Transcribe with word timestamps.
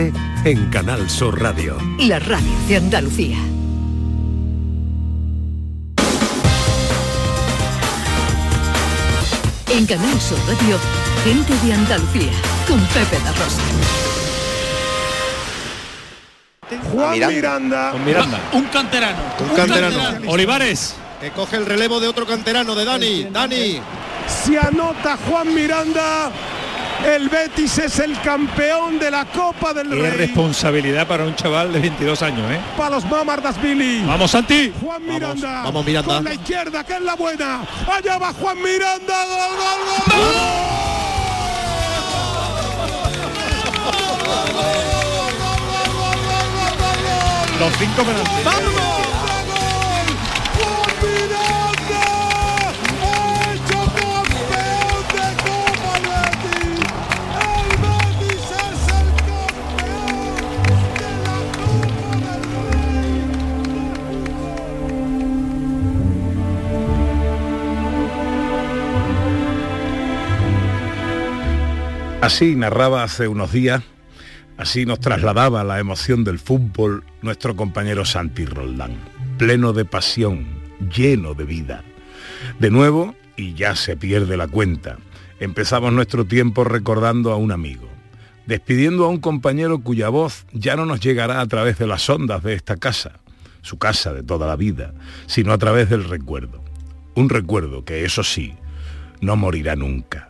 gente 0.00 0.18
en 0.44 0.70
Canal 0.70 1.08
Sur 1.10 1.40
Radio. 1.40 1.76
La 1.98 2.18
radio 2.18 2.50
de 2.68 2.76
Andalucía. 2.76 3.36
En 9.68 9.86
Canal 9.86 10.20
Sur 10.20 10.38
Radio, 10.48 10.78
gente 11.24 11.66
de 11.66 11.72
Andalucía, 11.74 12.32
con 12.66 12.80
Pepe 12.86 13.18
da 13.24 13.32
Rosa. 13.32 13.62
Juan 16.92 17.18
Miranda. 17.18 17.90
Con 17.92 18.04
Miranda. 18.04 18.40
Un 18.52 18.64
canterano. 18.64 19.18
Un 19.40 19.56
canterano. 19.56 20.30
Olivares. 20.30 20.94
Que 21.20 21.30
coge 21.30 21.56
el 21.56 21.66
relevo 21.66 22.00
de 22.00 22.08
otro 22.08 22.26
canterano, 22.26 22.74
de 22.74 22.84
Dani. 22.84 23.24
Dani. 23.24 23.80
Se 24.26 24.58
anota 24.58 25.18
Juan 25.28 25.54
Miranda. 25.54 26.30
El 27.06 27.28
Betis 27.28 27.78
es 27.78 27.98
el 27.98 28.20
campeón 28.20 28.98
de 28.98 29.10
la 29.10 29.24
Copa 29.24 29.72
del 29.72 29.88
Qué 29.88 29.94
Rey. 29.94 30.10
responsabilidad 30.12 31.06
para 31.06 31.24
un 31.24 31.34
chaval 31.34 31.72
de 31.72 31.80
22 31.80 32.22
años, 32.22 32.50
¿eh? 32.50 32.60
Para 32.76 32.90
los 32.96 33.04
Mamardas 33.06 33.60
Billy. 33.60 34.02
Vamos, 34.04 34.30
Santi. 34.30 34.72
Juan 34.80 35.04
Miranda. 35.06 35.62
vamos, 35.64 35.84
Miranda. 35.84 36.14
Con 36.16 36.24
la 36.24 36.34
izquierda, 36.34 36.84
que 36.84 36.94
es 36.94 37.00
la 37.00 37.14
buena. 37.16 37.62
Allá 37.90 38.18
va 38.18 38.32
Juan 38.34 38.58
Miranda. 38.62 39.24
Gol, 39.24 39.56
gol, 39.56 40.00
gol. 40.06 40.50
Los 47.60 47.72
cinco 47.78 48.02
penaltis. 48.04 48.44
¡Vamos! 48.44 48.99
Así 72.20 72.54
narraba 72.54 73.02
hace 73.02 73.28
unos 73.28 73.50
días, 73.50 73.82
así 74.58 74.84
nos 74.84 75.00
trasladaba 75.00 75.64
la 75.64 75.80
emoción 75.80 76.22
del 76.22 76.38
fútbol 76.38 77.02
nuestro 77.22 77.56
compañero 77.56 78.04
Santi 78.04 78.44
Roldán, 78.44 78.92
pleno 79.38 79.72
de 79.72 79.86
pasión, 79.86 80.46
lleno 80.94 81.32
de 81.32 81.44
vida. 81.44 81.82
De 82.58 82.70
nuevo, 82.70 83.14
y 83.36 83.54
ya 83.54 83.74
se 83.74 83.96
pierde 83.96 84.36
la 84.36 84.48
cuenta, 84.48 84.98
empezamos 85.40 85.94
nuestro 85.94 86.26
tiempo 86.26 86.62
recordando 86.62 87.32
a 87.32 87.36
un 87.36 87.52
amigo, 87.52 87.88
despidiendo 88.46 89.06
a 89.06 89.08
un 89.08 89.18
compañero 89.18 89.78
cuya 89.78 90.10
voz 90.10 90.44
ya 90.52 90.76
no 90.76 90.84
nos 90.84 91.00
llegará 91.00 91.40
a 91.40 91.46
través 91.46 91.78
de 91.78 91.86
las 91.86 92.08
ondas 92.10 92.42
de 92.42 92.52
esta 92.52 92.76
casa, 92.76 93.20
su 93.62 93.78
casa 93.78 94.12
de 94.12 94.22
toda 94.22 94.46
la 94.46 94.56
vida, 94.56 94.92
sino 95.26 95.54
a 95.54 95.58
través 95.58 95.88
del 95.88 96.04
recuerdo. 96.04 96.62
Un 97.14 97.30
recuerdo 97.30 97.86
que, 97.86 98.04
eso 98.04 98.22
sí, 98.22 98.54
no 99.22 99.36
morirá 99.36 99.74
nunca. 99.74 100.29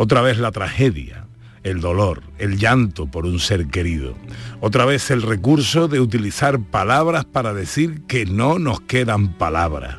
Otra 0.00 0.22
vez 0.22 0.38
la 0.38 0.52
tragedia, 0.52 1.26
el 1.64 1.80
dolor, 1.80 2.22
el 2.38 2.56
llanto 2.56 3.06
por 3.06 3.26
un 3.26 3.40
ser 3.40 3.66
querido. 3.66 4.14
Otra 4.60 4.84
vez 4.84 5.10
el 5.10 5.22
recurso 5.22 5.88
de 5.88 5.98
utilizar 5.98 6.60
palabras 6.60 7.24
para 7.24 7.52
decir 7.52 8.02
que 8.06 8.24
no 8.24 8.60
nos 8.60 8.80
quedan 8.80 9.32
palabras. 9.32 9.96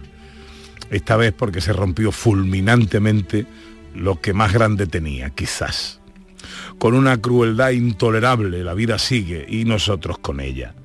Esta 0.89 1.17
vez 1.17 1.33
porque 1.33 1.59
se 1.59 1.73
rompió 1.73 2.13
fulminantemente 2.13 3.45
lo 3.93 4.21
que 4.21 4.31
más 4.31 4.53
grande 4.53 4.87
tenía, 4.87 5.31
quizás. 5.31 5.99
Con 6.77 6.93
una 6.93 7.17
crueldad 7.17 7.71
intolerable 7.71 8.63
la 8.63 8.75
vida 8.75 8.99
sigue 8.99 9.45
y 9.49 9.65
nosotros 9.65 10.17
con 10.17 10.39
ella. 10.39 10.75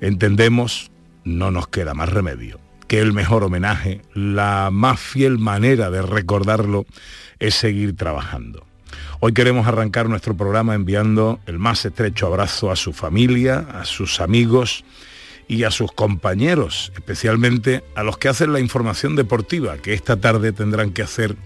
Entendemos, 0.00 0.90
no 1.24 1.50
nos 1.50 1.68
queda 1.68 1.92
más 1.92 2.08
remedio, 2.08 2.58
que 2.88 3.00
el 3.00 3.12
mejor 3.12 3.44
homenaje, 3.44 4.00
la 4.14 4.70
más 4.72 4.98
fiel 4.98 5.38
manera 5.38 5.90
de 5.90 6.00
recordarlo 6.00 6.86
es 7.42 7.56
seguir 7.56 7.96
trabajando. 7.96 8.64
Hoy 9.18 9.32
queremos 9.32 9.66
arrancar 9.66 10.08
nuestro 10.08 10.36
programa 10.36 10.76
enviando 10.76 11.40
el 11.46 11.58
más 11.58 11.84
estrecho 11.84 12.28
abrazo 12.28 12.70
a 12.70 12.76
su 12.76 12.92
familia, 12.92 13.66
a 13.72 13.84
sus 13.84 14.20
amigos 14.20 14.84
y 15.48 15.64
a 15.64 15.72
sus 15.72 15.90
compañeros, 15.90 16.92
especialmente 16.94 17.82
a 17.96 18.04
los 18.04 18.16
que 18.16 18.28
hacen 18.28 18.52
la 18.52 18.60
información 18.60 19.16
deportiva, 19.16 19.76
que 19.78 19.92
esta 19.92 20.20
tarde 20.20 20.52
tendrán 20.52 20.92
que 20.92 21.02
hacer 21.02 21.36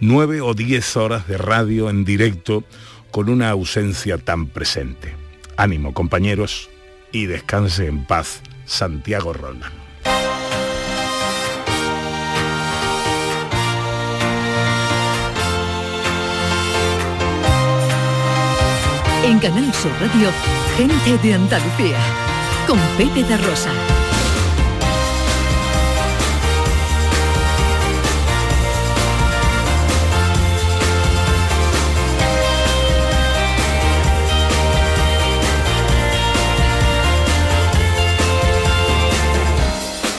nueve 0.00 0.40
o 0.40 0.54
diez 0.54 0.96
horas 0.96 1.28
de 1.28 1.38
radio 1.38 1.88
en 1.88 2.04
directo 2.04 2.64
con 3.12 3.28
una 3.28 3.50
ausencia 3.50 4.18
tan 4.18 4.48
presente. 4.48 5.14
Ánimo, 5.56 5.94
compañeros, 5.94 6.68
y 7.12 7.26
descanse 7.26 7.86
en 7.86 8.04
paz, 8.06 8.42
Santiago 8.64 9.32
Roldán. 9.32 9.83
En 19.26 19.38
Canal 19.38 19.72
Sur 19.72 19.90
Radio, 20.00 20.28
gente 20.76 21.16
de 21.26 21.32
Andalucía, 21.32 21.96
con 22.66 22.78
Pepe 22.98 23.22
da 23.22 23.38
Rosa. 23.38 23.70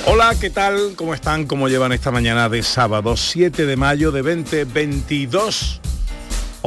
Hola, 0.07 0.33
¿qué 0.41 0.49
tal? 0.49 0.93
¿Cómo 0.95 1.13
están? 1.13 1.45
¿Cómo 1.45 1.69
llevan 1.69 1.91
esta 1.91 2.09
mañana 2.09 2.49
de 2.49 2.63
sábado 2.63 3.15
7 3.15 3.67
de 3.67 3.75
mayo 3.75 4.11
de 4.11 4.23
2022? 4.23 5.81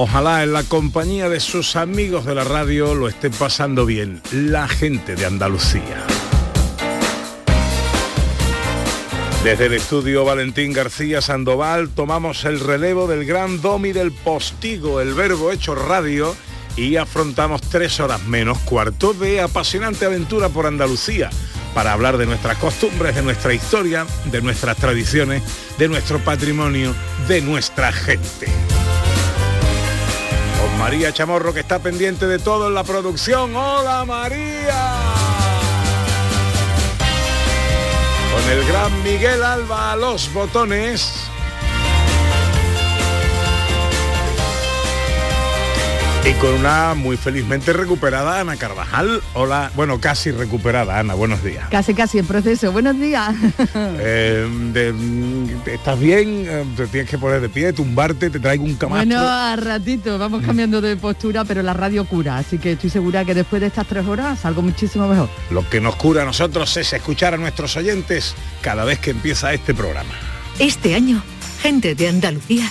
Ojalá 0.00 0.44
en 0.44 0.52
la 0.52 0.62
compañía 0.62 1.28
de 1.28 1.40
sus 1.40 1.74
amigos 1.74 2.24
de 2.24 2.32
la 2.32 2.44
radio 2.44 2.94
lo 2.94 3.08
esté 3.08 3.30
pasando 3.30 3.84
bien 3.84 4.22
la 4.30 4.68
gente 4.68 5.16
de 5.16 5.26
Andalucía. 5.26 6.06
Desde 9.42 9.66
el 9.66 9.72
estudio 9.72 10.24
Valentín 10.24 10.72
García 10.72 11.20
Sandoval 11.20 11.88
tomamos 11.88 12.44
el 12.44 12.60
relevo 12.60 13.08
del 13.08 13.24
gran 13.24 13.60
domi 13.60 13.90
del 13.90 14.12
postigo, 14.12 15.00
el 15.00 15.14
verbo 15.14 15.50
hecho 15.50 15.74
radio, 15.74 16.36
y 16.76 16.94
afrontamos 16.94 17.60
tres 17.62 17.98
horas 17.98 18.24
menos 18.24 18.56
cuarto 18.58 19.14
de 19.14 19.40
apasionante 19.40 20.04
aventura 20.04 20.48
por 20.48 20.66
Andalucía 20.66 21.28
para 21.74 21.92
hablar 21.92 22.18
de 22.18 22.26
nuestras 22.26 22.56
costumbres, 22.58 23.16
de 23.16 23.22
nuestra 23.22 23.52
historia, 23.52 24.06
de 24.26 24.42
nuestras 24.42 24.76
tradiciones, 24.76 25.42
de 25.76 25.88
nuestro 25.88 26.20
patrimonio, 26.20 26.94
de 27.26 27.40
nuestra 27.40 27.90
gente. 27.90 28.46
María 30.78 31.12
Chamorro 31.12 31.52
que 31.52 31.60
está 31.60 31.80
pendiente 31.80 32.26
de 32.26 32.38
todo 32.38 32.68
en 32.68 32.74
la 32.74 32.84
producción. 32.84 33.54
¡Hola 33.54 34.04
María! 34.06 34.94
Con 38.32 38.52
el 38.52 38.64
gran 38.66 39.02
Miguel 39.02 39.42
Alba 39.42 39.92
a 39.92 39.96
los 39.96 40.32
botones. 40.32 41.27
Y 46.26 46.32
con 46.32 46.52
una 46.52 46.92
muy 46.94 47.16
felizmente 47.16 47.72
recuperada 47.72 48.40
Ana 48.40 48.56
Carvajal. 48.56 49.22
Hola, 49.32 49.70
bueno, 49.74 49.98
casi 49.98 50.30
recuperada, 50.30 50.98
Ana, 50.98 51.14
buenos 51.14 51.42
días. 51.42 51.66
Casi, 51.70 51.94
casi 51.94 52.18
en 52.18 52.26
proceso. 52.26 52.70
Buenos 52.70 52.98
días. 53.00 53.34
Eh, 54.00 54.46
de- 54.72 54.92
de- 54.92 55.74
¿Estás 55.74 55.98
bien? 55.98 56.44
Eh, 56.48 56.64
Te 56.76 56.86
tienes 56.86 57.10
que 57.10 57.16
poner 57.18 57.40
de 57.40 57.48
pie, 57.48 57.72
tumbarte, 57.72 58.30
te 58.30 58.38
traigo 58.40 58.64
un 58.64 58.74
camastro. 58.74 59.06
Bueno, 59.06 59.20
a 59.28 59.56
ratito, 59.56 60.18
vamos 60.18 60.42
cambiando 60.44 60.80
de 60.80 60.96
postura, 60.96 61.44
pero 61.44 61.62
la 61.62 61.72
radio 61.74 62.04
cura, 62.04 62.36
así 62.38 62.58
que 62.58 62.72
estoy 62.72 62.90
segura 62.90 63.24
que 63.24 63.34
después 63.34 63.60
de 63.60 63.66
estas 63.68 63.86
tres 63.86 64.06
horas 64.06 64.40
salgo 64.40 64.62
muchísimo 64.62 65.08
mejor. 65.08 65.28
Lo 65.50 65.68
que 65.68 65.80
nos 65.80 65.96
cura 65.96 66.22
a 66.22 66.24
nosotros 66.24 66.76
es 66.76 66.92
escuchar 66.92 67.34
a 67.34 67.36
nuestros 67.38 67.76
oyentes 67.76 68.34
cada 68.60 68.84
vez 68.84 68.98
que 68.98 69.10
empieza 69.10 69.52
este 69.52 69.74
programa. 69.74 70.10
Este 70.58 70.94
año, 70.94 71.22
gente 71.62 71.94
de 71.94 72.08
Andalucía 72.08 72.70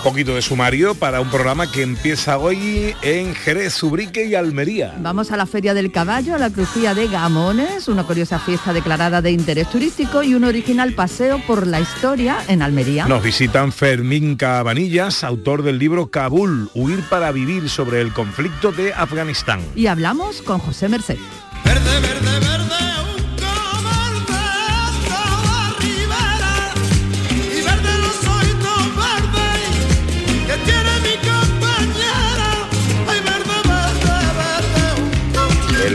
Un 0.00 0.04
poquito 0.04 0.34
de 0.34 0.40
sumario 0.40 0.94
para 0.94 1.20
un 1.20 1.28
programa 1.28 1.70
que 1.70 1.82
empieza 1.82 2.38
hoy 2.38 2.94
en 3.02 3.34
Jerez, 3.34 3.82
Ubrique 3.82 4.24
y 4.24 4.34
Almería. 4.34 4.94
Vamos 4.98 5.30
a 5.30 5.36
la 5.36 5.44
Feria 5.44 5.74
del 5.74 5.92
Caballo, 5.92 6.34
a 6.34 6.38
la 6.38 6.48
Crujía 6.48 6.94
de 6.94 7.06
Gamones, 7.06 7.86
una 7.86 8.04
curiosa 8.04 8.38
fiesta 8.38 8.72
declarada 8.72 9.20
de 9.20 9.30
interés 9.30 9.68
turístico 9.68 10.22
y 10.22 10.34
un 10.34 10.44
original 10.44 10.94
paseo 10.94 11.38
por 11.46 11.66
la 11.66 11.80
historia 11.80 12.38
en 12.48 12.62
Almería. 12.62 13.04
Nos 13.04 13.22
visitan 13.22 13.72
Fermín 13.72 14.36
Cabanillas, 14.36 15.22
autor 15.22 15.62
del 15.62 15.78
libro 15.78 16.10
Kabul, 16.10 16.70
Huir 16.72 17.02
para 17.10 17.30
vivir 17.30 17.68
sobre 17.68 18.00
el 18.00 18.14
conflicto 18.14 18.72
de 18.72 18.94
Afganistán. 18.94 19.60
Y 19.76 19.86
hablamos 19.86 20.40
con 20.40 20.60
José 20.60 20.88
Merced. 20.88 21.18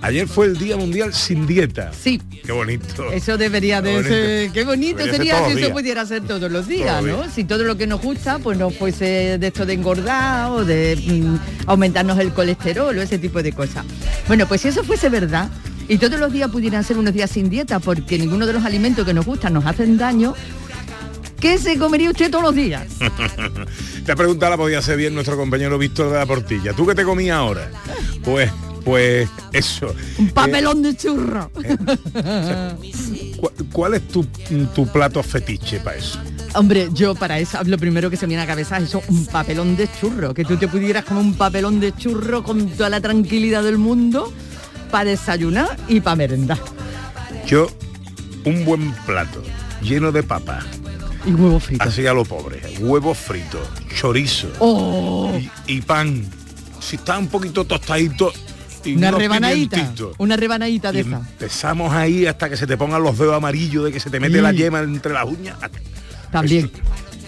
Ayer 0.05 0.27
fue 0.27 0.45
el 0.45 0.57
Día 0.59 0.77
Mundial 0.77 1.15
sin 1.15 1.47
dieta. 1.47 1.91
Sí. 1.91 2.21
Qué 2.45 2.51
bonito. 2.51 3.11
Eso 3.11 3.39
debería 3.39 3.81
de 3.81 3.93
bonito. 3.93 4.09
ser. 4.09 4.51
Qué 4.51 4.63
bonito 4.63 4.97
Debería 5.03 5.39
sería 5.39 5.55
si 5.55 5.63
eso 5.63 5.73
pudiera 5.73 6.05
ser 6.05 6.21
todos 6.21 6.51
los 6.51 6.67
días, 6.67 6.99
Todos 6.99 7.09
¿no? 7.09 7.17
días. 7.23 7.33
Si 7.33 7.43
todo 7.43 7.63
lo 7.63 7.75
que 7.75 7.87
nos 7.87 7.99
gusta, 8.03 8.37
pues 8.37 8.55
no 8.55 8.69
fuese 8.69 9.39
de 9.39 9.47
esto 9.47 9.65
de 9.65 9.73
engordar 9.73 10.51
o 10.51 10.63
de 10.63 10.95
mm, 10.95 11.67
aumentarnos 11.69 12.19
el 12.19 12.31
colesterol 12.33 12.95
o 12.95 13.01
ese 13.01 13.17
tipo 13.17 13.41
de 13.41 13.51
cosas. 13.51 13.83
Bueno, 14.27 14.47
pues 14.47 14.61
si 14.61 14.67
eso 14.67 14.83
fuese 14.83 15.09
verdad 15.09 15.49
y 15.87 15.97
todos 15.97 16.19
los 16.19 16.31
días 16.31 16.51
pudieran 16.51 16.83
ser 16.83 16.99
unos 16.99 17.11
días 17.15 17.31
sin 17.31 17.49
dieta 17.49 17.79
porque 17.79 18.19
ninguno 18.19 18.45
de 18.45 18.53
los 18.53 18.63
alimentos 18.63 19.07
que 19.07 19.13
nos 19.15 19.25
gustan 19.25 19.53
nos 19.53 19.65
hacen 19.65 19.97
daño, 19.97 20.35
¿qué 21.39 21.57
se 21.57 21.79
comería 21.79 22.11
usted 22.11 22.29
todos 22.29 22.43
los 22.43 22.53
días? 22.55 22.85
La 24.05 24.15
pregunta 24.15 24.51
la 24.51 24.57
podía 24.57 24.77
hacer 24.77 24.97
bien 24.97 25.15
nuestro 25.15 25.35
compañero 25.35 25.79
Víctor 25.79 26.11
de 26.11 26.19
la 26.19 26.27
Portilla. 26.27 26.73
¿Tú 26.73 26.85
qué 26.85 26.93
te 26.93 27.03
comías 27.03 27.37
ahora? 27.37 27.71
Pues, 28.23 28.51
pues 28.85 29.27
eso. 29.51 29.93
Un 30.17 30.29
papelón 30.29 30.81
de 30.83 30.95
churro. 30.95 31.51
¿Cu- 33.37 33.51
¿Cuál 33.71 33.95
es 33.95 34.07
tu, 34.07 34.23
tu 34.73 34.87
plato 34.87 35.21
fetiche 35.23 35.79
para 35.79 35.97
eso? 35.97 36.19
Hombre, 36.53 36.87
yo 36.93 37.15
para 37.15 37.37
eso, 37.39 37.57
lo 37.65 37.77
primero 37.77 38.09
que 38.09 38.15
se 38.15 38.25
me 38.25 38.29
viene 38.29 38.43
a 38.43 38.45
la 38.45 38.51
cabeza 38.51 38.77
es 38.77 38.85
eso, 38.85 39.03
un 39.09 39.25
papelón 39.25 39.75
de 39.75 39.89
churro, 39.99 40.33
que 40.33 40.45
tú 40.45 40.55
te 40.55 40.67
pudieras 40.69 41.03
comer 41.03 41.23
un 41.23 41.33
papelón 41.33 41.79
de 41.81 41.93
churro 41.93 42.43
con 42.43 42.69
toda 42.69 42.89
la 42.89 43.01
tranquilidad 43.01 43.63
del 43.63 43.77
mundo 43.77 44.31
para 44.89 45.09
desayunar 45.09 45.75
y 45.89 45.99
para 45.99 46.15
merendar. 46.15 46.59
Yo, 47.45 47.67
un 48.45 48.63
buen 48.63 48.93
plato 49.05 49.43
lleno 49.81 50.11
de 50.13 50.23
papa, 50.23 50.59
Y 51.25 51.31
huevo 51.31 51.59
frito. 51.59 51.83
así 51.83 52.07
a 52.07 52.13
lo 52.13 52.23
pobre, 52.23 52.61
huevo 52.79 53.13
frito, 53.13 53.59
chorizo 53.93 54.47
Oh, 54.59 55.31
y, 55.67 55.73
y 55.73 55.81
pan. 55.81 56.23
Si 56.79 56.95
está 56.97 57.17
un 57.17 57.27
poquito 57.27 57.65
tostadito 57.65 58.31
y 58.85 58.95
una 58.95 59.11
rebanadita, 59.11 59.91
una 60.17 60.35
rebanadita 60.37 60.91
de 60.91 60.99
Y 60.99 61.01
esa. 61.01 61.17
empezamos 61.17 61.93
ahí 61.93 62.25
hasta 62.25 62.49
que 62.49 62.57
se 62.57 62.67
te 62.67 62.77
pongan 62.77 63.01
los 63.03 63.17
dedos 63.17 63.35
amarillos 63.35 63.85
de 63.85 63.91
que 63.91 63.99
se 63.99 64.09
te 64.09 64.19
mete 64.19 64.41
la 64.41 64.51
yema 64.51 64.79
entre 64.81 65.13
las 65.13 65.25
uñas. 65.25 65.57
También, 66.31 66.69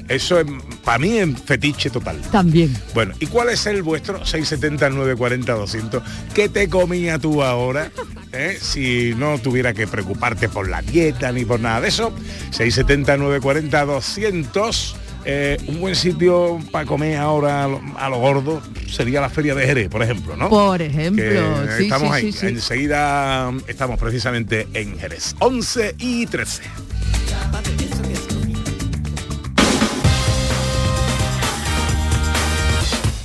Eso 0.08 0.40
es, 0.40 0.46
para 0.84 1.00
mí 1.00 1.18
es 1.18 1.30
fetiche 1.42 1.90
total. 1.90 2.22
también. 2.32 2.76
Bueno, 2.94 3.14
¿y 3.20 3.26
cuál 3.28 3.50
es 3.50 3.66
el 3.66 3.84
vuestro? 3.84 4.26
670 4.26 4.90
940 4.90 5.54
200. 5.54 6.04
¿Qué 6.34 6.48
te 6.50 6.70
comía 6.70 7.20
tú 7.20 7.44
ahora? 7.44 7.92
eh? 8.32 8.58
Si 8.62 9.14
no 9.18 9.38
tuviera 9.40 9.74
que 9.74 9.86
preocuparte 9.88 10.48
por 10.50 10.70
la 10.70 10.82
dieta 10.82 11.32
ni 11.32 11.44
por 11.46 11.60
nada 11.60 11.82
de 11.82 11.90
eso. 11.90 12.14
670 12.52 13.18
940 13.18 13.86
200. 13.86 14.96
Eh, 15.30 15.58
un 15.68 15.82
buen 15.82 15.94
sitio 15.94 16.58
para 16.72 16.86
comer 16.86 17.18
ahora 17.18 17.66
a 17.66 17.68
lo, 17.68 17.82
a 17.98 18.08
lo 18.10 18.18
gordo 18.18 18.62
sería 18.90 19.20
la 19.20 19.30
feria 19.30 19.54
de 19.56 19.66
Jerez, 19.66 19.90
por 19.90 20.02
ejemplo, 20.02 20.38
¿no? 20.38 20.48
Por 20.50 20.82
ejemplo, 20.82 21.22
Que 21.22 21.78
sí, 21.78 21.84
estamos 21.84 22.08
sí, 22.08 22.14
ahí. 22.26 22.32
sí, 22.32 22.40
sí. 22.40 22.46
Enseguida 22.48 23.52
estamos 23.68 24.00
precisamente 24.00 24.68
en 24.74 24.98
Jerez. 24.98 25.36
11 25.40 25.96
y 26.00 26.26
13. 26.28 26.64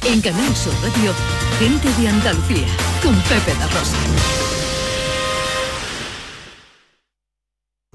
En 0.04 0.20
Canal 0.20 0.54
Sur 0.56 0.72
Radio, 0.82 1.12
gente 1.58 1.88
de 2.00 2.08
Andalucía, 2.08 2.66
con 3.02 3.14
Pepe 3.22 3.54
da 3.58 3.66
Rosa. 3.68 3.96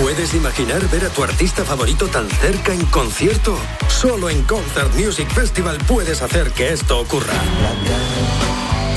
¿Puedes 0.00 0.32
imaginar 0.32 0.88
ver 0.88 1.04
a 1.04 1.10
tu 1.10 1.22
artista 1.22 1.62
favorito 1.62 2.06
tan 2.08 2.26
cerca 2.28 2.72
en 2.72 2.84
concierto? 2.86 3.58
Solo 3.88 4.30
en 4.30 4.42
Concert 4.44 4.94
Music 4.94 5.28
Festival 5.28 5.76
puedes 5.86 6.22
hacer 6.22 6.52
que 6.52 6.72
esto 6.72 7.00
ocurra. 7.00 7.34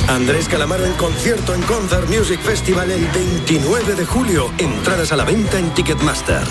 Andrés 0.07 0.47
Calamaro 0.47 0.85
en 0.85 0.93
concierto 0.93 1.53
en 1.53 1.61
Concert 1.63 2.07
Music 2.07 2.39
Festival 2.39 2.89
el 2.89 3.05
29 3.07 3.95
de 3.95 4.05
julio. 4.05 4.49
Entradas 4.57 5.11
a 5.11 5.17
la 5.17 5.25
venta 5.25 5.59
en 5.59 5.73
Ticketmaster. 5.73 6.41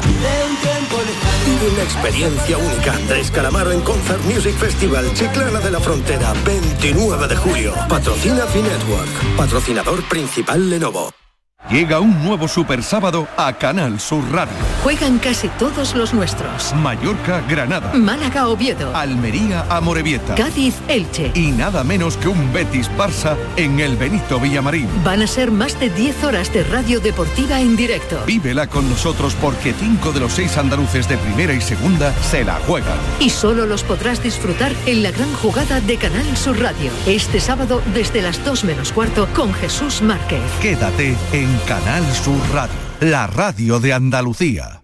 Vive 1.47 1.73
una 1.73 1.83
experiencia 1.83 2.59
única. 2.59 2.93
Andrés 2.93 3.31
Calamaro 3.31 3.73
en 3.73 3.81
Concert 3.81 4.23
Music 4.25 4.55
Festival, 4.57 5.13
Chiclana 5.15 5.61
de 5.61 5.71
la 5.71 5.81
Frontera, 5.81 6.35
29 6.45 7.27
de 7.27 7.37
julio. 7.37 7.75
Patrocina 7.89 8.45
Finetwork. 8.47 9.37
Patrocinador 9.37 10.03
principal 10.09 10.69
Lenovo. 10.69 11.22
Llega 11.71 12.01
un 12.01 12.23
nuevo 12.23 12.49
Super 12.49 12.83
Sábado 12.83 13.27
a 13.37 13.53
Canal 13.53 13.99
Sur 13.99 14.25
Radio. 14.31 14.53
Juegan 14.83 15.19
casi 15.19 15.49
todos 15.49 15.95
los 15.95 16.13
nuestros. 16.13 16.75
Mallorca, 16.75 17.41
Granada. 17.49 17.95
Málaga, 17.95 18.49
Oviedo. 18.49 18.95
Almería, 18.95 19.65
Amorebieta. 19.71 20.35
Cádiz, 20.35 20.75
Elche. 20.89 21.31
Y 21.35 21.53
nada 21.53 21.85
menos 21.85 22.17
que 22.17 22.29
un 22.29 22.53
Betis 22.53 22.91
Barça 22.99 23.37
en 23.57 23.81
el 23.81 23.97
Benito 23.97 24.41
Villamarín. 24.41 24.89
Van 25.05 25.23
a 25.23 25.27
ser 25.27 25.51
más 25.51 25.79
de 25.79 25.89
10 25.89 26.25
horas 26.25 26.53
de 26.53 26.65
radio 26.65 27.01
deportiva 27.01 27.61
en 27.61 27.77
directo. 27.77 28.21
Vívela 28.27 28.67
con 28.67 28.91
nosotros 28.91 29.35
porque 29.41 29.73
cinco 29.73 30.13
de 30.13 30.21
los 30.21 30.33
seis 30.33 30.59
andaluces 30.59 31.09
de 31.09 31.17
primera 31.17 31.55
y 31.55 31.61
segunda 31.61 32.13
se 32.31 32.45
la 32.45 32.55
juegan. 32.67 32.99
Y 33.21 33.31
solo 33.31 33.67
los 33.67 33.85
podrás 33.85 34.23
disfrutar 34.23 34.73
en 34.87 35.03
la 35.03 35.13
gran 35.13 35.33
jugada 35.35 35.81
de 35.81 35.97
Canal 35.97 36.37
Sur 36.37 36.61
Radio. 36.61 36.91
Este 37.07 37.41
sábado 37.41 37.81
desde 37.95 38.21
las 38.21 38.45
2 38.45 38.65
menos 38.65 38.93
cuarto 38.93 39.29
con 39.35 39.55
Jesús 39.55 40.03
Márquez. 40.03 40.41
Quédate 40.61 41.17
en 41.33 41.52
Canal 41.67 42.05
Sur 42.15 42.41
Radio, 42.53 42.75
la 43.01 43.27
radio 43.27 43.81
de 43.81 43.93
Andalucía. 43.93 44.83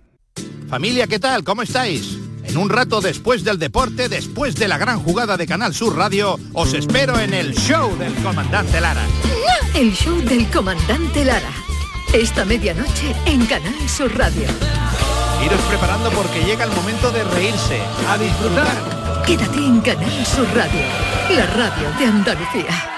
Familia, 0.69 1.07
¿qué 1.07 1.19
tal? 1.19 1.45
¿Cómo 1.45 1.63
estáis? 1.63 2.19
En 2.45 2.57
un 2.57 2.71
rato 2.71 3.01
después 3.01 3.45
del 3.45 3.59
deporte, 3.59 4.09
después 4.09 4.55
de 4.55 4.69
la 4.69 4.79
gran 4.79 5.01
jugada 5.01 5.37
de 5.37 5.47
Canal 5.47 5.75
Sur 5.75 5.97
Radio, 5.97 6.39
os 6.55 6.73
espero 6.75 7.19
en 7.19 7.35
el 7.35 7.55
show 7.55 7.97
del 7.99 8.15
comandante 8.17 8.81
Lara. 8.81 9.03
El 9.75 9.93
show 9.93 10.17
del 10.23 10.49
comandante 10.51 11.25
Lara. 11.25 11.51
Esta 12.13 12.45
medianoche 12.45 13.15
en 13.27 13.45
Canal 13.47 13.89
Sur 13.89 14.17
Radio. 14.17 14.49
Iros 15.45 15.61
preparando 15.69 16.11
porque 16.11 16.43
llega 16.45 16.65
el 16.65 16.73
momento 16.73 17.11
de 17.11 17.25
reírse, 17.25 17.81
a 18.09 18.19
disfrutar. 18.19 19.23
Quédate 19.27 19.59
en 19.59 19.81
Canal 19.81 20.27
Sur 20.27 20.47
Radio, 20.55 20.81
la 21.31 21.47
radio 21.47 21.91
de 21.99 22.05
Andalucía. 22.07 22.98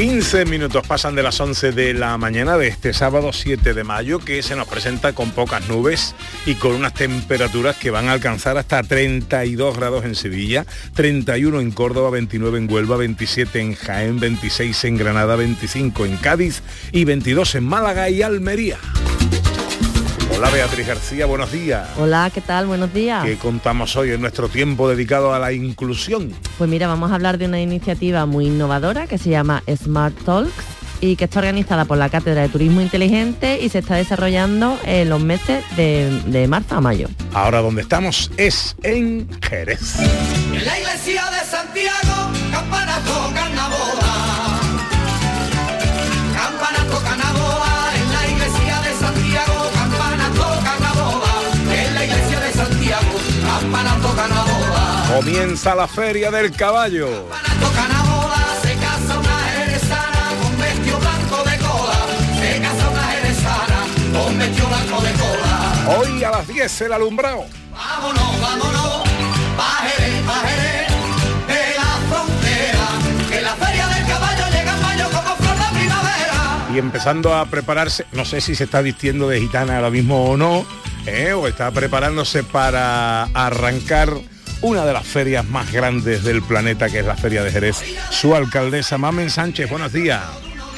15 0.00 0.46
minutos 0.46 0.86
pasan 0.86 1.14
de 1.14 1.22
las 1.22 1.38
11 1.38 1.72
de 1.72 1.92
la 1.92 2.16
mañana 2.16 2.56
de 2.56 2.68
este 2.68 2.94
sábado 2.94 3.34
7 3.34 3.74
de 3.74 3.84
mayo 3.84 4.18
que 4.18 4.42
se 4.42 4.56
nos 4.56 4.66
presenta 4.66 5.12
con 5.12 5.30
pocas 5.32 5.68
nubes 5.68 6.14
y 6.46 6.54
con 6.54 6.72
unas 6.72 6.94
temperaturas 6.94 7.76
que 7.76 7.90
van 7.90 8.08
a 8.08 8.12
alcanzar 8.12 8.56
hasta 8.56 8.82
32 8.82 9.76
grados 9.76 10.06
en 10.06 10.14
Sevilla, 10.14 10.64
31 10.94 11.60
en 11.60 11.70
Córdoba, 11.70 12.08
29 12.08 12.60
en 12.60 12.72
Huelva, 12.72 12.96
27 12.96 13.60
en 13.60 13.74
Jaén, 13.74 14.18
26 14.18 14.84
en 14.84 14.96
Granada, 14.96 15.36
25 15.36 16.06
en 16.06 16.16
Cádiz 16.16 16.62
y 16.92 17.04
22 17.04 17.56
en 17.56 17.64
Málaga 17.64 18.08
y 18.08 18.22
Almería. 18.22 18.78
Hola 20.40 20.52
Beatriz 20.52 20.86
García, 20.86 21.26
buenos 21.26 21.52
días. 21.52 21.86
Hola, 21.98 22.30
¿qué 22.32 22.40
tal? 22.40 22.66
Buenos 22.66 22.94
días. 22.94 23.26
¿Qué 23.26 23.36
contamos 23.36 23.94
hoy 23.96 24.12
en 24.12 24.22
nuestro 24.22 24.48
tiempo 24.48 24.88
dedicado 24.88 25.34
a 25.34 25.38
la 25.38 25.52
inclusión? 25.52 26.32
Pues 26.56 26.70
mira, 26.70 26.86
vamos 26.86 27.12
a 27.12 27.16
hablar 27.16 27.36
de 27.36 27.44
una 27.44 27.60
iniciativa 27.60 28.24
muy 28.24 28.46
innovadora 28.46 29.06
que 29.06 29.18
se 29.18 29.28
llama 29.28 29.62
Smart 29.70 30.16
Talks 30.24 30.64
y 31.02 31.16
que 31.16 31.24
está 31.24 31.40
organizada 31.40 31.84
por 31.84 31.98
la 31.98 32.08
Cátedra 32.08 32.40
de 32.40 32.48
Turismo 32.48 32.80
Inteligente 32.80 33.58
y 33.60 33.68
se 33.68 33.80
está 33.80 33.96
desarrollando 33.96 34.78
en 34.86 35.10
los 35.10 35.20
meses 35.20 35.62
de, 35.76 36.08
de 36.24 36.48
marzo 36.48 36.76
a 36.76 36.80
mayo. 36.80 37.08
Ahora 37.34 37.60
donde 37.60 37.82
estamos 37.82 38.30
es 38.38 38.76
en 38.82 39.28
Jerez. 39.42 39.98
En 39.98 40.64
la 40.64 40.78
iglesia 40.78 41.22
de 41.32 41.50
Santiago, 41.50 42.32
campanas 42.50 43.04
tocan 43.04 43.54
la 43.54 43.68
boda. 43.68 44.19
Con 64.12 64.38
vestido 64.38 64.68
blanco 64.68 65.00
de 65.02 65.12
cola. 65.12 65.98
Hoy 65.98 66.22
a 66.22 66.30
las 66.30 66.46
10 66.46 66.80
el 66.82 66.92
alumbrado. 66.92 67.44
Vámonos, 67.72 68.40
vámonos, 68.40 69.02
Jerez, 69.82 70.88
de 71.48 71.74
la 71.76 71.92
frontera, 72.08 72.88
que 73.28 73.40
la 73.42 73.54
feria 73.56 73.86
del 73.88 74.06
caballo 74.06 74.44
llega 74.52 74.74
en 74.74 74.82
mayo 74.82 75.04
como 75.10 75.36
flor 75.36 75.56
de 75.58 75.78
primavera. 75.78 76.66
y 76.72 76.78
empezando 76.78 77.34
a 77.34 77.46
prepararse, 77.46 78.06
no 78.12 78.24
sé 78.24 78.40
si 78.40 78.54
se 78.54 78.64
está 78.64 78.80
vistiendo 78.80 79.28
de 79.28 79.40
gitana 79.40 79.76
ahora 79.76 79.90
mismo 79.90 80.30
o 80.30 80.36
no, 80.36 80.64
¿eh? 81.06 81.32
o 81.32 81.48
está 81.48 81.70
preparándose 81.72 82.44
para 82.44 83.24
arrancar 83.24 84.10
una 84.62 84.84
de 84.84 84.92
las 84.92 85.06
ferias 85.06 85.46
más 85.48 85.72
grandes 85.72 86.22
del 86.24 86.42
planeta, 86.42 86.88
que 86.90 87.00
es 87.00 87.06
la 87.06 87.16
Feria 87.16 87.42
de 87.42 87.50
Jerez. 87.50 87.76
Su 88.10 88.34
alcaldesa 88.34 88.98
Mamen 88.98 89.30
Sánchez, 89.30 89.70
buenos 89.70 89.92
días. 89.92 90.22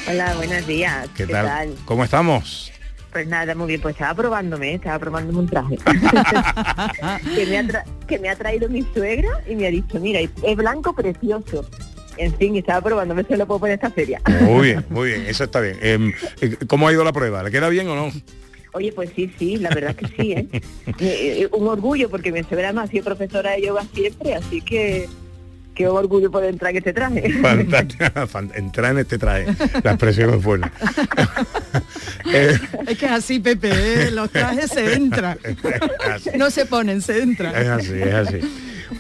Hola, 0.09 0.35
buenos 0.35 0.67
días. 0.67 1.09
¿Qué, 1.17 1.27
tal? 1.27 1.75
¿Cómo 1.85 2.05
estamos? 2.05 2.73
Pues 3.13 3.27
nada, 3.27 3.55
muy 3.55 3.67
bien, 3.67 3.81
pues 3.81 3.95
estaba 3.95 4.15
probándome, 4.15 4.75
estaba 4.75 4.99
probándome 4.99 5.41
un 5.41 5.47
traje 5.47 5.77
que, 7.35 7.47
me 7.47 7.59
ha 7.59 7.85
que 8.07 8.19
me 8.19 8.31
ha 8.31 8.37
traído 8.37 8.71
mi 8.71 8.83
suegra 8.95 9.29
y 9.47 9.55
me 9.55 9.67
ha 9.67 9.71
dicho, 9.71 10.01
mira, 10.01 10.21
es 10.21 10.57
blanco 10.57 10.95
precioso. 10.95 11.69
En 12.17 12.35
fin, 12.37 12.57
estaba 12.57 12.81
probándome, 12.81 13.25
se 13.25 13.37
lo 13.37 13.47
puedo 13.47 13.61
poner 13.61 13.75
esta 13.75 13.91
feria. 13.91 14.21
Muy 14.41 14.69
bien, 14.69 14.87
muy 14.91 15.09
bien, 15.11 15.27
eso 15.27 15.45
está 15.45 15.61
bien. 15.61 15.79
Em, 15.83 16.13
eh, 16.41 16.57
¿Cómo 16.67 16.89
ha 16.89 16.93
ido 16.93 17.05
la 17.05 17.13
prueba? 17.13 17.43
¿Le 17.43 17.51
queda 17.51 17.69
bien 17.69 17.89
o 17.89 17.97
no? 17.97 18.13
Oye, 18.73 18.93
pues 18.93 19.11
sí, 19.15 19.31
sí, 19.39 19.57
la 19.57 19.71
verdad 19.71 19.95
que 19.95 20.07
sí, 20.09 20.33
¿eh? 20.33 20.49
Eh, 20.99 21.49
un 21.53 21.69
orgullo 21.69 22.09
porque 22.09 22.33
mi 22.33 22.41
me 22.41 22.81
ha 22.81 22.87
sido 22.87 23.05
profesora 23.05 23.53
de 23.53 23.63
yoga 23.63 23.85
siempre, 23.93 24.35
así 24.35 24.61
que 24.61 25.09
qué 25.75 25.89
orgullo 25.89 26.31
poder 26.31 26.51
entrar 26.51 26.71
en 26.71 26.79
este 26.79 26.93
traje. 26.93 27.27
Entrar 28.55 28.93
en 28.93 28.99
este 28.99 29.19
traje. 29.19 29.47
La 29.83 29.93
expresión 29.93 30.35
es 30.35 30.43
buena. 30.43 30.73
Eh, 32.33 32.57
Es 32.87 32.99
que 32.99 33.07
así, 33.07 33.41
Pepe, 33.41 33.71
¿eh? 33.73 34.11
los 34.13 34.31
trajes 34.31 34.71
se 34.71 34.95
entran. 34.95 35.37
No 36.39 36.51
se 36.51 36.67
ponen, 36.67 37.03
se 37.03 37.21
entran. 37.21 37.55
Es 37.55 37.69
así, 37.69 37.95
es 37.95 38.15
así. 38.15 38.41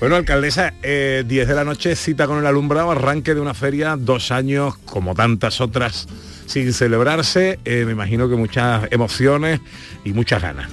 Bueno, 0.00 0.16
alcaldesa, 0.16 0.74
eh, 0.82 1.22
10 1.26 1.48
de 1.48 1.54
la 1.54 1.64
noche, 1.64 1.94
cita 1.94 2.26
con 2.26 2.38
el 2.38 2.46
alumbrado, 2.46 2.90
arranque 2.90 3.34
de 3.34 3.40
una 3.40 3.54
feria, 3.54 3.96
dos 3.96 4.32
años, 4.32 4.76
como 4.78 5.14
tantas 5.14 5.60
otras, 5.60 6.08
sin 6.52 6.72
celebrarse. 6.72 7.58
Eh, 7.64 7.84
me 7.86 7.92
imagino 7.92 8.28
que 8.28 8.36
muchas 8.36 8.86
emociones 8.90 9.60
y 10.04 10.12
muchas 10.12 10.42
ganas. 10.42 10.68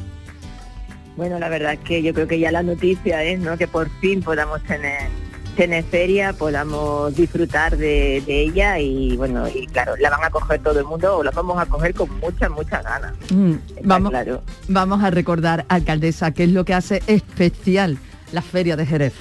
Bueno, 1.15 1.39
la 1.39 1.49
verdad 1.49 1.73
es 1.73 1.79
que 1.79 2.01
yo 2.03 2.13
creo 2.13 2.27
que 2.27 2.39
ya 2.39 2.51
la 2.51 2.63
noticia 2.63 3.23
es 3.23 3.39
¿no? 3.39 3.57
que 3.57 3.67
por 3.67 3.89
fin 4.01 4.21
podamos 4.21 4.61
tener 4.63 5.09
tener 5.55 5.83
feria, 5.83 6.31
podamos 6.31 7.13
disfrutar 7.17 7.75
de, 7.75 8.23
de 8.25 8.41
ella 8.43 8.79
y 8.79 9.17
bueno, 9.17 9.45
y 9.53 9.67
claro, 9.67 9.97
la 9.97 10.09
van 10.09 10.23
a 10.23 10.29
coger 10.29 10.61
todo 10.61 10.79
el 10.79 10.85
mundo 10.85 11.17
o 11.17 11.23
la 11.23 11.31
vamos 11.31 11.59
a 11.61 11.65
coger 11.65 11.93
con 11.93 12.07
muchas, 12.19 12.49
muchas 12.49 12.81
ganas. 12.81 13.11
Mm, 13.29 13.53
vamos, 13.83 14.09
claro. 14.11 14.41
vamos 14.69 15.03
a 15.03 15.09
recordar, 15.11 15.65
alcaldesa, 15.67 16.31
qué 16.31 16.45
es 16.45 16.51
lo 16.51 16.63
que 16.63 16.73
hace 16.73 17.01
especial 17.07 17.97
la 18.31 18.41
Feria 18.41 18.77
de 18.77 18.85
Jerez. 18.85 19.13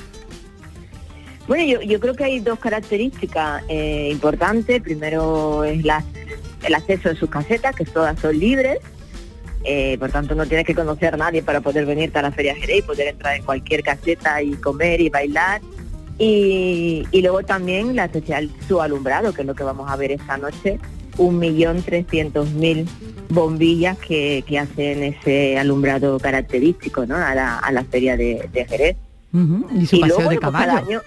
Bueno, 1.48 1.64
yo, 1.64 1.80
yo 1.82 1.98
creo 1.98 2.14
que 2.14 2.24
hay 2.24 2.38
dos 2.40 2.58
características 2.60 3.62
eh, 3.68 4.10
importantes. 4.12 4.80
Primero 4.82 5.64
es 5.64 5.82
la- 5.84 6.04
el 6.62 6.74
acceso 6.74 7.10
a 7.10 7.14
sus 7.14 7.28
casetas, 7.30 7.74
que 7.74 7.84
todas 7.84 8.18
son 8.20 8.38
libres. 8.38 8.78
Eh, 9.64 9.96
por 9.98 10.10
tanto, 10.10 10.34
no 10.34 10.46
tienes 10.46 10.66
que 10.66 10.74
conocer 10.74 11.14
a 11.14 11.16
nadie 11.16 11.42
para 11.42 11.60
poder 11.60 11.84
venirte 11.84 12.18
a 12.18 12.22
la 12.22 12.32
Feria 12.32 12.54
Jerez 12.54 12.78
y 12.78 12.82
poder 12.82 13.08
entrar 13.08 13.36
en 13.36 13.42
cualquier 13.42 13.82
caseta 13.82 14.40
y 14.42 14.52
comer 14.54 15.00
y 15.00 15.10
bailar. 15.10 15.60
Y, 16.18 17.06
y 17.10 17.22
luego 17.22 17.42
también 17.42 17.94
la 17.94 18.06
especial 18.06 18.50
su 18.66 18.80
alumbrado, 18.80 19.32
que 19.32 19.42
es 19.42 19.46
lo 19.46 19.54
que 19.54 19.64
vamos 19.64 19.90
a 19.90 19.96
ver 19.96 20.12
esta 20.12 20.36
noche, 20.36 20.78
un 21.16 21.38
millón 21.38 21.82
trescientos 21.82 22.50
mil 22.50 22.88
bombillas 23.28 23.98
que, 23.98 24.42
que 24.46 24.58
hacen 24.58 25.02
ese 25.02 25.58
alumbrado 25.58 26.18
característico 26.18 27.04
¿no? 27.06 27.16
a, 27.16 27.34
la, 27.34 27.58
a 27.58 27.70
la 27.72 27.84
feria 27.84 28.16
de, 28.16 28.48
de 28.52 28.64
Jerez. 28.64 28.96
Y 29.74 29.86
su 29.86 29.96
Y 29.96 30.00
paseo 30.00 30.16
luego, 30.16 30.30
de 30.30 30.38
pues, 30.38 30.52
cada 30.52 30.66
caballo. 30.66 30.86
año, 30.88 31.02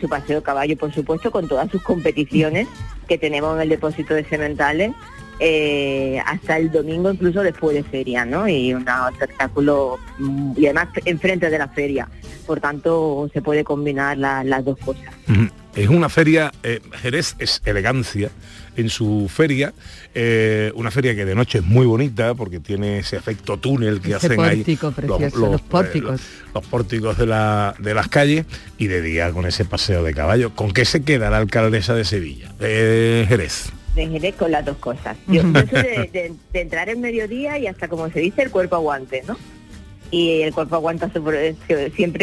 su 0.00 0.08
paseo 0.08 0.42
caballo, 0.42 0.76
por 0.76 0.92
supuesto, 0.92 1.30
con 1.30 1.48
todas 1.48 1.70
sus 1.70 1.82
competiciones 1.82 2.66
que 3.08 3.18
tenemos 3.18 3.54
en 3.56 3.62
el 3.62 3.68
depósito 3.68 4.14
de 4.14 4.24
sementales, 4.24 4.92
eh, 5.40 6.20
hasta 6.26 6.56
el 6.58 6.70
domingo 6.70 7.12
incluso 7.12 7.42
después 7.42 7.74
de 7.76 7.84
feria, 7.84 8.24
¿no? 8.24 8.48
Y 8.48 8.74
un 8.74 8.84
espectáculo, 9.12 9.98
mm, 10.18 10.52
y 10.56 10.66
además 10.66 10.88
enfrente 11.04 11.48
de 11.48 11.58
la 11.58 11.68
feria. 11.68 12.08
Por 12.46 12.60
tanto, 12.60 13.30
se 13.32 13.40
puede 13.42 13.62
combinar 13.62 14.18
la- 14.18 14.42
las 14.42 14.64
dos 14.64 14.78
cosas. 14.78 15.14
Es 15.78 15.88
una 15.88 16.08
feria, 16.08 16.52
eh, 16.62 16.80
Jerez 17.02 17.36
es 17.38 17.62
elegancia 17.64 18.30
en 18.76 18.88
su 18.90 19.30
feria, 19.32 19.72
eh, 20.14 20.72
una 20.74 20.90
feria 20.90 21.14
que 21.14 21.24
de 21.24 21.34
noche 21.34 21.58
es 21.58 21.64
muy 21.64 21.86
bonita 21.86 22.34
porque 22.34 22.58
tiene 22.60 22.98
ese 22.98 23.16
efecto 23.16 23.56
túnel 23.58 24.00
que 24.00 24.08
Ese 24.08 24.26
hacen 24.26 24.40
ahí 24.40 24.62
precioso, 24.64 25.50
los 25.50 25.60
pórticos. 25.62 26.20
eh, 26.20 26.24
los, 26.46 26.54
los 26.54 26.66
pórticos 26.66 27.18
de, 27.18 27.26
la- 27.26 27.74
de 27.78 27.94
las 27.94 28.08
calles 28.08 28.44
y 28.76 28.86
de 28.88 29.02
día 29.02 29.30
con 29.32 29.46
ese 29.46 29.64
paseo 29.64 30.02
de 30.02 30.14
caballo. 30.14 30.54
¿Con 30.54 30.72
qué 30.72 30.84
se 30.84 31.02
queda 31.02 31.30
la 31.30 31.38
alcaldesa 31.38 31.94
de 31.94 32.04
Sevilla? 32.04 32.52
Eh, 32.60 33.24
Jerez. 33.28 33.70
de 33.94 34.08
Jerez 34.08 34.34
con 34.36 34.50
las 34.50 34.64
dos 34.64 34.76
cosas. 34.78 35.16
Yo, 35.28 35.42
yo 35.42 35.60
soy 35.60 35.82
de, 35.82 36.10
de- 36.12 36.32
de 36.52 36.60
entrar 36.60 36.88
en 36.88 37.00
mediodía 37.00 37.58
y 37.58 37.66
hasta 37.68 37.86
como 37.88 38.10
se 38.10 38.20
dice 38.20 38.42
el 38.42 38.50
cuerpo 38.50 38.76
aguante, 38.76 39.22
¿no? 39.26 39.36
Y 40.10 40.40
el 40.42 40.54
cuerpo 40.54 40.76
aguanta 40.76 41.10
siempre 41.10 41.54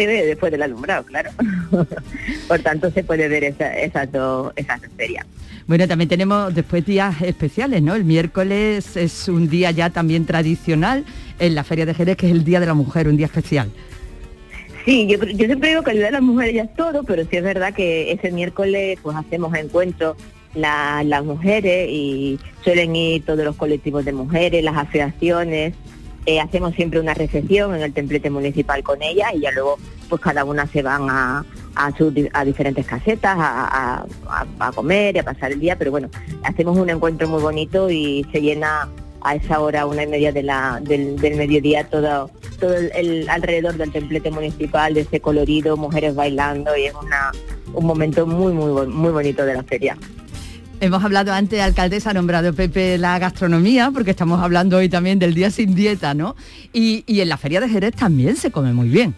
de- 0.08 0.26
después 0.26 0.52
del 0.52 0.64
alumbrado, 0.64 1.04
claro. 1.06 1.30
Por 2.48 2.60
tanto 2.60 2.90
se 2.92 3.04
puede 3.04 3.28
ver 3.28 3.44
esa- 3.44 3.78
esas 3.78 4.12
dos 4.12 4.52
esas 4.56 4.82
ferias. 4.98 5.26
Bueno, 5.68 5.88
también 5.88 6.08
tenemos 6.10 6.54
después 6.54 6.86
días 6.86 7.22
especiales, 7.22 7.82
¿no? 7.82 7.96
El 7.96 8.04
miércoles 8.06 8.96
es 8.98 9.28
un 9.28 9.50
día 9.50 9.72
ya 9.72 9.90
también 9.90 10.26
tradicional 10.26 11.06
en 11.40 11.56
la 11.56 11.64
Feria 11.64 11.86
de 11.88 11.94
Jerez, 11.96 12.18
que 12.18 12.28
es 12.28 12.32
el 12.32 12.44
Día 12.44 12.60
de 12.60 12.68
la 12.68 12.74
Mujer, 12.76 13.08
un 13.08 13.18
día 13.18 13.26
especial. 13.26 13.70
Sí, 14.86 15.08
yo, 15.08 15.18
yo 15.24 15.46
siempre 15.46 15.70
digo 15.70 15.82
que 15.82 15.92
el 15.92 15.98
Día 15.98 16.06
de 16.08 16.12
las 16.12 16.22
Mujeres 16.22 16.54
ya 16.54 16.64
es 16.64 16.76
todo, 16.76 17.04
pero 17.04 17.24
sí 17.24 17.38
es 17.38 17.44
verdad 17.44 17.74
que 17.74 18.12
ese 18.12 18.32
miércoles 18.32 19.00
pues 19.02 19.18
hacemos 19.18 19.56
encuentros 19.56 20.16
la- 20.54 21.04
las 21.04 21.24
mujeres 21.26 21.90
y 21.90 22.40
suelen 22.64 22.96
ir 22.96 23.26
todos 23.26 23.44
los 23.44 23.56
colectivos 23.56 24.06
de 24.06 24.14
mujeres, 24.14 24.64
las 24.64 24.78
asociaciones, 24.78 25.74
eh, 26.26 26.40
hacemos 26.40 26.74
siempre 26.76 27.00
una 27.00 27.14
recepción 27.14 27.76
en 27.76 27.82
el 27.82 27.94
templete 27.94 28.30
municipal 28.30 28.84
con 28.84 29.02
ellas 29.02 29.32
y 29.34 29.42
ya 29.42 29.52
luego 29.52 29.78
pues 30.10 30.22
cada 30.22 30.44
una 30.44 30.68
se 30.68 30.82
van 30.82 31.10
a, 31.10 31.46
a, 31.76 32.46
diferentes 32.46 32.86
casetas 32.86 33.36
a, 33.38 34.06
comer 34.76 35.16
y 35.16 35.20
a 35.20 35.24
pasar 35.24 35.52
el 35.52 35.60
día, 35.60 35.78
pero 35.78 35.92
bueno, 35.92 36.10
hacemos 36.44 36.78
un 36.78 36.90
encuentro 36.90 37.28
muy 37.28 37.42
bonito 37.42 37.90
y 37.90 38.26
se 38.32 38.42
llena 38.42 38.90
a 39.22 39.36
esa 39.36 39.60
hora, 39.60 39.88
una 39.88 40.04
y 40.04 40.08
media 40.08 40.32
del, 40.32 40.52
del 40.84 41.36
mediodía, 41.36 41.88
todo, 41.90 42.30
todo 42.60 42.76
el, 42.76 42.92
el 42.96 43.30
alrededor 43.30 43.76
del 43.76 43.92
templete 43.92 44.30
municipal, 44.30 44.94
de 44.94 45.02
ese 45.02 45.20
colorido, 45.20 45.78
mujeres 45.78 46.14
bailando 46.14 46.78
y 46.78 46.86
es 46.86 46.94
una, 46.94 47.32
un 47.74 47.86
momento 47.86 48.28
muy, 48.28 48.54
muy, 48.54 48.88
muy 48.88 49.12
bonito 49.12 49.46
de 49.46 49.56
la 49.56 49.64
feria. 49.64 49.98
Hemos 50.86 51.04
hablado 51.04 51.34
antes, 51.34 51.60
alcaldesa, 51.62 52.12
ha 52.12 52.14
nombrado 52.14 52.54
Pepe 52.54 53.00
la 53.00 53.18
gastronomía, 53.18 53.90
porque 53.92 54.12
estamos 54.12 54.40
hablando 54.40 54.78
hoy 54.78 54.88
también 54.88 55.18
del 55.18 55.34
Día 55.34 55.50
sin 55.50 55.74
dieta, 55.74 56.14
¿no? 56.14 56.36
Y, 56.74 57.04
en 57.08 57.28
la 57.28 57.38
Feria 57.38 57.60
de 57.60 57.68
Jerez 57.68 57.96
también 57.96 58.36
se 58.36 58.52
come 58.52 58.72
muy 58.72 58.90
bien. 58.90 59.16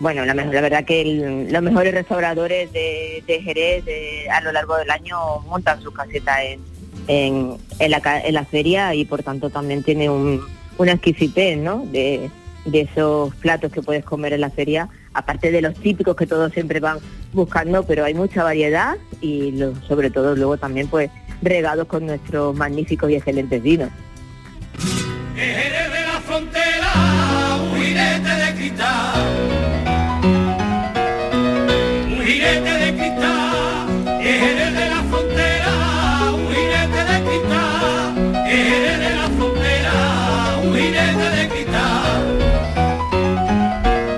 Bueno, 0.00 0.24
la, 0.24 0.32
verdad 0.32 0.86
que 0.86 1.46
los 1.50 1.62
mejores 1.62 1.92
restauradores 1.92 2.72
de, 2.72 3.22
de 3.26 3.42
Jerez 3.42 3.84
de- 3.84 4.30
a 4.30 4.40
lo 4.40 4.50
largo 4.50 4.78
del 4.78 4.90
año 4.90 5.40
montan 5.40 5.82
sus 5.82 5.92
casetas 5.92 6.38
en, 7.06 7.58
la, 7.78 8.44
feria 8.46 8.94
y 8.94 9.04
por 9.04 9.22
tanto 9.22 9.50
también 9.50 9.82
tiene 9.82 10.08
un, 10.08 10.40
una 10.78 10.92
exquisitez 10.92 11.58
¿no? 11.58 11.84
de, 11.92 12.30
de 12.64 12.80
esos 12.80 13.34
platos 13.34 13.70
que 13.70 13.82
puedes 13.82 14.06
comer 14.06 14.32
en 14.32 14.40
la 14.40 14.48
feria, 14.48 14.88
aparte 15.16 15.50
de 15.50 15.62
los 15.62 15.74
típicos 15.74 16.14
que 16.14 16.26
todos 16.26 16.52
siempre 16.52 16.78
van 16.78 16.98
buscando, 17.32 17.82
pero 17.84 18.04
hay 18.04 18.14
mucha 18.14 18.44
variedad 18.44 18.96
y 19.20 19.58
sobre 19.88 20.10
todo 20.10 20.36
luego 20.36 20.58
también 20.58 20.88
pues 20.88 21.10
regados 21.42 21.86
con 21.86 22.06
nuestros 22.06 22.54
magníficos 22.54 23.10
y 23.10 23.16
excelentes 23.16 23.62
vinos. 23.62 23.90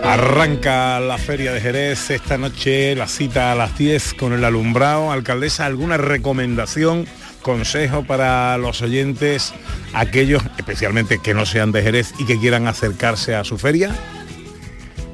Arranca 0.09 1.01
la 1.01 1.19
feria 1.19 1.53
de 1.53 1.61
Jerez 1.61 2.09
esta 2.09 2.39
noche, 2.39 2.97
la 2.97 3.07
cita 3.07 3.53
a 3.53 3.55
las 3.55 3.77
10 3.77 4.15
con 4.15 4.33
el 4.33 4.43
alumbrado. 4.43 5.13
Alcaldesa, 5.13 5.67
¿alguna 5.67 5.99
recomendación, 5.99 7.05
consejo 7.43 8.05
para 8.05 8.57
los 8.57 8.81
oyentes, 8.81 9.53
aquellos 9.93 10.43
especialmente 10.57 11.19
que 11.19 11.35
no 11.35 11.45
sean 11.45 11.73
de 11.73 11.83
Jerez 11.83 12.15
y 12.19 12.25
que 12.25 12.39
quieran 12.39 12.67
acercarse 12.67 13.35
a 13.35 13.45
su 13.45 13.59
feria? 13.59 13.95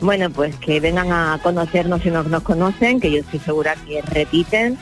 Bueno, 0.01 0.31
pues 0.31 0.55
que 0.57 0.79
vengan 0.79 1.11
a 1.11 1.41
conocernos 1.43 2.03
si 2.03 2.11
no 2.13 2.23
nos 2.23 2.45
conocen, 2.45 3.01
que 3.01 3.11
yo 3.11 3.19
estoy 3.19 3.41
segura 3.41 3.75
que 3.75 4.01
repiten, 4.01 4.79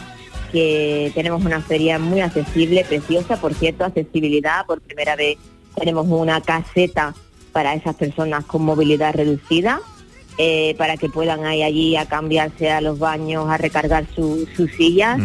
que 0.52 1.10
tenemos 1.14 1.42
una 1.42 1.62
feria 1.62 1.98
muy 1.98 2.20
accesible, 2.20 2.84
preciosa, 2.84 3.40
por 3.40 3.54
cierto, 3.54 3.86
accesibilidad, 3.86 4.66
por 4.66 4.82
primera 4.82 5.16
vez 5.16 5.38
tenemos 5.74 6.06
una 6.06 6.42
caseta 6.42 7.14
para 7.52 7.72
esas 7.72 7.94
personas 7.94 8.44
con 8.44 8.62
movilidad 8.62 9.14
reducida, 9.14 9.80
eh, 10.38 10.74
para 10.78 10.96
que 10.96 11.08
puedan 11.08 11.40
ir 11.52 11.62
allí 11.64 11.96
a 11.96 12.06
cambiarse 12.06 12.70
a 12.70 12.80
los 12.80 12.98
baños, 12.98 13.48
a 13.48 13.58
recargar 13.58 14.04
su- 14.14 14.46
sus 14.56 14.70
sillas. 14.72 15.18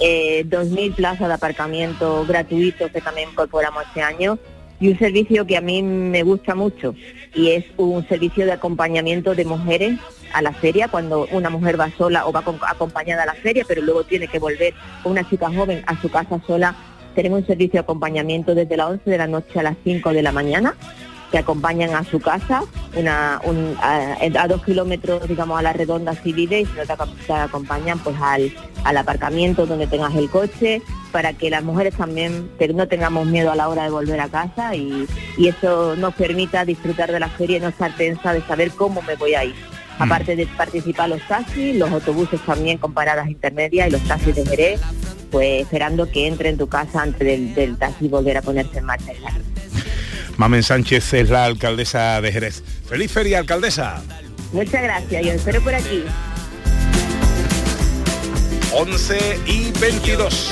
Eh, 0.00 0.44
2.000 0.48 0.94
plazas 0.94 1.28
de 1.28 1.34
aparcamiento 1.34 2.24
gratuitos 2.26 2.90
que 2.90 3.00
también 3.00 3.30
incorporamos 3.30 3.82
este 3.84 4.02
año. 4.02 4.38
Y 4.80 4.88
un 4.88 4.98
servicio 4.98 5.46
que 5.46 5.56
a 5.56 5.60
mí 5.60 5.82
me 5.82 6.22
gusta 6.24 6.54
mucho 6.54 6.94
y 7.34 7.50
es 7.50 7.64
un 7.76 8.06
servicio 8.08 8.44
de 8.44 8.52
acompañamiento 8.52 9.34
de 9.34 9.44
mujeres 9.44 9.98
a 10.32 10.42
la 10.42 10.52
feria 10.52 10.88
cuando 10.88 11.26
una 11.30 11.48
mujer 11.48 11.78
va 11.78 11.90
sola 11.96 12.26
o 12.26 12.32
va 12.32 12.42
acompañada 12.68 13.22
a 13.22 13.26
la 13.26 13.34
feria 13.34 13.64
pero 13.68 13.82
luego 13.82 14.02
tiene 14.02 14.26
que 14.26 14.40
volver 14.40 14.74
una 15.04 15.28
chica 15.30 15.46
joven 15.52 15.82
a 15.86 16.00
su 16.02 16.10
casa 16.10 16.40
sola. 16.46 16.74
Tenemos 17.14 17.40
un 17.42 17.46
servicio 17.46 17.74
de 17.74 17.78
acompañamiento 17.80 18.54
desde 18.54 18.76
las 18.76 18.88
11 18.90 19.08
de 19.10 19.18
la 19.18 19.28
noche 19.28 19.60
a 19.60 19.62
las 19.62 19.76
5 19.84 20.12
de 20.12 20.22
la 20.22 20.32
mañana 20.32 20.74
que 21.30 21.38
acompañan 21.38 21.94
a 21.94 22.04
su 22.04 22.20
casa, 22.20 22.62
una, 22.96 23.40
un- 23.44 23.76
a, 23.82 24.16
a 24.38 24.48
dos 24.48 24.62
kilómetros, 24.64 25.26
digamos, 25.28 25.58
a 25.58 25.62
la 25.62 25.72
redonda 25.72 26.14
si 26.22 26.32
vive 26.32 26.60
y 26.60 26.66
si 26.66 26.72
no 26.72 26.84
te, 26.86 26.94
te 27.26 27.32
acompañan 27.32 27.98
pues 27.98 28.16
al, 28.20 28.52
al 28.84 28.96
aparcamiento 28.96 29.66
donde 29.66 29.86
tengas 29.86 30.14
el 30.14 30.30
coche, 30.30 30.80
para 31.10 31.32
que 31.32 31.50
las 31.50 31.64
mujeres 31.64 31.94
también 31.94 32.50
te- 32.58 32.68
no 32.72 32.86
tengamos 32.88 33.26
miedo 33.26 33.50
a 33.50 33.56
la 33.56 33.68
hora 33.68 33.84
de 33.84 33.90
volver 33.90 34.20
a 34.20 34.28
casa 34.28 34.74
y, 34.76 35.06
y 35.36 35.48
eso 35.48 35.96
nos 35.96 36.14
permita 36.14 36.64
disfrutar 36.64 37.10
de 37.10 37.20
la 37.20 37.28
feria 37.28 37.56
y 37.56 37.60
no 37.60 37.68
estar 37.68 37.94
tensa 37.96 38.32
de 38.32 38.42
saber 38.42 38.70
cómo 38.72 39.02
me 39.02 39.16
voy 39.16 39.34
a 39.34 39.44
ir. 39.44 39.54
Aparte 39.98 40.34
de 40.34 40.46
participar 40.46 41.08
los 41.08 41.22
taxis, 41.28 41.76
los 41.76 41.88
autobuses 41.90 42.40
también 42.40 42.78
con 42.78 42.92
paradas 42.94 43.28
intermedias 43.28 43.86
y 43.88 43.90
los 43.92 44.02
taxis 44.02 44.34
de 44.34 44.44
Jerez, 44.44 44.80
pues 45.30 45.62
esperando 45.62 46.10
que 46.10 46.26
entre 46.26 46.48
en 46.48 46.58
tu 46.58 46.68
casa 46.68 47.02
antes 47.02 47.20
del, 47.20 47.54
del 47.54 47.76
taxi 47.78 48.08
volver 48.08 48.36
a 48.38 48.42
ponerse 48.42 48.78
en 48.78 48.84
marcha. 48.86 49.12
y 49.12 49.16
salir. 49.22 49.42
Mamen 50.36 50.62
Sánchez 50.62 51.12
es 51.14 51.30
la 51.30 51.44
alcaldesa 51.44 52.20
de 52.20 52.32
Jerez. 52.32 52.62
¡Feliz 52.88 53.10
feria, 53.12 53.38
alcaldesa! 53.38 54.02
Muchas 54.52 54.82
gracias, 54.82 55.24
yo 55.24 55.32
espero 55.32 55.60
por 55.62 55.74
aquí. 55.74 56.04
11 58.72 59.40
y 59.46 59.70
22. 59.78 60.50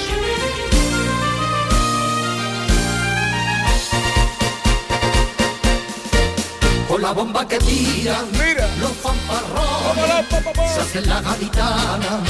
Con 6.89 7.01
la 7.01 7.13
bomba 7.13 7.49
que 7.49 7.59
tiran 7.59 8.27
los 8.79 8.93
fanfarrones 8.93 10.27
se 10.75 10.81
hacen 10.81 11.09
la 11.09 11.21
gaditana, 11.23 12.21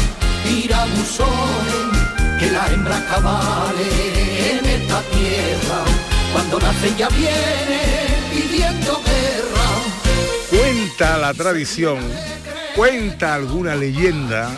tira 0.44 0.84
buzones, 0.86 2.38
que 2.38 2.50
la 2.50 2.66
hembra 2.68 3.04
cabale 3.06 4.52
en 4.52 4.64
esta 4.64 5.00
tierra, 5.02 5.84
cuando 6.32 6.58
nace 6.58 6.94
ya 6.96 7.08
viene 7.10 7.80
pidiendo 8.30 9.00
guerra. 9.02 9.68
Cuenta 10.50 11.18
la 11.18 11.34
tradición, 11.34 11.98
cuenta 12.74 13.34
alguna 13.34 13.74
leyenda 13.76 14.50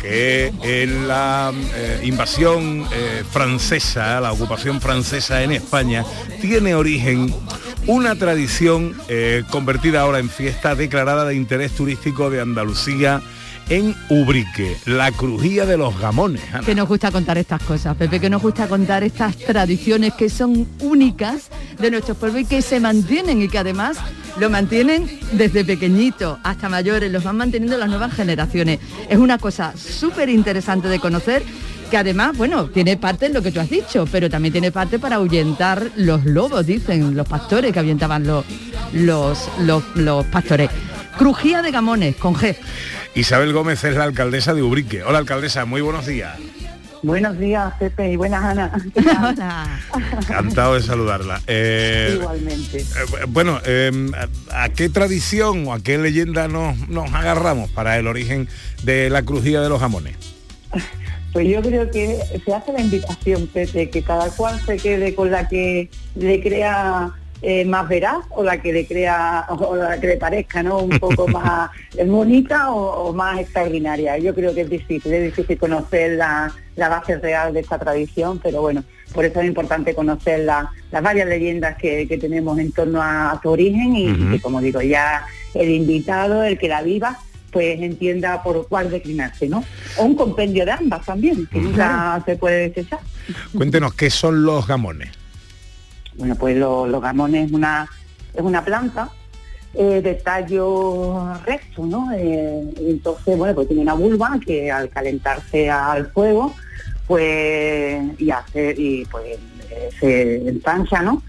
que 0.00 0.52
en 0.62 1.08
la 1.08 1.52
eh, 1.74 2.00
invasión 2.04 2.86
eh, 2.92 3.24
francesa, 3.30 4.20
la 4.20 4.32
ocupación 4.32 4.80
francesa 4.80 5.42
en 5.42 5.52
España, 5.52 6.04
tiene 6.40 6.74
origen 6.74 7.34
una 7.86 8.16
tradición 8.16 8.96
eh, 9.08 9.44
convertida 9.50 10.00
ahora 10.00 10.18
en 10.18 10.28
fiesta 10.28 10.74
declarada 10.74 11.24
de 11.24 11.34
interés 11.34 11.72
turístico 11.72 12.30
de 12.30 12.40
Andalucía 12.40 13.22
en 13.68 13.94
Ubrique, 14.08 14.76
la 14.86 15.10
crujía 15.12 15.66
de 15.66 15.76
los 15.76 15.98
gamones. 15.98 16.42
Que 16.64 16.74
nos 16.74 16.88
gusta 16.88 17.10
contar 17.10 17.38
estas 17.38 17.62
cosas, 17.62 17.96
Pepe, 17.96 18.20
que 18.20 18.30
nos 18.30 18.42
gusta 18.42 18.68
contar 18.68 19.02
estas 19.02 19.36
tradiciones 19.36 20.14
que 20.14 20.28
son 20.28 20.66
únicas 20.80 21.48
de 21.78 21.90
nuestros 21.90 22.16
pueblos 22.16 22.42
y 22.42 22.44
que 22.44 22.62
se 22.62 22.80
mantienen 22.80 23.42
y 23.42 23.48
que 23.48 23.58
además 23.58 23.98
lo 24.38 24.50
mantienen 24.50 25.08
desde 25.32 25.64
pequeñitos 25.64 26.38
hasta 26.42 26.68
mayores, 26.68 27.10
los 27.10 27.24
van 27.24 27.36
manteniendo 27.36 27.76
las 27.78 27.88
nuevas 27.88 28.12
generaciones. 28.12 28.78
Es 29.08 29.18
una 29.18 29.38
cosa 29.38 29.72
súper 29.76 30.28
interesante 30.28 30.88
de 30.88 31.00
conocer 31.00 31.42
que 31.90 31.96
además, 31.96 32.36
bueno, 32.36 32.66
tiene 32.66 32.96
parte 32.96 33.26
en 33.26 33.32
lo 33.32 33.42
que 33.42 33.52
tú 33.52 33.60
has 33.60 33.70
dicho, 33.70 34.06
pero 34.10 34.28
también 34.28 34.52
tiene 34.52 34.72
parte 34.72 34.98
para 34.98 35.16
ahuyentar 35.16 35.90
los 35.96 36.24
lobos, 36.24 36.66
dicen 36.66 37.14
los 37.16 37.28
pastores 37.28 37.72
que 37.72 37.78
ahuyentaban 37.78 38.26
los, 38.26 38.44
los, 38.92 39.48
los, 39.60 39.84
los 39.94 40.24
pastores. 40.26 40.68
Crujía 41.18 41.62
de 41.62 41.70
gamones, 41.70 42.16
con 42.16 42.34
G. 42.34 42.56
Isabel 43.14 43.52
Gómez 43.52 43.82
es 43.84 43.96
la 43.96 44.04
alcaldesa 44.04 44.54
de 44.54 44.62
Ubrique. 44.62 45.02
Hola 45.02 45.18
alcaldesa, 45.18 45.64
muy 45.64 45.80
buenos 45.80 46.06
días. 46.06 46.36
Buenos 47.02 47.38
días, 47.38 47.72
Pepe, 47.78 48.12
y 48.12 48.16
buenas 48.16 48.42
Ana. 48.42 48.72
Hola. 48.96 49.80
Encantado 50.20 50.74
de 50.74 50.82
saludarla. 50.82 51.40
Eh, 51.46 52.16
Igualmente. 52.18 52.80
eh, 52.80 52.84
bueno, 53.28 53.60
eh, 53.64 53.90
¿a 54.50 54.64
a 54.64 54.68
qué 54.70 54.88
tradición 54.88 55.68
o 55.68 55.72
a 55.72 55.80
qué 55.80 55.98
leyenda 55.98 56.48
nos, 56.48 56.88
nos 56.88 57.12
agarramos 57.12 57.70
para 57.70 57.96
el 57.98 58.06
origen 58.06 58.48
de 58.82 59.08
la 59.10 59.22
crujía 59.22 59.60
de 59.60 59.68
los 59.68 59.80
jamones? 59.80 60.16
Pues 61.32 61.48
yo 61.48 61.60
creo 61.60 61.90
que 61.90 62.18
se 62.46 62.54
hace 62.54 62.72
la 62.72 62.80
invitación, 62.80 63.46
Pepe, 63.48 63.90
que 63.90 64.00
cada 64.00 64.30
cual 64.30 64.58
se 64.64 64.78
quede 64.78 65.14
con 65.14 65.30
la 65.30 65.46
que 65.46 65.90
le 66.14 66.40
crea 66.40 67.10
eh, 67.42 67.64
más 67.64 67.88
veraz 67.88 68.24
o 68.30 68.42
la 68.42 68.60
que 68.62 68.72
le 68.72 68.86
crea 68.86 69.44
o 69.50 69.76
la 69.76 70.00
que 70.00 70.06
le 70.06 70.16
parezca 70.16 70.62
no 70.62 70.78
un 70.78 70.98
poco 70.98 71.28
más 71.28 71.70
bonita 72.06 72.70
o, 72.72 73.08
o 73.08 73.12
más 73.12 73.38
extraordinaria. 73.40 74.18
Yo 74.18 74.34
creo 74.34 74.54
que 74.54 74.62
es 74.62 74.70
difícil 74.70 75.12
es 75.12 75.24
difícil 75.24 75.58
conocer 75.58 76.12
la, 76.16 76.52
la 76.76 76.88
base 76.88 77.18
real 77.18 77.52
de 77.52 77.60
esta 77.60 77.78
tradición 77.78 78.38
pero 78.42 78.60
bueno 78.62 78.84
por 79.12 79.24
eso 79.24 79.40
es 79.40 79.46
importante 79.46 79.94
conocer 79.94 80.40
la- 80.40 80.70
las 80.90 81.02
varias 81.02 81.28
leyendas 81.28 81.76
que, 81.76 82.06
que 82.08 82.18
tenemos 82.18 82.58
en 82.58 82.72
torno 82.72 83.00
a, 83.02 83.30
a 83.32 83.40
su 83.42 83.48
origen 83.50 83.94
y, 83.96 84.34
y 84.34 84.38
como 84.40 84.60
digo 84.60 84.80
ya 84.82 85.24
el 85.54 85.68
invitado 85.70 86.42
el 86.44 86.58
que 86.58 86.68
la 86.68 86.82
viva 86.82 87.18
pues 87.50 87.80
entienda 87.80 88.42
por 88.42 88.66
cuál 88.68 88.90
declinarse 88.90 89.48
no 89.48 89.64
o 89.98 90.04
un 90.04 90.14
compendio 90.14 90.64
de 90.64 90.72
ambas 90.72 91.04
también 91.06 91.46
que 91.46 91.58
nunca 91.60 92.22
se 92.26 92.36
puede 92.36 92.68
desechar. 92.68 92.98
Cuéntenos 93.56 93.94
qué 93.94 94.10
son 94.10 94.42
los 94.44 94.66
gamones. 94.66 95.08
Bueno, 96.18 96.34
pues 96.36 96.56
lo- 96.56 96.86
los 96.86 97.00
gamones 97.02 97.46
es 97.46 97.52
una, 97.52 97.88
es 98.34 98.40
una 98.42 98.64
planta 98.64 99.10
eh, 99.74 100.00
de 100.02 100.14
tallo 100.14 101.34
recto, 101.44 101.84
¿no? 101.84 102.10
Eh, 102.16 102.62
entonces, 102.78 103.36
bueno, 103.36 103.54
pues 103.54 103.68
tiene 103.68 103.82
una 103.82 103.94
vulva 103.94 104.38
que 104.44 104.70
al 104.70 104.88
calentarse 104.88 105.68
al 105.68 106.06
fuego, 106.12 106.54
pues, 107.06 108.02
y 108.18 108.30
hace, 108.30 108.74
y 108.76 109.04
pues 109.06 109.38
se 110.00 110.48
ensancha, 110.48 111.02
¿no? 111.02 111.22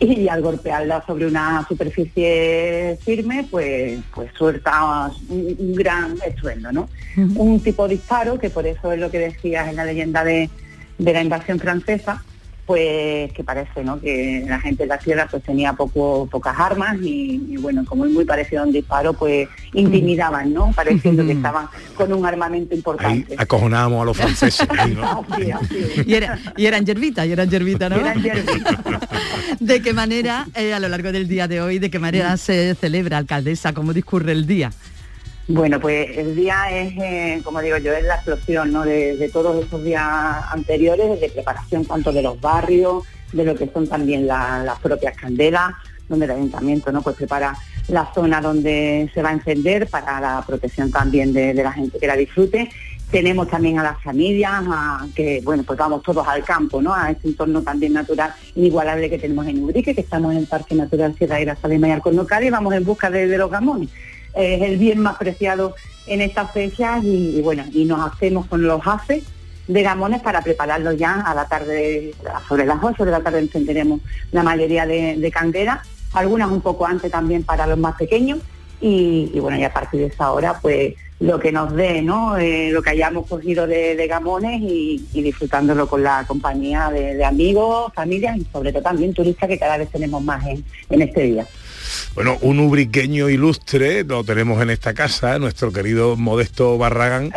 Y 0.00 0.26
al 0.26 0.42
golpearla 0.42 1.04
sobre 1.06 1.26
una 1.26 1.64
superficie 1.68 2.98
firme, 3.04 3.46
pues, 3.48 4.00
pues 4.12 4.32
suelta 4.36 5.08
un, 5.28 5.54
un 5.58 5.74
gran 5.74 6.16
estruendo, 6.26 6.72
¿no? 6.72 6.88
Un 7.36 7.60
tipo 7.60 7.86
de 7.86 7.94
disparo, 7.94 8.38
que 8.38 8.50
por 8.50 8.66
eso 8.66 8.92
es 8.92 8.98
lo 8.98 9.10
que 9.12 9.18
decías 9.20 9.68
en 9.68 9.76
la 9.76 9.84
leyenda 9.84 10.24
de, 10.24 10.50
de 10.98 11.12
la 11.12 11.22
invasión 11.22 11.60
francesa, 11.60 12.22
pues 12.72 13.30
que 13.34 13.44
parece 13.44 13.84
¿no? 13.84 14.00
que 14.00 14.46
la 14.48 14.58
gente 14.58 14.84
de 14.84 14.86
la 14.86 14.96
tierra 14.96 15.28
pues 15.30 15.42
tenía 15.42 15.74
poco, 15.74 16.26
pocas 16.30 16.58
armas 16.58 16.96
y, 17.02 17.44
y, 17.50 17.58
bueno, 17.58 17.84
como 17.84 18.06
es 18.06 18.10
muy 18.10 18.24
parecido 18.24 18.62
a 18.62 18.64
un 18.64 18.72
disparo, 18.72 19.12
pues 19.12 19.46
intimidaban, 19.74 20.54
¿no? 20.54 20.72
Pareciendo 20.74 21.22
que 21.26 21.32
estaban 21.32 21.66
con 21.94 22.10
un 22.14 22.24
armamento 22.24 22.72
Ahí 22.72 22.78
importante. 22.78 23.34
acojonábamos 23.36 24.00
a 24.00 24.04
los 24.06 24.16
franceses. 24.16 24.66
ahí, 24.70 24.94
¿no? 24.94 25.22
Así, 25.32 25.50
así 25.50 25.76
es. 25.76 26.06
Y, 26.06 26.14
era, 26.14 26.38
y 26.56 26.64
eran 26.64 26.86
yerbita, 26.86 27.26
y 27.26 27.32
eran 27.32 27.50
yerbita, 27.50 27.90
¿no? 27.90 27.96
Eran 27.96 28.22
yerbitas. 28.22 28.78
¿De 29.60 29.82
qué 29.82 29.92
manera, 29.92 30.46
eh, 30.54 30.72
a 30.72 30.80
lo 30.80 30.88
largo 30.88 31.12
del 31.12 31.28
día 31.28 31.46
de 31.48 31.60
hoy, 31.60 31.78
de 31.78 31.90
qué 31.90 31.98
manera 31.98 32.38
se 32.38 32.74
celebra, 32.74 33.18
alcaldesa? 33.18 33.74
¿Cómo 33.74 33.92
discurre 33.92 34.32
el 34.32 34.46
día? 34.46 34.70
Bueno, 35.48 35.80
pues 35.80 36.16
el 36.16 36.36
día 36.36 36.70
es, 36.70 36.92
eh, 36.98 37.40
como 37.42 37.60
digo 37.60 37.76
yo, 37.78 37.92
es 37.92 38.04
la 38.04 38.14
explosión 38.14 38.72
¿no? 38.72 38.84
de, 38.84 39.28
todos 39.32 39.64
esos 39.64 39.82
días 39.82 40.02
anteriores, 40.50 41.20
de 41.20 41.28
preparación 41.28 41.84
tanto 41.84 42.12
de 42.12 42.22
los 42.22 42.40
barrios, 42.40 43.04
de 43.32 43.44
lo 43.44 43.54
que 43.54 43.68
son 43.72 43.88
también 43.88 44.26
la- 44.26 44.62
las 44.64 44.78
propias 44.78 45.16
candelas, 45.16 45.72
donde 46.08 46.26
el 46.26 46.30
ayuntamiento 46.32 46.92
no 46.92 47.02
pues 47.02 47.16
prepara 47.16 47.56
la 47.88 48.08
zona 48.14 48.40
donde 48.40 49.10
se 49.12 49.22
va 49.22 49.30
a 49.30 49.32
encender 49.32 49.88
para 49.88 50.20
la 50.20 50.44
protección 50.46 50.90
también 50.92 51.32
de, 51.32 51.54
la 51.54 51.72
gente 51.72 51.98
que 51.98 52.06
la 52.06 52.16
disfrute. 52.16 52.70
Tenemos 53.10 53.48
también 53.48 53.78
a 53.78 53.82
las 53.82 54.00
familias, 54.02 54.62
a- 54.68 55.06
que 55.14 55.40
bueno, 55.42 55.64
pues 55.64 55.78
vamos 55.78 56.02
todos 56.02 56.26
al 56.26 56.44
campo, 56.44 56.80
¿no? 56.80 56.94
A 56.94 57.10
ese 57.10 57.28
entorno 57.28 57.62
también 57.62 57.92
natural 57.94 58.32
inigualable 58.54 59.10
que 59.10 59.18
tenemos 59.18 59.46
en 59.48 59.62
Ubrique, 59.64 59.94
que 59.94 60.00
estamos 60.02 60.32
en 60.32 60.38
el 60.38 60.46
Parque 60.46 60.74
Natural 60.76 61.14
Sierra 61.16 61.36
de 61.36 61.56
Salema 61.60 61.88
y 61.88 61.90
Alcornocal 61.90 62.44
y 62.44 62.50
vamos 62.50 62.72
en 62.74 62.84
busca 62.84 63.10
de 63.10 63.26
los 63.36 63.50
gamones. 63.50 63.88
Es 64.34 64.62
el 64.62 64.78
bien 64.78 64.98
más 64.98 65.16
preciado 65.16 65.74
en 66.06 66.20
estas 66.20 66.50
fechas 66.52 67.04
y, 67.04 67.40
bueno, 67.42 67.64
y 67.72 67.84
nos 67.84 68.12
hacemos 68.12 68.46
con 68.46 68.62
los 68.62 68.80
haces 68.86 69.24
de 69.68 69.82
gamones 69.82 70.20
para 70.20 70.42
prepararlos 70.42 70.96
ya 70.96 71.20
a 71.20 71.34
la 71.34 71.46
tarde, 71.46 72.14
sobre 72.48 72.66
las 72.66 72.78
8 72.82 73.04
de 73.04 73.10
la 73.10 73.20
tarde 73.20 73.38
encenderemos 73.38 74.00
la 74.32 74.42
mayoría 74.42 74.86
de, 74.86 75.16
de 75.16 75.30
candelas, 75.30 75.80
algunas 76.12 76.50
un 76.50 76.60
poco 76.60 76.84
antes 76.84 77.10
también 77.10 77.44
para 77.44 77.66
los 77.66 77.78
más 77.78 77.94
pequeños 77.96 78.40
y, 78.80 79.38
bueno, 79.38 79.58
y 79.58 79.64
a 79.64 79.72
partir 79.72 80.00
de 80.00 80.06
esa 80.06 80.32
hora 80.32 80.58
pues 80.60 80.94
lo 81.20 81.38
que 81.38 81.52
nos 81.52 81.72
dé, 81.74 82.02
¿no? 82.02 82.36
Eh, 82.36 82.70
lo 82.72 82.82
que 82.82 82.90
hayamos 82.90 83.28
cogido 83.28 83.64
de, 83.68 84.06
gamones 84.08 84.60
y, 84.60 85.06
y 85.12 85.22
disfrutándolo 85.22 85.86
con 85.86 86.02
la 86.02 86.24
compañía 86.26 86.90
de, 86.90 87.14
de 87.14 87.24
amigos, 87.24 87.92
familias 87.94 88.36
y 88.36 88.46
sobre 88.52 88.72
todo 88.72 88.82
también 88.82 89.14
turistas 89.14 89.48
que 89.48 89.58
cada 89.58 89.78
vez 89.78 89.88
tenemos 89.88 90.20
más 90.20 90.44
en, 90.44 90.64
en 90.90 91.02
este 91.02 91.22
día. 91.22 91.46
Bueno, 92.14 92.38
un 92.42 92.60
ubriqueño 92.60 93.28
ilustre 93.28 94.04
lo 94.04 94.24
tenemos 94.24 94.60
en 94.62 94.70
esta 94.70 94.94
casa, 94.94 95.38
nuestro 95.38 95.72
querido 95.72 96.16
Modesto 96.16 96.76
Barragán, 96.78 97.32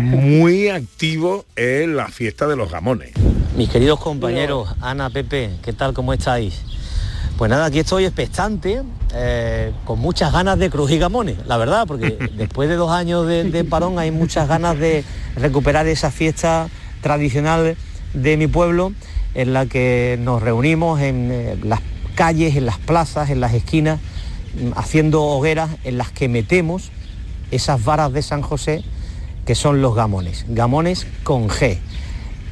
muy 0.00 0.68
activo 0.68 1.44
en 1.56 1.96
la 1.96 2.08
fiesta 2.08 2.46
de 2.46 2.56
los 2.56 2.70
gamones. 2.70 3.12
Mis 3.56 3.68
queridos 3.68 4.00
compañeros, 4.00 4.68
Ana, 4.80 5.10
Pepe, 5.10 5.50
¿qué 5.62 5.72
tal? 5.72 5.92
¿Cómo 5.92 6.12
estáis? 6.12 6.62
Pues 7.36 7.50
nada, 7.50 7.66
aquí 7.66 7.80
estoy 7.80 8.04
expectante, 8.04 8.82
eh, 9.14 9.72
con 9.84 9.98
muchas 9.98 10.32
ganas 10.32 10.58
de 10.58 10.70
crujir 10.70 11.00
gamones, 11.00 11.38
la 11.46 11.56
verdad, 11.56 11.84
porque 11.86 12.16
después 12.36 12.68
de 12.68 12.76
dos 12.76 12.90
años 12.90 13.26
de, 13.26 13.44
de 13.44 13.64
parón 13.64 13.98
hay 13.98 14.10
muchas 14.10 14.48
ganas 14.48 14.78
de 14.78 15.04
recuperar 15.36 15.86
esa 15.88 16.10
fiesta 16.10 16.68
tradicional 17.00 17.76
de 18.14 18.36
mi 18.36 18.46
pueblo, 18.46 18.92
en 19.34 19.52
la 19.52 19.66
que 19.66 20.18
nos 20.20 20.42
reunimos 20.42 21.00
en 21.00 21.30
eh, 21.32 21.56
las 21.62 21.80
calles, 22.12 22.56
en 22.56 22.66
las 22.66 22.78
plazas, 22.78 23.30
en 23.30 23.40
las 23.40 23.54
esquinas, 23.54 24.00
mm, 24.54 24.72
haciendo 24.76 25.22
hogueras 25.22 25.70
en 25.84 25.98
las 25.98 26.10
que 26.10 26.28
metemos 26.28 26.90
esas 27.50 27.84
varas 27.84 28.12
de 28.12 28.22
San 28.22 28.42
José 28.42 28.84
que 29.44 29.54
son 29.54 29.82
los 29.82 29.94
gamones, 29.94 30.44
gamones 30.48 31.06
con 31.24 31.48
G. 31.48 31.78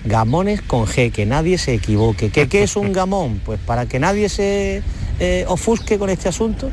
Gamones 0.05 0.63
con 0.63 0.87
G, 0.87 1.13
que 1.13 1.27
nadie 1.27 1.59
se 1.59 1.75
equivoque. 1.75 2.31
¿Qué, 2.31 2.49
qué 2.49 2.63
es 2.63 2.77
un 2.77 2.93
gamón? 2.95 3.41
Pues 3.45 3.61
para 3.61 3.87
que 3.87 3.99
nadie 3.99 4.29
se 4.29 4.83
eh, 5.21 5.45
ofusque 5.47 5.99
con 5.99 6.11
este 6.11 6.29
asunto, 6.29 6.71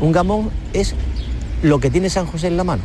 un 0.00 0.12
gamón 0.12 0.50
es 0.72 0.94
lo 1.62 1.80
que 1.80 1.90
tiene 1.90 2.10
San 2.10 2.26
José 2.26 2.48
en 2.48 2.56
la 2.56 2.64
mano. 2.64 2.82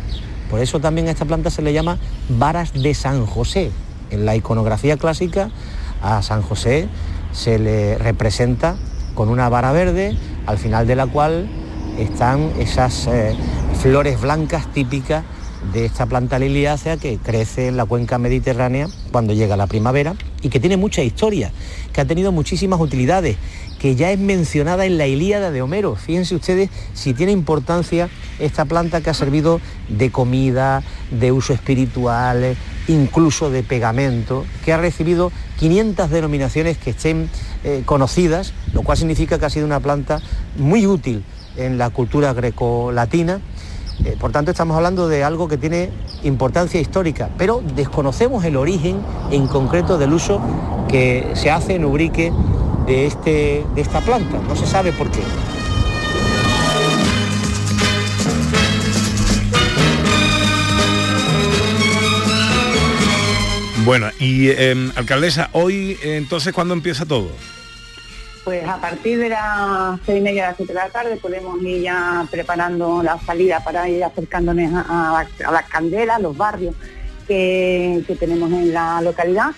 Por 0.50 0.60
eso 0.60 0.80
también 0.80 1.08
a 1.08 1.12
esta 1.12 1.26
planta 1.26 1.50
se 1.50 1.62
le 1.62 1.74
llama 1.74 1.98
varas 2.30 2.74
de 2.74 2.94
San 2.94 3.26
José. 3.26 3.72
En 4.10 4.26
la 4.26 4.36
iconografía 4.36 4.98
clásica 4.98 5.50
a 6.02 6.22
San 6.22 6.42
José 6.42 6.88
se 7.32 7.60
le 7.60 7.98
representa 7.98 8.76
con 9.16 9.30
una 9.30 9.50
vara 9.50 9.72
verde, 9.72 10.18
al 10.46 10.58
final 10.58 10.88
de 10.88 10.96
la 10.96 11.08
cual 11.08 11.50
están 11.98 12.52
esas 12.60 13.08
eh, 13.08 13.36
flores 13.82 14.20
blancas 14.20 14.72
típicas 14.74 15.24
de 15.74 15.86
esta 15.86 16.06
planta 16.06 16.40
liliácea 16.40 16.98
que 16.98 17.18
crece 17.18 17.68
en 17.68 17.78
la 17.78 17.86
cuenca 17.86 18.18
mediterránea 18.18 18.88
cuando 19.12 19.34
llega 19.34 19.56
la 19.58 19.68
primavera 19.68 20.16
y 20.42 20.50
que 20.50 20.60
tiene 20.60 20.78
mucha 20.78 21.04
historia, 21.04 21.52
que 21.94 22.02
ha 22.02 22.06
tenido 22.06 22.32
muchísimas 22.32 22.80
utilidades, 22.80 23.38
que 23.80 23.96
ya 23.96 24.12
es 24.12 24.20
mencionada 24.20 24.86
en 24.86 24.98
la 24.98 25.08
Ilíada 25.08 25.52
de 25.52 25.62
Homero. 25.62 25.96
Fíjense 25.96 26.36
ustedes 26.36 26.70
si 26.94 27.14
tiene 27.14 27.32
importancia 27.32 28.10
esta 28.40 28.66
planta 28.66 29.02
que 29.02 29.12
ha 29.12 29.14
servido 29.14 29.62
de 29.88 30.12
comida, 30.12 30.84
de 31.12 31.32
uso 31.32 31.54
espiritual, 31.54 32.56
incluso 32.88 33.52
de 33.52 33.64
pegamento, 33.64 34.46
que 34.66 34.74
ha 34.74 34.78
recibido 34.78 35.32
500 35.60 36.10
denominaciones 36.10 36.78
que 36.78 36.92
estén 36.92 37.30
eh, 37.64 37.84
conocidas, 37.86 38.54
lo 38.74 38.84
cual 38.84 38.98
significa 38.98 39.40
que 39.40 39.46
ha 39.46 39.50
sido 39.50 39.66
una 39.66 39.80
planta 39.80 40.22
muy 40.58 40.86
útil 40.86 41.24
en 41.58 41.78
la 41.78 41.90
cultura 41.90 42.34
grecolatina 42.34 43.42
eh, 44.06 44.18
por 44.20 44.32
tanto, 44.32 44.50
estamos 44.50 44.76
hablando 44.76 45.08
de 45.08 45.24
algo 45.24 45.48
que 45.48 45.58
tiene 45.58 45.92
importancia 46.24 46.82
histórica, 46.82 47.30
pero 47.38 47.62
desconocemos 47.76 48.44
el 48.46 48.56
origen 48.56 49.00
en 49.30 49.48
concreto 49.48 49.98
del 49.98 50.14
uso 50.14 50.42
que 50.88 51.30
se 51.36 51.52
hace 51.52 51.76
en 51.76 51.86
Ubrique 51.86 52.34
de, 52.88 53.06
este, 53.06 53.64
de 53.76 53.82
esta 53.82 54.02
planta. 54.02 54.40
No 54.48 54.56
se 54.56 54.66
sabe 54.66 54.92
por 54.92 55.12
qué. 55.12 55.22
Bueno, 63.84 64.10
y 64.20 64.50
eh, 64.50 64.92
alcaldesa, 64.96 65.50
hoy 65.54 65.98
entonces, 66.04 66.54
¿cuándo 66.54 66.76
empieza 66.76 67.06
todo? 67.06 67.32
Pues 68.44 68.68
a 68.68 68.78
partir 68.78 69.18
de 69.18 69.30
las 69.30 70.00
seis 70.06 70.20
y 70.20 70.22
media 70.22 70.44
de 70.44 70.48
las 70.50 70.58
siete 70.58 70.74
de 70.74 70.80
la 70.80 70.90
tarde 70.90 71.18
podemos 71.18 71.60
ir 71.64 71.82
ya 71.82 72.28
preparando 72.30 73.02
la 73.02 73.20
salida 73.20 73.64
para 73.64 73.90
ir 73.90 74.04
acercándonos 74.04 74.86
a 74.88 75.26
las 75.52 75.66
candelas, 75.68 76.22
los 76.22 76.38
barrios 76.38 76.76
que, 77.28 78.04
que 78.06 78.16
tenemos 78.16 78.52
en 78.52 78.72
la 78.72 79.02
localidad. 79.02 79.52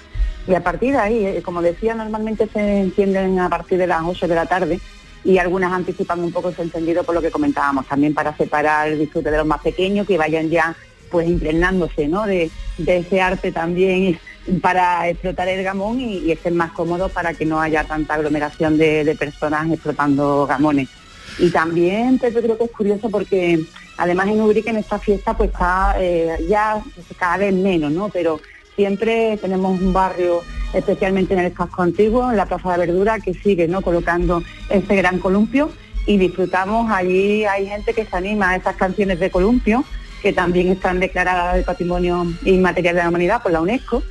Y 0.47 0.55
a 0.55 0.63
partir 0.63 0.93
de 0.93 0.99
ahí, 0.99 1.25
eh, 1.25 1.41
como 1.43 1.61
decía, 1.61 1.93
normalmente 1.93 2.47
se 2.47 2.79
encienden 2.79 3.39
a 3.39 3.49
partir 3.49 3.77
de 3.77 3.87
las 3.87 4.03
8 4.03 4.27
de 4.27 4.35
la 4.35 4.45
tarde 4.45 4.79
y 5.25 5.37
algunas 5.37 5.71
anticipan 5.73 6.19
un 6.21 6.31
poco 6.31 6.49
ese 6.49 6.61
encendido 6.61 7.03
por 7.03 7.15
lo 7.15 7.21
que 7.21 7.31
comentábamos, 7.31 7.87
también 7.87 8.13
para 8.13 8.35
separar 8.37 8.87
el 8.87 8.99
disfrute 8.99 9.31
de 9.31 9.37
los 9.37 9.47
más 9.47 9.61
pequeños, 9.61 10.07
que 10.07 10.17
vayan 10.17 10.49
ya 10.49 10.75
pues 11.13 11.29
impregnándose 11.29 12.07
¿no? 12.07 12.25
de, 12.25 12.49
de 12.79 12.97
ese 12.97 13.21
arte 13.21 13.51
también 13.51 14.19
para 14.63 15.07
explotar 15.07 15.47
el 15.47 15.63
gamón 15.63 16.01
y, 16.01 16.31
y 16.31 16.51
más 16.51 16.71
cómodos 16.71 17.11
para 17.11 17.35
que 17.35 17.45
no 17.45 17.61
haya 17.61 17.83
tanta 17.83 18.15
aglomeración 18.15 18.79
de, 18.79 19.15
personas 19.17 19.71
explotando 19.71 20.47
gamones. 20.47 20.89
Y 21.37 21.51
también 21.51 22.17
Pepe, 22.17 22.41
creo 22.41 22.57
que 22.57 22.63
es 22.63 22.71
curioso 22.71 23.11
porque 23.11 23.63
además 23.97 24.27
en 24.27 24.41
Ubrique 24.41 24.71
en 24.71 24.77
esta 24.77 24.97
fiesta 24.97 25.37
pues 25.37 25.51
está 25.51 25.95
eh, 25.99 26.35
ya 26.49 26.83
cada 27.17 27.37
vez 27.37 27.53
menos, 27.53 27.91
¿no? 27.91 28.09
Pero 28.09 28.39
siempre 28.75 29.37
tenemos 29.37 29.79
un 29.79 29.93
barrio, 29.93 30.41
especialmente 30.73 31.35
en 31.35 31.41
el 31.41 31.53
casco 31.53 31.83
antiguo, 31.83 32.31
en 32.31 32.37
la 32.37 32.47
Plaza 32.47 32.73
de 32.73 32.87
Verdura, 32.87 33.19
que 33.19 33.35
sigue 33.35 33.67
¿no? 33.67 33.83
colocando 33.83 34.41
este 34.69 34.95
gran 34.95 35.19
columpio 35.19 35.69
y 36.05 36.17
disfrutamos, 36.17 36.91
allí 36.91 37.45
hay 37.45 37.67
gente 37.67 37.93
que 37.93 38.05
se 38.05 38.15
anima 38.15 38.49
a 38.49 38.55
esas 38.57 38.75
canciones 38.75 39.19
de 39.19 39.31
columpio, 39.31 39.85
que 40.23 40.31
también 40.31 40.69
están 40.69 41.01
declaradas 41.01 41.57
de 41.57 41.63
Patrimonio 41.63 42.25
Inmaterial 42.45 42.95
de 42.95 43.03
la 43.03 43.09
Humanidad 43.09 43.43
por 43.43 43.51
la 43.51 43.61
UNESCO, 43.61 44.01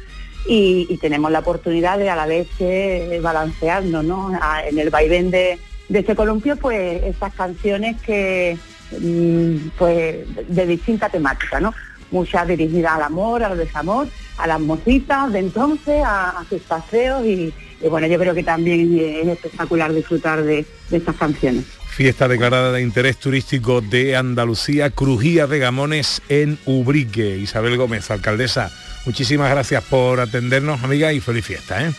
y, 0.46 0.98
tenemos 1.00 1.30
la 1.30 1.38
oportunidad 1.38 1.98
de 1.98 2.10
a 2.10 2.16
la 2.16 2.26
vez 2.26 2.48
balancearnos 3.22 4.04
¿no? 4.04 4.32
En 4.68 4.78
el 4.78 4.90
vaivén 4.90 5.30
de, 5.30 5.58
de 5.88 5.98
ese 5.98 6.14
columpio, 6.14 6.56
pues 6.56 7.02
esas 7.04 7.32
canciones 7.32 8.00
que 8.02 8.58
mm, 9.00 9.68
pues 9.78 10.18
de 10.48 10.66
distinta 10.66 11.08
temática, 11.08 11.60
¿no? 11.60 11.72
Muchas 12.12 12.46
dirigidas 12.46 12.92
al 12.92 13.02
amor, 13.02 13.42
al 13.42 13.58
desamor, 13.58 14.06
a 14.38 14.46
las 14.46 14.60
mocitas 14.60 15.32
de 15.32 15.40
entonces, 15.40 16.04
a, 16.04 16.30
a 16.30 16.44
sus 16.48 16.62
paseos 16.62 17.26
y, 17.26 17.52
y 17.80 17.88
bueno, 17.88 18.06
yo 18.06 18.18
creo 18.18 18.34
que 18.34 18.44
también 18.44 18.96
es 18.98 19.26
espectacular 19.26 19.92
disfrutar 19.92 20.44
de, 20.44 20.64
de 20.90 20.96
estas 20.96 21.16
canciones. 21.16 21.64
Fiesta 21.88 22.28
declarada 22.28 22.72
de 22.72 22.80
interés 22.80 23.18
turístico 23.18 23.80
de 23.80 24.16
Andalucía, 24.16 24.90
Crujía 24.90 25.46
de 25.46 25.58
Gamones 25.58 26.22
en 26.28 26.58
Ubrique. 26.64 27.36
Isabel 27.36 27.76
Gómez, 27.76 28.10
alcaldesa, 28.10 28.70
muchísimas 29.04 29.50
gracias 29.50 29.82
por 29.84 30.20
atendernos, 30.20 30.82
amiga, 30.82 31.12
y 31.12 31.20
feliz 31.20 31.44
fiesta, 31.44 31.86
¿eh? 31.86 31.92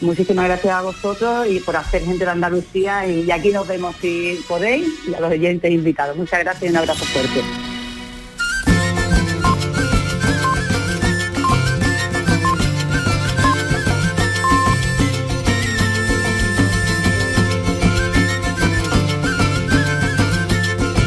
Muchísimas 0.00 0.46
gracias 0.46 0.72
a 0.72 0.80
vosotros 0.80 1.46
y 1.46 1.60
por 1.60 1.76
hacer 1.76 2.02
gente 2.02 2.24
de 2.24 2.30
Andalucía 2.30 3.06
y 3.06 3.30
aquí 3.30 3.50
nos 3.50 3.68
vemos 3.68 3.94
si 4.00 4.40
podéis 4.48 4.86
y 5.06 5.14
a 5.14 5.20
los 5.20 5.30
oyentes 5.30 5.70
invitados. 5.70 6.16
Muchas 6.16 6.40
gracias 6.40 6.64
y 6.64 6.72
un 6.72 6.78
abrazo 6.78 7.04
fuerte. 7.04 7.42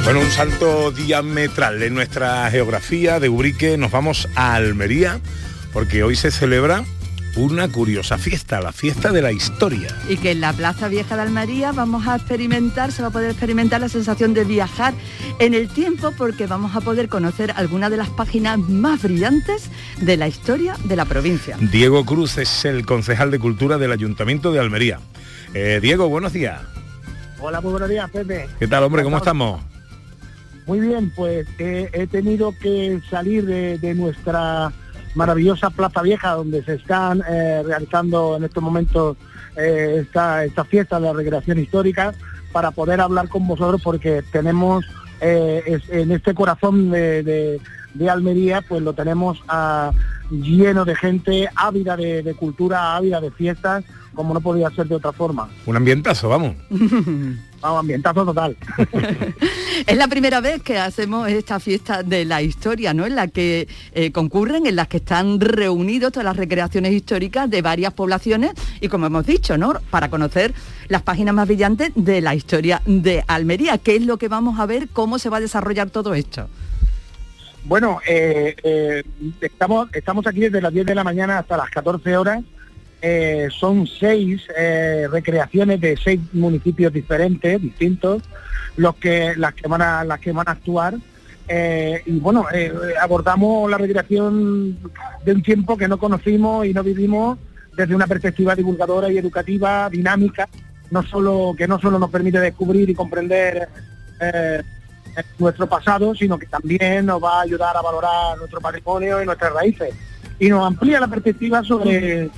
Bueno, 0.03 0.19
un 0.19 0.31
salto 0.31 0.91
diametral 0.91 1.81
en 1.81 1.93
nuestra 1.93 2.51
geografía 2.51 3.21
de 3.21 3.29
Ubrique. 3.29 3.77
Nos 3.77 3.89
vamos 3.89 4.27
a 4.35 4.53
Almería, 4.53 5.21
porque 5.71 6.03
hoy 6.03 6.17
se 6.17 6.29
celebra 6.29 6.83
una 7.37 7.69
curiosa 7.69 8.17
fiesta, 8.17 8.59
la 8.59 8.73
fiesta 8.73 9.13
de 9.13 9.21
la 9.21 9.31
historia. 9.31 9.87
Y 10.09 10.17
que 10.17 10.31
en 10.31 10.41
la 10.41 10.51
Plaza 10.51 10.89
Vieja 10.89 11.15
de 11.15 11.21
Almería 11.21 11.71
vamos 11.71 12.05
a 12.05 12.17
experimentar, 12.17 12.91
se 12.91 13.01
va 13.01 13.07
a 13.07 13.11
poder 13.11 13.31
experimentar 13.31 13.79
la 13.79 13.87
sensación 13.87 14.33
de 14.33 14.43
viajar 14.43 14.93
en 15.39 15.53
el 15.53 15.69
tiempo 15.69 16.11
porque 16.17 16.47
vamos 16.47 16.75
a 16.75 16.81
poder 16.81 17.07
conocer 17.07 17.53
algunas 17.55 17.89
de 17.89 17.95
las 17.95 18.09
páginas 18.09 18.59
más 18.59 19.01
brillantes 19.01 19.69
de 20.01 20.17
la 20.17 20.27
historia 20.27 20.75
de 20.83 20.97
la 20.97 21.05
provincia. 21.05 21.55
Diego 21.61 22.05
Cruz 22.05 22.37
es 22.37 22.65
el 22.65 22.85
concejal 22.85 23.31
de 23.31 23.39
Cultura 23.39 23.77
del 23.77 23.93
Ayuntamiento 23.93 24.51
de 24.51 24.59
Almería. 24.59 24.99
Eh, 25.53 25.79
Diego, 25.81 26.09
buenos 26.09 26.33
días. 26.33 26.59
Hola, 27.39 27.61
muy 27.61 27.71
buenos 27.71 27.89
días, 27.89 28.09
Pepe. 28.09 28.49
¿Qué 28.59 28.67
tal, 28.67 28.83
hombre? 28.83 29.03
¿Cómo 29.03 29.17
estamos? 29.17 29.61
Muy 30.65 30.79
bien, 30.79 31.11
pues 31.15 31.45
eh, 31.59 31.89
he 31.91 32.07
tenido 32.07 32.53
que 32.57 33.01
salir 33.09 33.45
de, 33.45 33.93
nuestra 33.95 34.71
maravillosa 35.13 35.69
Plaza 35.69 36.01
Vieja, 36.01 36.31
donde 36.31 36.63
se 36.63 36.75
están 36.75 37.21
eh, 37.29 37.61
realizando 37.65 38.37
en 38.37 38.45
estos 38.45 38.63
momentos 38.63 39.17
eh, 39.57 39.99
esta, 40.01 40.45
esta 40.45 40.63
fiesta 40.63 40.99
de 40.99 41.07
la 41.07 41.13
recreación 41.13 41.59
histórica, 41.59 42.13
para 42.51 42.71
poder 42.71 43.01
hablar 43.01 43.29
con 43.29 43.47
vosotros, 43.47 43.81
porque 43.83 44.23
tenemos 44.31 44.85
en 45.19 46.11
este 46.11 46.33
corazón 46.33 46.91
de, 46.91 47.59
Almería, 48.09 48.61
pues 48.61 48.81
lo 48.81 48.93
tenemos 48.93 49.41
ah, 49.47 49.91
lleno 50.31 50.85
de 50.85 50.95
gente 50.95 51.49
ávida 51.55 51.95
de, 51.97 52.23
de 52.23 52.33
cultura, 52.33 52.95
ávida 52.95 53.21
de 53.21 53.31
fiestas, 53.31 53.83
como 54.13 54.33
no 54.33 54.41
podía 54.41 54.69
ser 54.71 54.87
de 54.87 54.95
otra 54.95 55.11
forma. 55.11 55.49
Un 55.65 55.75
ambientazo, 55.75 56.29
vamos. 56.29 56.55
Vamos, 57.63 57.79
ambientazo 57.79 58.25
total. 58.25 58.57
Es 59.87 59.97
la 59.97 60.07
primera 60.07 60.41
vez 60.41 60.61
que 60.61 60.77
hacemos 60.77 61.29
esta 61.29 61.61
fiesta 61.61 62.03
de 62.03 62.25
la 62.25 62.41
historia, 62.41 62.93
¿no? 62.93 63.05
En 63.05 63.15
la 63.15 63.29
que 63.29 63.69
eh, 63.93 64.11
concurren, 64.11 64.65
en 64.67 64.75
las 64.75 64.89
que 64.89 64.97
están 64.97 65.39
reunidos 65.39 66.11
todas 66.11 66.25
las 66.25 66.35
recreaciones 66.35 66.91
históricas 66.91 67.49
de 67.49 67.61
varias 67.61 67.93
poblaciones 67.93 68.51
y 68.81 68.89
como 68.89 69.05
hemos 69.07 69.25
dicho, 69.25 69.57
¿no? 69.57 69.73
Para 69.89 70.09
conocer 70.09 70.53
las 70.89 71.03
páginas 71.03 71.33
más 71.33 71.47
brillantes 71.47 71.91
de 71.95 72.19
la 72.19 72.35
historia 72.35 72.81
de 72.85 73.23
Almería, 73.27 73.77
que 73.77 73.95
es 73.95 74.05
lo 74.05 74.17
que 74.17 74.27
vamos 74.27 74.59
a 74.59 74.65
ver 74.65 74.89
cómo 74.89 75.17
se 75.17 75.29
va 75.29 75.37
a 75.37 75.41
desarrollar 75.41 75.89
todo 75.89 76.13
esto. 76.13 76.49
Bueno, 77.65 78.01
eh, 78.05 78.55
eh, 78.61 79.03
estamos, 79.39 79.87
estamos 79.93 80.27
aquí 80.27 80.41
desde 80.41 80.61
las 80.61 80.73
10 80.73 80.85
de 80.85 80.95
la 80.95 81.03
mañana 81.03 81.39
hasta 81.39 81.55
las 81.55 81.69
14 81.69 82.17
horas. 82.17 82.43
Eh, 83.01 83.49
son 83.51 83.85
seis 83.85 84.47
recreaciones 85.11 85.81
de 85.81 85.97
seis 85.97 86.21
municipios 86.31 86.91
diferentes, 86.93 87.61
distintos, 87.61 88.23
los 88.77 88.95
que, 88.95 89.33
las, 89.35 89.53
que 89.53 89.67
van 89.67 89.81
a, 89.81 90.03
las 90.05 90.19
que 90.19 90.31
van 90.31 90.47
a 90.47 90.51
actuar. 90.51 90.95
Y 92.05 92.19
bueno, 92.19 92.45
abordamos 93.01 93.69
la 93.69 93.77
recreación 93.77 94.77
de 95.25 95.33
un 95.33 95.43
tiempo 95.43 95.77
que 95.77 95.89
no 95.89 95.97
conocimos 95.97 96.65
y 96.65 96.73
no 96.73 96.81
vivimos 96.81 97.37
desde 97.75 97.95
una 97.95 98.07
perspectiva 98.07 98.55
divulgadora 98.55 99.11
y 99.11 99.17
educativa, 99.17 99.89
dinámica, 99.89 100.47
no 100.89 101.03
solo, 101.03 101.55
que 101.57 101.67
no 101.67 101.79
solo 101.79 101.99
nos 101.99 102.09
permite 102.09 102.39
descubrir 102.39 102.89
y 102.89 102.95
comprender 102.95 103.67
nuestro 105.39 105.67
pasado, 105.67 106.13
sino 106.15 106.37
que 106.37 106.45
también 106.47 107.05
nos 107.05 107.23
va 107.23 107.39
a 107.39 107.41
ayudar 107.41 107.75
a 107.77 107.81
valorar 107.81 108.37
nuestro 108.37 108.59
patrimonio 108.61 109.21
y 109.21 109.25
nuestras 109.25 109.53
raíces. 109.53 109.93
Y 110.39 110.49
nos 110.49 110.65
amplía 110.65 110.99
la 110.99 111.07
perspectiva 111.07 111.63
sobre, 111.63 112.29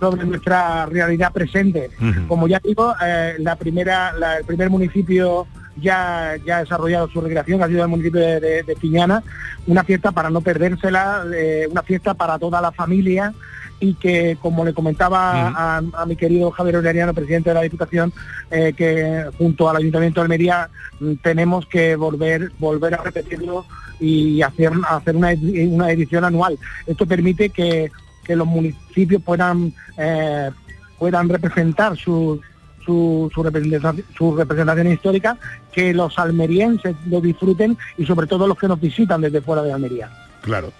sobre 0.00 0.24
nuestra 0.24 0.86
realidad 0.86 1.32
presente. 1.32 1.90
Como 2.28 2.48
ya 2.48 2.60
digo, 2.62 2.94
eh, 3.04 3.36
la 3.38 3.56
primera, 3.56 4.12
la- 4.12 4.38
el 4.38 4.44
primer 4.44 4.70
municipio 4.70 5.46
ya, 5.76 6.34
ya 6.46 6.58
ha 6.58 6.60
desarrollado 6.60 7.08
su 7.08 7.20
recreación, 7.20 7.62
ha 7.62 7.66
sido 7.68 7.82
el 7.82 7.88
municipio 7.88 8.20
de, 8.20 8.40
de- 8.40 8.62
de 8.62 8.76
Piñana, 8.76 9.22
una 9.66 9.82
fiesta 9.84 10.12
para 10.12 10.30
no 10.30 10.40
perdérsela, 10.40 11.24
eh, 11.34 11.66
una 11.70 11.82
fiesta 11.82 12.14
para 12.14 12.38
toda 12.38 12.60
la 12.60 12.70
familia 12.72 13.32
y 13.80 13.94
que, 13.94 14.36
como 14.40 14.64
le 14.64 14.72
comentaba 14.72 15.48
a, 15.48 15.82
a 15.92 16.06
mi 16.06 16.16
querido 16.16 16.50
Javier 16.50 16.76
Aureliano, 16.76 17.14
presidente 17.14 17.50
de 17.50 17.54
la 17.54 17.62
Diputación, 17.62 18.12
eh, 18.50 18.72
que 18.76 19.26
junto 19.38 19.68
al 19.68 19.76
Ayuntamiento 19.76 20.20
de 20.20 20.24
Almería 20.24 20.70
mm, 21.00 21.14
tenemos 21.22 21.66
que 21.66 21.96
volver, 21.96 22.52
volver 22.58 22.94
a 22.94 23.02
repetirlo 23.02 23.66
y 24.00 24.42
hacer, 24.42 24.72
hacer 24.88 25.16
una, 25.16 25.30
una 25.68 25.90
edición 25.90 26.24
anual. 26.24 26.58
Esto 26.86 27.06
permite 27.06 27.50
que, 27.50 27.90
que 28.24 28.36
los 28.36 28.46
municipios 28.46 29.22
puedan, 29.22 29.72
eh, 29.98 30.50
puedan 30.98 31.28
representar 31.28 31.96
su, 31.96 32.40
su, 32.84 33.30
su 33.34 33.42
representación, 33.42 34.04
su 34.16 34.36
representación 34.36 34.92
histórica, 34.92 35.38
que 35.72 35.92
los 35.94 36.18
almerienses 36.18 36.96
lo 37.06 37.20
disfruten 37.20 37.76
y 37.98 38.06
sobre 38.06 38.26
todo 38.26 38.46
los 38.46 38.58
que 38.58 38.68
nos 38.68 38.80
visitan 38.80 39.20
desde 39.20 39.40
fuera 39.40 39.62
de 39.62 39.72
Almería. 39.72 40.10
Claro. 40.44 40.74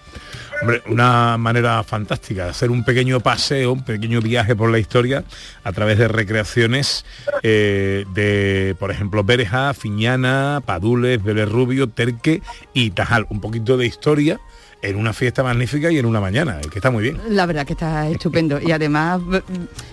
Hombre, 0.60 0.82
una 0.86 1.36
manera 1.38 1.82
fantástica 1.82 2.44
de 2.44 2.50
hacer 2.50 2.70
un 2.70 2.84
pequeño 2.84 3.20
paseo, 3.20 3.72
un 3.72 3.84
pequeño 3.84 4.20
viaje 4.20 4.54
por 4.54 4.70
la 4.70 4.78
historia 4.78 5.24
a 5.62 5.72
través 5.72 5.98
de 5.98 6.06
recreaciones 6.06 7.06
eh, 7.42 8.04
de, 8.14 8.76
por 8.78 8.90
ejemplo, 8.90 9.24
Bereja, 9.24 9.72
Fiñana, 9.72 10.62
Padules, 10.64 11.22
Vélez 11.22 11.48
Rubio, 11.48 11.88
Terque 11.88 12.42
y 12.74 12.90
Tajal. 12.90 13.26
Un 13.30 13.40
poquito 13.40 13.76
de 13.78 13.86
historia 13.86 14.38
en 14.84 14.96
una 14.96 15.12
fiesta 15.12 15.42
magnífica 15.42 15.90
y 15.90 15.98
en 15.98 16.06
una 16.06 16.20
mañana, 16.20 16.60
eh, 16.60 16.68
que 16.70 16.78
está 16.78 16.90
muy 16.90 17.02
bien. 17.02 17.20
La 17.28 17.46
verdad 17.46 17.66
que 17.66 17.72
está 17.72 18.08
estupendo 18.08 18.60
y 18.60 18.70
además 18.72 19.20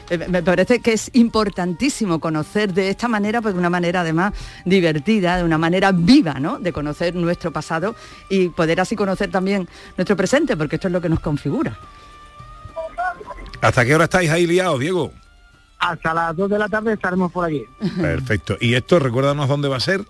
eh, 0.09 0.17
me 0.27 0.43
parece 0.43 0.79
que 0.79 0.93
es 0.93 1.09
importantísimo 1.13 2.19
conocer 2.19 2.73
de 2.73 2.89
esta 2.89 3.07
manera, 3.07 3.41
pues 3.41 3.53
de 3.53 3.59
una 3.59 3.69
manera 3.69 4.01
además 4.01 4.33
divertida, 4.65 5.37
de 5.37 5.43
una 5.43 5.57
manera 5.57 5.91
viva, 5.91 6.33
¿no? 6.39 6.59
De 6.59 6.73
conocer 6.73 7.15
nuestro 7.15 7.51
pasado 7.51 7.95
y 8.29 8.49
poder 8.49 8.81
así 8.81 8.95
conocer 8.95 9.31
también 9.31 9.67
nuestro 9.97 10.15
presente, 10.15 10.57
porque 10.57 10.75
esto 10.75 10.87
es 10.87 10.91
lo 10.91 11.01
que 11.01 11.09
nos 11.09 11.19
configura. 11.19 11.77
¿Hasta 13.61 13.85
qué 13.85 13.95
hora 13.95 14.05
estáis 14.05 14.29
ahí 14.29 14.47
liados, 14.47 14.79
Diego? 14.79 15.13
Hasta 15.77 16.13
las 16.13 16.35
2 16.35 16.49
de 16.49 16.59
la 16.59 16.67
tarde 16.67 16.93
estaremos 16.93 17.31
por 17.31 17.45
allí. 17.45 17.65
Perfecto. 17.99 18.57
¿Y 18.59 18.73
esto, 18.75 18.99
recuérdanos 18.99 19.47
dónde 19.47 19.67
va 19.67 19.77
a 19.77 19.79
ser? 19.79 20.01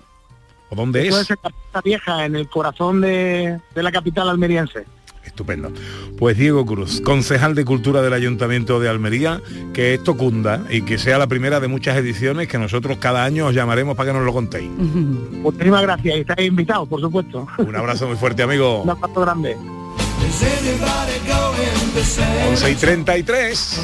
¿O 0.71 0.75
dónde 0.75 1.07
es? 1.07 1.15
es 1.15 1.29
en 1.29 1.37
la 1.43 1.49
Plaza 1.49 1.81
Vieja, 1.83 2.25
en 2.25 2.35
el 2.35 2.47
corazón 2.49 3.01
de, 3.01 3.59
de 3.75 3.83
la 3.83 3.91
capital 3.91 4.29
almeriense. 4.29 4.85
Estupendo. 5.23 5.71
Pues 6.17 6.35
Diego 6.37 6.65
Cruz, 6.65 6.99
concejal 7.01 7.53
de 7.55 7.63
Cultura 7.63 8.01
del 8.01 8.13
Ayuntamiento 8.13 8.79
de 8.79 8.89
Almería, 8.89 9.41
que 9.73 9.93
esto 9.93 10.17
cunda 10.17 10.63
y 10.69 10.81
que 10.81 10.97
sea 10.97 11.17
la 11.17 11.27
primera 11.27 11.59
de 11.59 11.67
muchas 11.67 11.95
ediciones 11.97 12.47
que 12.47 12.57
nosotros 12.57 12.97
cada 12.97 13.23
año 13.23 13.45
os 13.47 13.53
llamaremos 13.53 13.95
para 13.95 14.11
que 14.11 14.17
nos 14.17 14.25
lo 14.25 14.33
contéis. 14.33 14.69
Muchísimas 14.79 15.81
gracias 15.83 16.17
y 16.17 16.19
estáis 16.21 16.47
invitados, 16.47 16.87
por 16.87 17.01
supuesto. 17.01 17.47
Un 17.59 17.75
abrazo 17.75 18.07
muy 18.07 18.15
fuerte, 18.17 18.43
amigo. 18.43 18.81
Un 18.81 18.89
abrazo 18.89 19.21
grande. 19.21 19.57
11 21.93 22.71
y 22.71 22.75
33. 22.75 23.79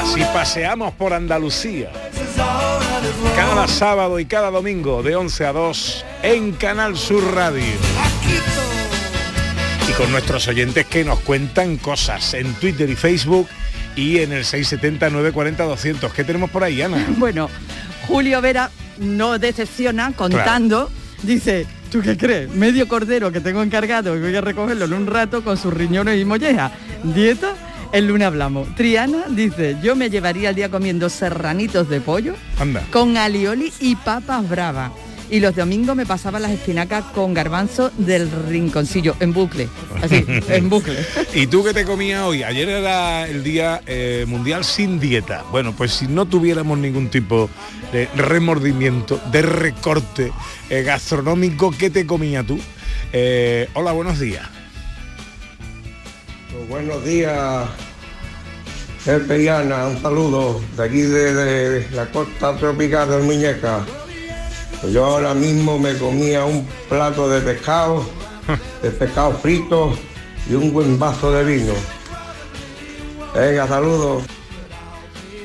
Así 0.00 0.20
paseamos 0.32 0.94
por 0.94 1.12
Andalucía. 1.12 1.90
Cada 3.34 3.66
sábado 3.66 4.20
y 4.20 4.26
cada 4.26 4.50
domingo 4.50 5.02
de 5.02 5.16
11 5.16 5.46
a 5.46 5.52
2 5.52 6.04
en 6.22 6.52
Canal 6.52 6.96
Sur 6.96 7.34
Radio. 7.34 7.64
y 9.88 9.92
con 9.92 10.12
nuestros 10.12 10.46
oyentes 10.46 10.86
que 10.86 11.04
nos 11.04 11.18
cuentan 11.20 11.76
cosas 11.78 12.34
en 12.34 12.54
Twitter 12.54 12.88
y 12.88 12.94
Facebook 12.94 13.48
y 13.96 14.18
en 14.18 14.32
el 14.32 14.44
670 14.44 15.10
940 15.10 15.64
200. 15.64 16.12
¿Qué 16.12 16.22
tenemos 16.22 16.50
por 16.50 16.62
ahí, 16.62 16.80
Ana? 16.80 17.04
Bueno, 17.16 17.50
Julio 18.06 18.40
Vera 18.40 18.70
no 18.98 19.38
decepciona 19.40 20.12
contando, 20.12 20.90
dice, 21.24 21.66
¿tú 21.90 22.00
qué 22.02 22.16
crees? 22.16 22.50
Medio 22.54 22.88
cordero 22.88 23.32
que 23.32 23.40
tengo 23.40 23.62
encargado 23.62 24.16
y 24.16 24.20
voy 24.20 24.34
a 24.34 24.40
recogerlo 24.40 24.84
en 24.84 24.92
un 24.94 25.06
rato 25.06 25.42
con 25.42 25.56
sus 25.56 25.72
riñones 25.72 26.20
y 26.20 26.24
molleja. 26.24 26.70
¿Dieta? 27.02 27.54
El 27.92 28.06
lunes 28.06 28.26
hablamos. 28.26 28.74
Triana 28.74 29.24
dice, 29.30 29.76
yo 29.82 29.96
me 29.96 30.10
llevaría 30.10 30.50
el 30.50 30.56
día 30.56 30.70
comiendo 30.70 31.08
serranitos 31.08 31.88
de 31.88 32.00
pollo 32.00 32.34
Anda. 32.58 32.82
con 32.92 33.16
alioli 33.16 33.72
y 33.80 33.96
papas 33.96 34.46
bravas. 34.48 34.92
Y 35.30 35.40
los 35.40 35.54
domingos 35.54 35.94
me 35.94 36.06
pasaba 36.06 36.38
las 36.38 36.50
espinacas 36.52 37.04
con 37.14 37.34
garbanzo 37.34 37.90
del 37.98 38.30
rinconcillo, 38.48 39.14
en 39.20 39.34
bucle. 39.34 39.68
Así, 40.02 40.24
en 40.48 40.70
bucle. 40.70 40.96
¿Y 41.34 41.46
tú 41.46 41.62
qué 41.62 41.74
te 41.74 41.84
comías 41.84 42.22
hoy? 42.22 42.42
Ayer 42.42 42.68
era 42.68 43.28
el 43.28 43.44
día 43.44 43.82
eh, 43.86 44.24
mundial 44.26 44.64
sin 44.64 44.98
dieta. 44.98 45.44
Bueno, 45.50 45.74
pues 45.76 45.92
si 45.92 46.06
no 46.06 46.24
tuviéramos 46.24 46.78
ningún 46.78 47.10
tipo 47.10 47.50
de 47.92 48.08
remordimiento, 48.16 49.20
de 49.30 49.42
recorte 49.42 50.32
eh, 50.70 50.82
gastronómico, 50.82 51.74
¿qué 51.76 51.90
te 51.90 52.06
comías 52.06 52.46
tú? 52.46 52.58
Eh, 53.12 53.68
hola, 53.74 53.92
buenos 53.92 54.18
días. 54.18 54.48
Pues 56.50 56.68
buenos 56.68 57.04
días, 57.04 57.68
Pepe 59.04 59.42
y 59.42 59.48
Ana, 59.48 59.88
un 59.88 60.00
saludo 60.00 60.60
de 60.76 60.82
aquí 60.82 61.02
de, 61.02 61.34
de 61.34 61.90
la 61.90 62.06
costa 62.06 62.56
tropical 62.56 63.10
del 63.10 63.24
Muñeca. 63.24 63.84
Pues 64.80 64.92
yo 64.92 65.04
ahora 65.04 65.34
mismo 65.34 65.78
me 65.78 65.96
comía 65.96 66.44
un 66.44 66.66
plato 66.88 67.28
de 67.28 67.40
pescado, 67.40 68.08
de 68.82 68.90
pescado 68.90 69.32
frito 69.38 69.96
y 70.48 70.54
un 70.54 70.72
buen 70.72 70.98
vaso 70.98 71.32
de 71.32 71.44
vino. 71.44 71.72
Venga, 73.34 73.66
saludos. 73.66 74.24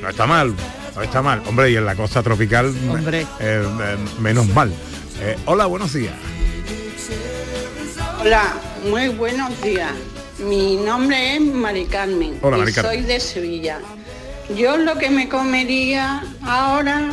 No 0.00 0.08
está 0.08 0.26
mal, 0.26 0.54
no 0.94 1.02
está 1.02 1.22
mal. 1.22 1.42
Hombre, 1.46 1.70
y 1.70 1.76
en 1.76 1.84
la 1.84 1.94
costa 1.96 2.22
tropical, 2.22 2.66
Hombre. 2.88 3.22
eh, 3.22 3.26
eh, 3.40 3.96
menos 4.20 4.46
mal. 4.48 4.72
Eh, 5.20 5.36
hola, 5.46 5.66
buenos 5.66 5.92
días. 5.92 6.14
Hola, 8.20 8.54
muy 8.88 9.08
buenos 9.08 9.60
días. 9.62 9.92
Mi 10.38 10.76
nombre 10.76 11.36
es 11.36 11.40
Mari 11.40 11.84
Carmen 11.86 12.38
Hola, 12.42 12.56
y 12.56 12.60
Mari 12.60 12.72
Carmen. 12.72 12.92
soy 12.92 13.02
de 13.02 13.20
Sevilla. 13.20 13.80
Yo 14.56 14.76
lo 14.76 14.96
que 14.98 15.10
me 15.10 15.28
comería 15.28 16.22
ahora 16.42 17.10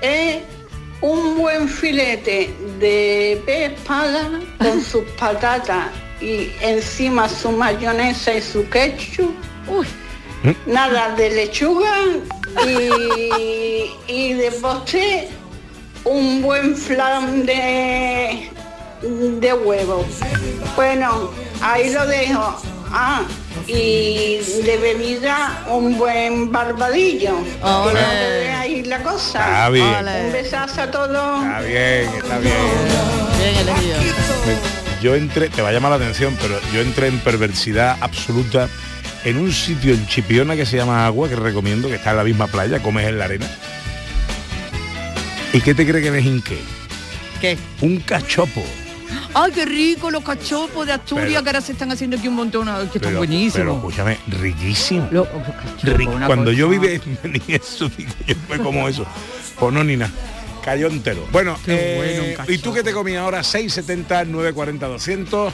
es 0.00 0.42
un 1.04 1.36
buen 1.36 1.68
filete 1.68 2.50
de 2.80 3.42
pez 3.44 3.72
espada 3.72 4.40
con 4.58 4.80
sus 4.90 5.04
patatas 5.18 5.88
y 6.18 6.50
encima 6.62 7.28
su 7.28 7.52
mayonesa 7.52 8.32
y 8.32 8.40
su 8.40 8.66
ketchup. 8.70 9.34
Nada 10.66 11.14
de 11.14 11.28
lechuga 11.30 11.94
y, 12.66 13.90
y 14.06 14.32
de 14.32 14.50
postre 14.62 15.28
un 16.04 16.40
buen 16.40 16.74
flan 16.74 17.44
de, 17.44 18.50
de 19.02 19.52
huevo. 19.52 20.06
Bueno, 20.74 21.30
ahí 21.60 21.92
lo 21.92 22.06
dejo. 22.06 22.56
Ah, 22.90 23.22
y 23.66 24.38
de 24.64 24.76
bebida 24.78 25.64
un 25.68 25.98
buen 25.98 26.50
barbadillo. 26.52 27.36
La 28.84 29.02
cosa. 29.02 29.38
Está 29.40 29.70
bien. 29.70 29.86
Un 30.26 30.32
besazo 30.32 30.82
a 30.82 30.90
todos. 30.90 31.44
Está 31.44 31.60
bien, 31.60 32.08
está 32.16 32.38
bien. 32.38 32.54
Me- 34.46 35.02
Yo 35.02 35.14
entré, 35.14 35.48
te 35.48 35.62
va 35.62 35.68
a 35.68 35.72
llamar 35.72 35.90
la 35.90 35.96
atención, 35.96 36.36
pero 36.40 36.58
yo 36.72 36.80
entré 36.80 37.08
en 37.08 37.18
perversidad 37.18 37.96
absoluta 38.00 38.68
en 39.24 39.38
un 39.38 39.52
sitio 39.52 39.94
en 39.94 40.06
Chipiona 40.06 40.54
que 40.56 40.66
se 40.66 40.76
llama 40.76 41.06
Agua, 41.06 41.28
que 41.28 41.36
recomiendo, 41.36 41.88
que 41.88 41.94
está 41.96 42.10
en 42.12 42.16
la 42.18 42.24
misma 42.24 42.46
playa, 42.46 42.80
comes 42.82 43.06
en 43.06 43.18
la 43.18 43.24
arena. 43.26 43.46
¿Y 45.52 45.60
qué 45.60 45.74
te 45.74 45.86
cree 45.86 46.02
que 46.02 46.10
me 46.10 46.20
hinqué? 46.20 46.58
¿Qué? 47.40 47.56
Un 47.80 48.00
cachopo. 48.00 48.62
¡Ay, 49.34 49.50
qué 49.52 49.64
rico 49.64 50.10
los 50.10 50.22
cachopos 50.22 50.86
de 50.86 50.92
Asturias 50.92 51.26
Pero- 51.28 51.42
que 51.42 51.48
ahora 51.50 51.60
se 51.60 51.72
están 51.72 51.90
haciendo 51.90 52.16
aquí 52.16 52.28
un 52.28 52.36
montón, 52.36 52.68
ay, 52.68 52.86
que 52.86 52.98
están 52.98 53.10
Pero, 53.10 53.18
buenísimos. 53.18 53.52
pero 53.54 53.74
escúchame, 53.76 54.18
riquísimo. 54.28 55.08
Lo- 55.10 55.24
cachopos, 55.26 56.26
Cuando 56.26 56.44
cosa. 56.46 56.56
yo 56.56 56.68
vive 56.68 57.00
ni 57.24 57.42
eso, 57.54 57.88
digo, 57.96 58.12
yo 58.26 58.36
me 58.48 58.58
como 58.58 58.88
eso. 58.88 59.04
Pues 59.58 59.72
no 59.74 59.82
ni 59.84 59.96
nada. 59.96 60.12
Cayó 60.64 60.86
entero. 60.86 61.26
Bueno, 61.30 61.58
eh, 61.66 62.34
bueno, 62.36 62.44
¿y 62.52 62.58
tú 62.58 62.72
qué 62.72 62.82
te 62.82 62.92
comías 62.92 63.22
ahora? 63.22 63.42
670 63.42 64.24
940 64.24 64.86
200. 64.86 65.52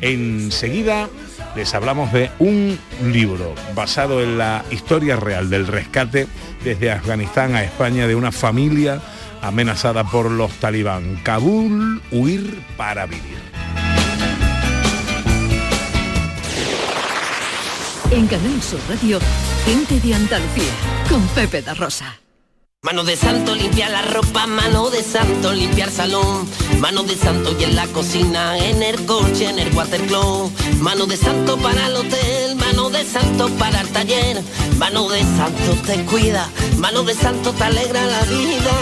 Enseguida 0.00 1.08
les 1.54 1.74
hablamos 1.74 2.12
de 2.12 2.30
un 2.38 2.78
libro 3.12 3.54
basado 3.74 4.22
en 4.22 4.38
la 4.38 4.64
historia 4.70 5.16
real 5.16 5.50
del 5.50 5.66
rescate 5.66 6.26
desde 6.64 6.90
Afganistán 6.90 7.54
a 7.54 7.62
España 7.62 8.06
de 8.06 8.14
una 8.14 8.32
familia 8.32 9.00
amenazada 9.42 10.04
por 10.04 10.30
los 10.30 10.52
talibán. 10.54 11.16
Kabul, 11.22 12.02
huir 12.10 12.62
para 12.76 13.06
vivir. 13.06 13.38
En 18.10 18.26
Canal 18.26 18.62
Sur 18.62 18.80
Radio, 18.88 19.18
gente 19.66 20.00
de 20.00 20.14
Andalucía, 20.14 20.72
con 21.10 21.26
Pepe 21.28 21.60
da 21.62 21.74
Rosa. 21.74 22.18
Mano 22.80 23.02
de 23.02 23.16
santo 23.16 23.56
limpiar 23.56 23.90
la 23.90 24.02
ropa, 24.02 24.46
mano 24.46 24.88
de 24.88 25.02
santo 25.02 25.52
limpiar 25.52 25.90
salón, 25.90 26.48
mano 26.78 27.02
de 27.02 27.16
santo 27.16 27.54
y 27.58 27.64
en 27.64 27.74
la 27.74 27.88
cocina, 27.88 28.56
en 28.56 28.84
el 28.84 29.04
coche, 29.04 29.48
en 29.50 29.58
el 29.58 29.74
watercloak, 29.74 30.52
mano 30.80 31.06
de 31.06 31.16
santo 31.16 31.58
para 31.58 31.88
el 31.88 31.96
hotel, 31.96 32.54
mano 32.54 32.88
de 32.88 33.04
santo 33.04 33.48
para 33.58 33.80
el 33.80 33.88
taller, 33.88 34.42
mano 34.78 35.08
de 35.08 35.22
santo 35.22 35.74
te 35.84 36.04
cuida, 36.04 36.48
mano 36.76 37.02
de 37.02 37.14
santo 37.14 37.52
te 37.52 37.64
alegra 37.64 38.06
la 38.06 38.22
vida, 38.22 38.72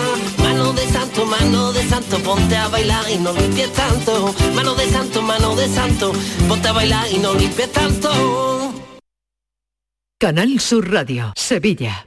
santo, 0.96 1.26
mano 1.26 1.72
de 1.72 1.82
santo, 1.82 2.18
ponte 2.20 2.56
a 2.56 2.68
bailar 2.68 3.04
y 3.10 3.18
no 3.18 3.32
limpies 3.32 3.70
tanto, 3.72 4.34
mano 4.54 4.74
de 4.74 4.86
santo, 4.88 5.20
mano 5.20 5.54
de 5.54 5.68
santo, 5.68 6.12
ponte 6.48 6.68
a 6.68 6.72
bailar 6.72 7.06
y 7.12 7.18
no 7.18 7.34
limpies 7.34 7.70
tanto. 7.70 8.08
Canal 10.18 10.58
Sur 10.58 10.90
Radio, 10.90 11.34
Sevilla. 11.36 12.06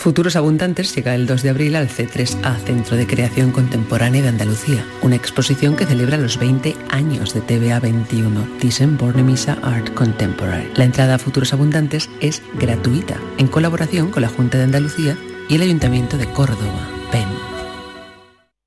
Futuros 0.00 0.34
Abundantes 0.34 0.96
llega 0.96 1.14
el 1.14 1.26
2 1.26 1.42
de 1.42 1.50
abril 1.50 1.76
al 1.76 1.90
C3A, 1.90 2.56
Centro 2.64 2.96
de 2.96 3.06
Creación 3.06 3.52
Contemporánea 3.52 4.22
de 4.22 4.28
Andalucía, 4.28 4.82
una 5.02 5.14
exposición 5.14 5.76
que 5.76 5.84
celebra 5.84 6.16
los 6.16 6.38
20 6.38 6.74
años 6.88 7.34
de 7.34 7.42
TVA 7.42 7.80
21, 7.80 8.48
Thyssen 8.58 8.96
Bornemisza 8.96 9.58
Art 9.62 9.92
Contemporary. 9.92 10.70
La 10.74 10.84
entrada 10.84 11.16
a 11.16 11.18
Futuros 11.18 11.52
Abundantes 11.52 12.08
es 12.22 12.40
gratuita, 12.54 13.20
en 13.36 13.46
colaboración 13.48 14.10
con 14.10 14.22
la 14.22 14.30
Junta 14.30 14.56
de 14.56 14.64
Andalucía 14.64 15.18
y 15.50 15.56
el 15.56 15.62
Ayuntamiento 15.62 16.16
de 16.16 16.32
Córdoba, 16.32 16.88
PEN. 17.12 17.28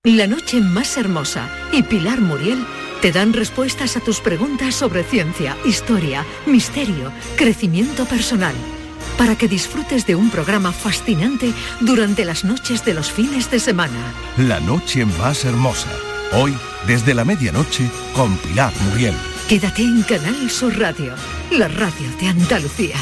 La 0.03 0.27
noche 0.27 0.61
más 0.61 0.97
hermosa 0.97 1.49
y 1.71 1.81
Pilar 1.81 2.21
Muriel 2.21 2.63
te 3.01 3.11
dan 3.11 3.33
respuestas 3.33 3.97
a 3.97 4.01
tus 4.01 4.21
preguntas 4.21 4.75
sobre 4.75 5.03
ciencia, 5.03 5.57
historia, 5.65 6.25
misterio, 6.45 7.11
crecimiento 7.37 8.05
personal, 8.05 8.53
para 9.17 9.38
que 9.38 9.47
disfrutes 9.47 10.06
de 10.06 10.15
un 10.15 10.30
programa 10.30 10.71
fascinante 10.71 11.53
durante 11.80 12.26
las 12.26 12.43
noches 12.43 12.84
de 12.86 12.93
los 12.93 13.11
fines 13.11 13.49
de 13.51 13.59
semana. 13.59 14.14
La 14.38 14.59
noche 14.59 15.05
más 15.05 15.45
hermosa. 15.45 15.89
Hoy, 16.34 16.53
desde 16.88 17.14
la 17.14 17.26
medianoche, 17.26 17.89
con 18.16 18.36
Pilar 18.38 18.74
Muriel. 18.89 19.16
Quédate 19.47 19.84
en 19.84 20.01
Canal 20.03 20.49
Sur 20.49 20.78
Radio, 20.80 21.14
la 21.51 21.68
radio 21.68 22.07
de 22.20 22.28
Andalucía. 22.28 22.95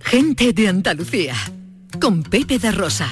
Gente 0.00 0.52
de 0.52 0.68
Andalucía, 0.68 1.34
con 2.00 2.22
Pepe 2.22 2.58
da 2.58 2.72
Rosa. 2.72 3.08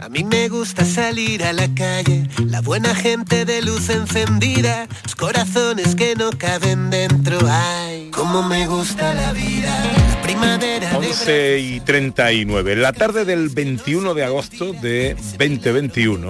A 0.00 0.08
mí 0.08 0.22
me 0.22 0.48
gusta 0.48 0.84
salir 0.84 1.42
a 1.42 1.52
la 1.52 1.66
calle, 1.74 2.28
la 2.46 2.60
buena 2.60 2.94
gente 2.94 3.44
de 3.44 3.62
luz 3.62 3.90
encendida, 3.90 4.86
los 5.02 5.16
corazones 5.16 5.96
que 5.96 6.14
no 6.14 6.30
caben 6.30 6.88
dentro. 6.88 7.36
Ay, 7.50 8.08
cómo 8.12 8.44
me 8.44 8.68
gusta 8.68 9.12
la 9.12 9.32
vida. 9.32 9.76
La 10.14 10.22
primavera 10.22 10.90
de 10.90 10.96
11 10.96 11.58
y 11.58 11.80
39. 11.80 12.74
En 12.74 12.82
la 12.82 12.92
tarde 12.92 13.24
del 13.24 13.48
21 13.48 14.14
de 14.14 14.24
agosto 14.24 14.72
de 14.72 15.16
2021, 15.36 16.28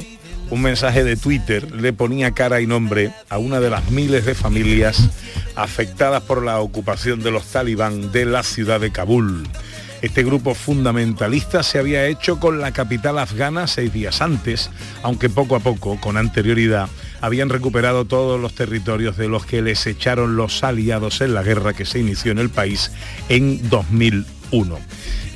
un 0.48 0.62
mensaje 0.62 1.04
de 1.04 1.16
Twitter 1.16 1.70
le 1.70 1.92
ponía 1.92 2.30
cara 2.30 2.62
y 2.62 2.66
nombre 2.66 3.12
a 3.28 3.36
una 3.36 3.60
de 3.60 3.68
las 3.68 3.90
miles 3.90 4.24
de 4.24 4.34
familias 4.34 5.10
afectadas 5.56 6.22
por 6.22 6.42
la 6.42 6.60
ocupación 6.60 7.20
de 7.22 7.32
los 7.32 7.44
talibán 7.44 8.12
de 8.12 8.24
la 8.24 8.42
ciudad 8.42 8.80
de 8.80 8.90
Kabul. 8.92 9.46
Este 10.00 10.22
grupo 10.22 10.54
fundamentalista 10.54 11.64
se 11.64 11.78
había 11.78 12.06
hecho 12.06 12.38
con 12.38 12.60
la 12.60 12.72
capital 12.72 13.18
afgana 13.18 13.66
seis 13.66 13.92
días 13.92 14.22
antes, 14.22 14.70
aunque 15.02 15.28
poco 15.28 15.56
a 15.56 15.60
poco, 15.60 16.00
con 16.00 16.16
anterioridad, 16.16 16.88
habían 17.20 17.48
recuperado 17.48 18.04
todos 18.04 18.40
los 18.40 18.54
territorios 18.54 19.16
de 19.16 19.28
los 19.28 19.44
que 19.44 19.60
les 19.60 19.84
echaron 19.88 20.36
los 20.36 20.62
aliados 20.62 21.20
en 21.20 21.34
la 21.34 21.42
guerra 21.42 21.72
que 21.72 21.84
se 21.84 21.98
inició 21.98 22.30
en 22.30 22.38
el 22.38 22.48
país 22.48 22.92
en 23.28 23.68
2001. 23.68 24.78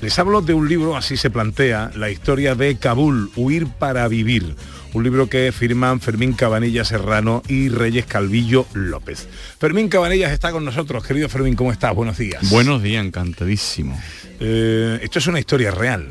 Les 0.00 0.18
hablo 0.20 0.42
de 0.42 0.54
un 0.54 0.68
libro, 0.68 0.96
así 0.96 1.16
se 1.16 1.30
plantea, 1.30 1.90
la 1.96 2.10
historia 2.10 2.54
de 2.54 2.76
Kabul, 2.76 3.30
Huir 3.34 3.66
para 3.66 4.06
Vivir, 4.06 4.54
un 4.95 5.05
libro 5.05 5.28
que 5.28 5.53
firman 5.53 6.01
Fermín 6.01 6.34
Cabanilla 6.34 6.84
Serrano 6.84 7.43
y 7.49 7.68
Reyes 7.68 8.07
Calvillo 8.07 8.66
López. 8.74 9.28
Fermín 9.59 9.88
Cabanillas 9.88 10.32
está 10.32 10.53
con 10.53 10.64
nosotros. 10.64 11.05
Querido 11.07 11.28
Fermín, 11.28 11.55
¿cómo 11.55 11.72
estás? 11.72 11.95
Buenos 11.95 12.18
días. 12.18 12.49
Buenos 12.51 12.82
días, 12.82 13.05
encantadísimo. 13.05 13.99
Eh, 14.40 15.01
esto 15.03 15.18
es 15.18 15.26
una 15.26 15.38
historia 15.38 15.70
real. 15.70 16.09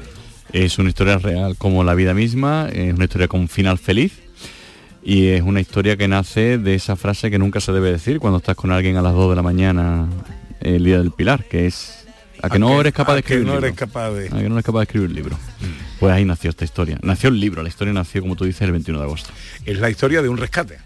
Es 0.51 0.79
una 0.79 0.89
historia 0.89 1.17
real 1.17 1.55
como 1.57 1.83
la 1.83 1.93
vida 1.93 2.13
misma, 2.13 2.67
es 2.73 2.93
una 2.93 3.05
historia 3.05 3.27
con 3.27 3.47
final 3.47 3.77
feliz 3.77 4.13
y 5.03 5.27
es 5.27 5.41
una 5.41 5.61
historia 5.61 5.95
que 5.95 6.07
nace 6.07 6.57
de 6.57 6.75
esa 6.75 6.95
frase 6.95 7.31
que 7.31 7.39
nunca 7.39 7.61
se 7.61 7.71
debe 7.71 7.91
decir 7.91 8.19
cuando 8.19 8.39
estás 8.39 8.55
con 8.55 8.71
alguien 8.71 8.97
a 8.97 9.01
las 9.01 9.13
2 9.13 9.29
de 9.29 9.35
la 9.35 9.41
mañana 9.41 10.09
el 10.59 10.83
día 10.83 10.97
del 10.97 11.11
Pilar, 11.11 11.45
que 11.45 11.67
es 11.67 12.05
a 12.41 12.49
que 12.49 12.59
no 12.59 12.81
eres 12.81 12.93
capaz 12.93 13.13
de 13.13 13.19
escribir 13.19 13.45
no 13.45 13.53
un 13.53 13.57
eres 13.59 13.75
capaz 13.75 14.11
de... 14.11 14.27
A 14.27 14.29
que 14.29 14.49
no 14.49 14.55
eres 14.55 14.65
capaz 14.65 14.79
de 14.79 14.83
escribir 14.83 15.09
un 15.09 15.15
libro. 15.15 15.37
Pues 16.01 16.15
ahí 16.15 16.25
nació 16.25 16.49
esta 16.49 16.65
historia. 16.65 16.97
Nació 17.03 17.29
el 17.29 17.39
libro, 17.39 17.61
la 17.61 17.69
historia 17.69 17.93
nació, 17.93 18.23
como 18.23 18.35
tú 18.35 18.43
dices, 18.43 18.63
el 18.63 18.71
21 18.71 18.97
de 18.97 19.05
agosto. 19.05 19.29
Es 19.67 19.79
la 19.79 19.87
historia 19.87 20.23
de 20.23 20.29
un 20.29 20.37
rescate. 20.37 20.79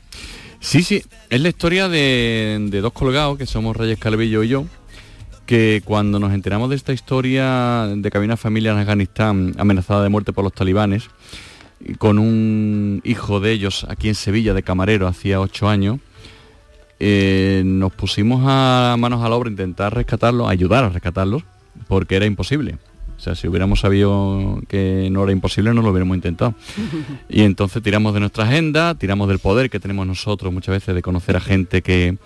Sí, 0.60 0.84
sí, 0.84 1.06
es 1.30 1.40
la 1.40 1.48
historia 1.48 1.88
de, 1.88 2.68
de 2.70 2.82
dos 2.82 2.92
colgados, 2.92 3.38
que 3.38 3.46
somos 3.46 3.78
Reyes 3.78 3.98
Calvillo 3.98 4.44
y 4.44 4.50
yo, 4.50 4.66
que 5.46 5.82
cuando 5.86 6.20
nos 6.20 6.34
enteramos 6.34 6.70
de 6.70 6.76
esta 6.76 6.92
historia 6.92 7.88
de 7.96 8.12
que 8.12 8.18
había 8.18 8.26
una 8.26 8.36
familia 8.36 8.74
en 8.74 8.80
Afganistán 8.80 9.56
amenazada 9.58 10.04
de 10.04 10.10
muerte 10.10 10.34
por 10.34 10.44
los 10.44 10.52
talibanes, 10.52 11.08
con 11.98 12.20
un 12.20 13.00
hijo 13.06 13.40
de 13.40 13.54
ellos 13.54 13.86
aquí 13.88 14.10
en 14.10 14.16
Sevilla 14.16 14.54
de 14.54 14.64
camarero 14.64 15.08
hacía 15.08 15.40
ocho 15.40 15.70
años, 15.70 16.02
eh, 17.00 17.64
nos 17.66 17.94
pusimos 17.94 18.44
a 18.46 18.98
manos 19.00 19.24
a 19.24 19.30
la 19.30 19.36
obra 19.36 19.50
intentar 19.50 19.96
rescatarlos, 19.96 20.50
ayudar 20.50 20.84
a 20.84 20.90
rescatarlos, 20.90 21.44
porque 21.88 22.18
era 22.18 22.26
imposible. 22.26 22.80
O 23.26 23.28
sea, 23.28 23.34
si 23.34 23.48
hubiéramos 23.48 23.80
sabido 23.80 24.62
que 24.68 25.10
no 25.12 25.24
era 25.24 25.32
imposible, 25.32 25.74
no 25.74 25.82
lo 25.82 25.90
hubiéramos 25.90 26.16
intentado. 26.16 26.54
Y 27.28 27.42
entonces 27.42 27.82
tiramos 27.82 28.14
de 28.14 28.20
nuestra 28.20 28.44
agenda, 28.44 28.94
tiramos 28.94 29.28
del 29.28 29.40
poder 29.40 29.72
que 29.72 29.80
tenemos 29.80 30.06
nosotros 30.06 30.54
muchas 30.54 30.74
veces 30.74 30.94
de 30.94 31.02
conocer 31.02 31.36
a 31.36 31.40
gente 31.40 31.82
que, 31.82 32.20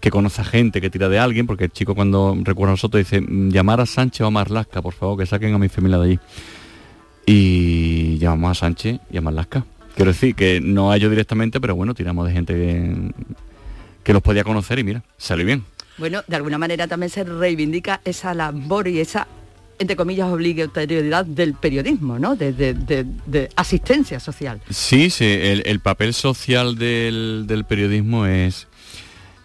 que 0.00 0.10
conoce 0.10 0.40
a 0.40 0.44
gente, 0.44 0.80
que 0.80 0.88
tira 0.88 1.10
de 1.10 1.18
alguien, 1.18 1.46
porque 1.46 1.64
el 1.64 1.72
chico 1.72 1.94
cuando 1.94 2.34
recuerda 2.42 2.70
a 2.70 2.72
nosotros 2.72 3.00
dice, 3.00 3.20
"Mm, 3.20 3.50
llamar 3.50 3.82
a 3.82 3.86
Sánchez 3.86 4.22
o 4.22 4.26
a 4.28 4.30
Marlasca, 4.30 4.80
por 4.80 4.94
favor, 4.94 5.18
que 5.18 5.26
saquen 5.26 5.52
a 5.52 5.58
mi 5.58 5.68
familia 5.68 5.98
de 5.98 6.04
allí. 6.06 6.18
Y 7.26 8.16
llamamos 8.16 8.52
a 8.52 8.54
Sánchez 8.60 8.98
y 9.10 9.18
a 9.18 9.20
Marlasca. 9.20 9.66
Quiero 9.94 10.10
decir 10.10 10.34
que 10.34 10.62
no 10.62 10.90
a 10.90 10.96
ellos 10.96 11.10
directamente, 11.10 11.60
pero 11.60 11.76
bueno, 11.76 11.92
tiramos 11.92 12.26
de 12.26 12.32
gente 12.32 12.54
que, 12.54 13.12
que 14.02 14.12
los 14.14 14.22
podía 14.22 14.42
conocer 14.42 14.78
y 14.78 14.84
mira, 14.84 15.02
salió 15.18 15.44
bien. 15.44 15.64
Bueno, 15.98 16.22
de 16.26 16.36
alguna 16.36 16.58
manera 16.58 16.86
también 16.86 17.08
se 17.08 17.24
reivindica 17.24 18.02
esa 18.04 18.34
labor 18.34 18.86
y 18.86 19.00
esa, 19.00 19.26
entre 19.78 19.96
comillas, 19.96 20.28
obligatoriedad 20.30 21.24
del 21.26 21.54
periodismo, 21.54 22.18
¿no? 22.18 22.36
De, 22.36 22.52
de- 22.52 22.74
de- 22.74 23.06
de 23.26 23.48
asistencia 23.56 24.20
social. 24.20 24.60
Sí, 24.70 25.10
sí, 25.10 25.24
el, 25.26 25.62
el 25.66 25.80
papel 25.80 26.14
social 26.14 26.76
del, 26.76 27.44
del 27.46 27.64
periodismo 27.64 28.26
es, 28.26 28.68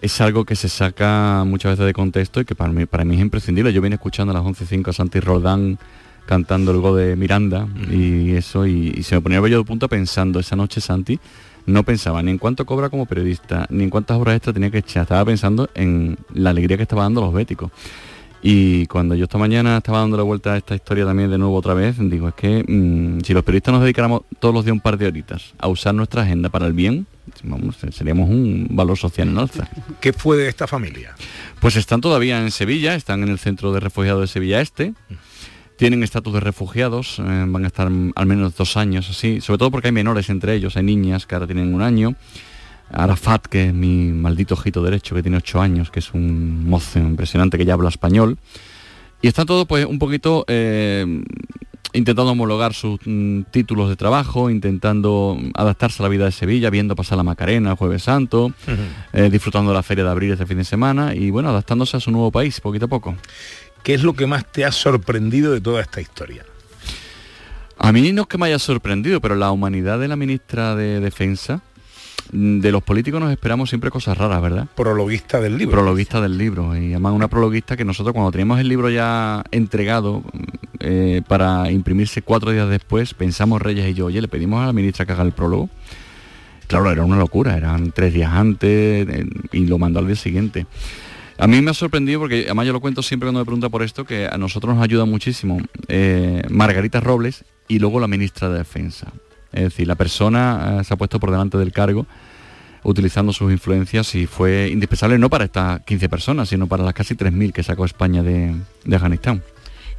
es 0.01 0.21
algo 0.21 0.45
que 0.45 0.55
se 0.55 0.69
saca 0.69 1.43
muchas 1.45 1.71
veces 1.73 1.85
de 1.85 1.93
contexto 1.93 2.39
y 2.41 2.45
que 2.45 2.55
para 2.55 2.71
mí, 2.71 2.85
para 2.85 3.03
mí 3.05 3.15
es 3.15 3.21
imprescindible. 3.21 3.73
Yo 3.73 3.81
vine 3.81 3.95
escuchando 3.95 4.31
a 4.31 4.33
las 4.35 4.43
11.05 4.43 4.87
a 4.89 4.93
Santi 4.93 5.19
Roldán 5.19 5.77
cantando 6.25 6.71
el 6.71 6.77
go 6.79 6.95
de 6.95 7.15
Miranda 7.15 7.67
y 7.91 8.31
eso, 8.31 8.65
y, 8.65 8.93
y 8.95 9.03
se 9.03 9.15
me 9.15 9.21
ponía 9.21 9.39
el 9.39 9.43
vello 9.43 9.57
de 9.57 9.63
punta 9.65 9.87
pensando, 9.87 10.39
esa 10.39 10.55
noche 10.55 10.79
Santi 10.79 11.19
no 11.65 11.83
pensaba 11.83 12.23
ni 12.23 12.31
en 12.31 12.37
cuánto 12.37 12.65
cobra 12.65 12.89
como 12.89 13.05
periodista, 13.05 13.67
ni 13.69 13.83
en 13.83 13.89
cuántas 13.89 14.17
horas 14.17 14.35
extra 14.37 14.53
tenía 14.53 14.69
que 14.71 14.77
echar, 14.77 15.03
estaba 15.03 15.25
pensando 15.25 15.69
en 15.75 16.17
la 16.33 16.51
alegría 16.51 16.77
que 16.77 16.83
estaba 16.83 17.03
dando 17.03 17.21
los 17.21 17.33
béticos. 17.33 17.71
Y 18.43 18.87
cuando 18.87 19.13
yo 19.13 19.25
esta 19.25 19.37
mañana 19.37 19.77
estaba 19.77 19.99
dando 19.99 20.17
la 20.17 20.23
vuelta 20.23 20.53
a 20.53 20.57
esta 20.57 20.73
historia 20.73 21.05
también 21.05 21.29
de 21.29 21.37
nuevo 21.37 21.55
otra 21.55 21.75
vez, 21.75 21.97
digo, 21.99 22.27
es 22.27 22.33
que 22.33 22.63
mm, 22.67 23.21
si 23.23 23.33
los 23.33 23.43
periodistas 23.43 23.73
nos 23.73 23.83
dedicáramos 23.83 24.23
todos 24.39 24.53
los 24.53 24.65
días 24.65 24.73
un 24.73 24.79
par 24.79 24.97
de 24.97 25.05
horitas 25.05 25.53
a 25.59 25.67
usar 25.67 25.93
nuestra 25.93 26.23
agenda 26.23 26.49
para 26.49 26.65
el 26.65 26.73
bien, 26.73 27.05
vamos, 27.43 27.77
seríamos 27.91 28.29
un 28.29 28.67
valor 28.71 28.97
social 28.97 29.29
en 29.29 29.37
alza. 29.37 29.69
¿Qué 29.99 30.11
fue 30.11 30.37
de 30.37 30.47
esta 30.47 30.65
familia? 30.65 31.15
Pues 31.59 31.75
están 31.75 32.01
todavía 32.01 32.41
en 32.41 32.49
Sevilla, 32.49 32.95
están 32.95 33.21
en 33.21 33.29
el 33.29 33.37
centro 33.37 33.71
de 33.73 33.79
refugiados 33.79 34.21
de 34.21 34.27
Sevilla 34.27 34.61
Este. 34.61 34.93
Tienen 35.77 36.03
estatus 36.03 36.33
de 36.33 36.39
refugiados, 36.39 37.19
eh, 37.19 37.45
van 37.47 37.63
a 37.63 37.67
estar 37.67 37.87
al 37.87 38.25
menos 38.25 38.55
dos 38.55 38.77
años 38.77 39.09
así, 39.09 39.41
sobre 39.41 39.57
todo 39.57 39.71
porque 39.71 39.87
hay 39.87 39.91
menores 39.91 40.29
entre 40.29 40.53
ellos, 40.53 40.77
hay 40.77 40.83
niñas 40.83 41.25
que 41.25 41.35
ahora 41.35 41.47
tienen 41.47 41.73
un 41.73 41.81
año. 41.81 42.15
Arafat, 42.91 43.45
que 43.47 43.67
es 43.67 43.73
mi 43.73 44.11
maldito 44.11 44.53
ojito 44.53 44.83
derecho, 44.83 45.15
que 45.15 45.21
tiene 45.21 45.37
ocho 45.37 45.61
años, 45.61 45.91
que 45.91 45.99
es 45.99 46.13
un 46.13 46.69
mozo 46.69 46.99
impresionante 46.99 47.57
que 47.57 47.65
ya 47.65 47.73
habla 47.73 47.89
español. 47.89 48.37
Y 49.21 49.27
están 49.27 49.45
todos 49.45 49.67
pues 49.67 49.85
un 49.85 49.99
poquito 49.99 50.45
eh, 50.47 51.23
intentando 51.93 52.31
homologar 52.31 52.73
sus 52.73 52.99
mm, 53.05 53.43
títulos 53.51 53.89
de 53.89 53.95
trabajo, 53.95 54.49
intentando 54.49 55.37
adaptarse 55.53 56.01
a 56.01 56.03
la 56.03 56.09
vida 56.09 56.25
de 56.25 56.31
Sevilla, 56.31 56.69
viendo 56.69 56.95
pasar 56.95 57.17
la 57.17 57.23
Macarena 57.23 57.71
el 57.71 57.77
jueves 57.77 58.03
santo, 58.03 58.53
eh, 59.13 59.29
disfrutando 59.29 59.71
de 59.71 59.75
la 59.75 59.83
feria 59.83 60.03
de 60.03 60.09
abril 60.09 60.31
este 60.31 60.45
fin 60.45 60.57
de 60.57 60.63
semana 60.63 61.13
y 61.15 61.29
bueno, 61.29 61.49
adaptándose 61.49 61.97
a 61.97 61.99
su 61.99 62.11
nuevo 62.11 62.31
país 62.31 62.59
poquito 62.61 62.85
a 62.85 62.89
poco. 62.89 63.15
¿Qué 63.83 63.93
es 63.93 64.03
lo 64.03 64.13
que 64.13 64.27
más 64.27 64.49
te 64.51 64.63
ha 64.63 64.71
sorprendido 64.71 65.51
de 65.53 65.61
toda 65.61 65.81
esta 65.81 66.01
historia? 66.01 66.45
A 67.77 67.91
mí 67.91 68.11
no 68.11 68.21
es 68.21 68.27
que 68.27 68.37
me 68.37 68.45
haya 68.45 68.59
sorprendido, 68.59 69.21
pero 69.21 69.35
la 69.35 69.51
humanidad 69.51 69.99
de 69.99 70.07
la 70.07 70.15
ministra 70.15 70.75
de 70.75 70.99
Defensa, 70.99 71.61
de 72.31 72.71
los 72.71 72.81
políticos 72.81 73.19
nos 73.19 73.31
esperamos 73.31 73.69
siempre 73.69 73.91
cosas 73.91 74.17
raras, 74.17 74.41
¿verdad? 74.41 74.67
Prologuista 74.75 75.41
del 75.41 75.57
libro. 75.57 75.77
Prologuista 75.77 76.21
del 76.21 76.37
libro. 76.37 76.75
Y 76.75 76.91
además 76.91 77.13
una 77.13 77.27
prologuista 77.27 77.75
que 77.75 77.83
nosotros 77.83 78.13
cuando 78.13 78.31
teníamos 78.31 78.59
el 78.59 78.67
libro 78.67 78.89
ya 78.89 79.43
entregado 79.51 80.23
eh, 80.79 81.21
para 81.27 81.71
imprimirse 81.71 82.21
cuatro 82.21 82.51
días 82.51 82.69
después, 82.69 83.13
pensamos 83.13 83.61
Reyes 83.61 83.89
y 83.89 83.93
yo, 83.93 84.05
oye, 84.05 84.21
le 84.21 84.27
pedimos 84.27 84.63
a 84.63 84.67
la 84.67 84.73
ministra 84.73 85.05
que 85.05 85.11
haga 85.11 85.23
el 85.23 85.33
prólogo. 85.33 85.69
Claro, 86.67 86.89
era 86.89 87.03
una 87.03 87.17
locura, 87.17 87.57
eran 87.57 87.91
tres 87.91 88.13
días 88.13 88.31
antes 88.31 88.69
eh, 89.07 89.25
y 89.51 89.65
lo 89.65 89.77
mandó 89.77 89.99
al 89.99 90.07
día 90.07 90.15
siguiente. 90.15 90.65
A 91.37 91.47
mí 91.47 91.61
me 91.61 91.71
ha 91.71 91.73
sorprendido 91.73 92.19
porque, 92.19 92.43
además 92.45 92.67
yo 92.67 92.73
lo 92.73 92.79
cuento 92.79 93.01
siempre 93.01 93.27
cuando 93.27 93.39
me 93.39 93.45
pregunta 93.45 93.67
por 93.67 93.83
esto, 93.83 94.05
que 94.05 94.27
a 94.27 94.37
nosotros 94.37 94.75
nos 94.75 94.83
ayuda 94.83 95.05
muchísimo 95.05 95.59
eh, 95.87 96.43
Margarita 96.49 97.01
Robles 97.01 97.43
y 97.67 97.79
luego 97.79 97.99
la 97.99 98.07
ministra 98.07 98.47
de 98.49 98.59
Defensa. 98.59 99.11
Es 99.53 99.63
decir, 99.63 99.87
la 99.87 99.95
persona 99.95 100.77
eh, 100.79 100.83
se 100.83 100.93
ha 100.93 100.97
puesto 100.97 101.19
por 101.19 101.31
delante 101.31 101.57
del 101.57 101.71
cargo 101.71 102.05
utilizando 102.83 103.31
sus 103.31 103.51
influencias 103.51 104.15
y 104.15 104.25
fue 104.25 104.69
indispensable 104.71 105.19
no 105.19 105.29
para 105.29 105.43
estas 105.45 105.81
15 105.81 106.09
personas, 106.09 106.49
sino 106.49 106.65
para 106.67 106.83
las 106.83 106.93
casi 106.95 107.15
3.000 107.15 107.51
que 107.53 107.61
sacó 107.61 107.85
España 107.85 108.23
de, 108.23 108.55
de 108.85 108.95
Afganistán. 108.95 109.43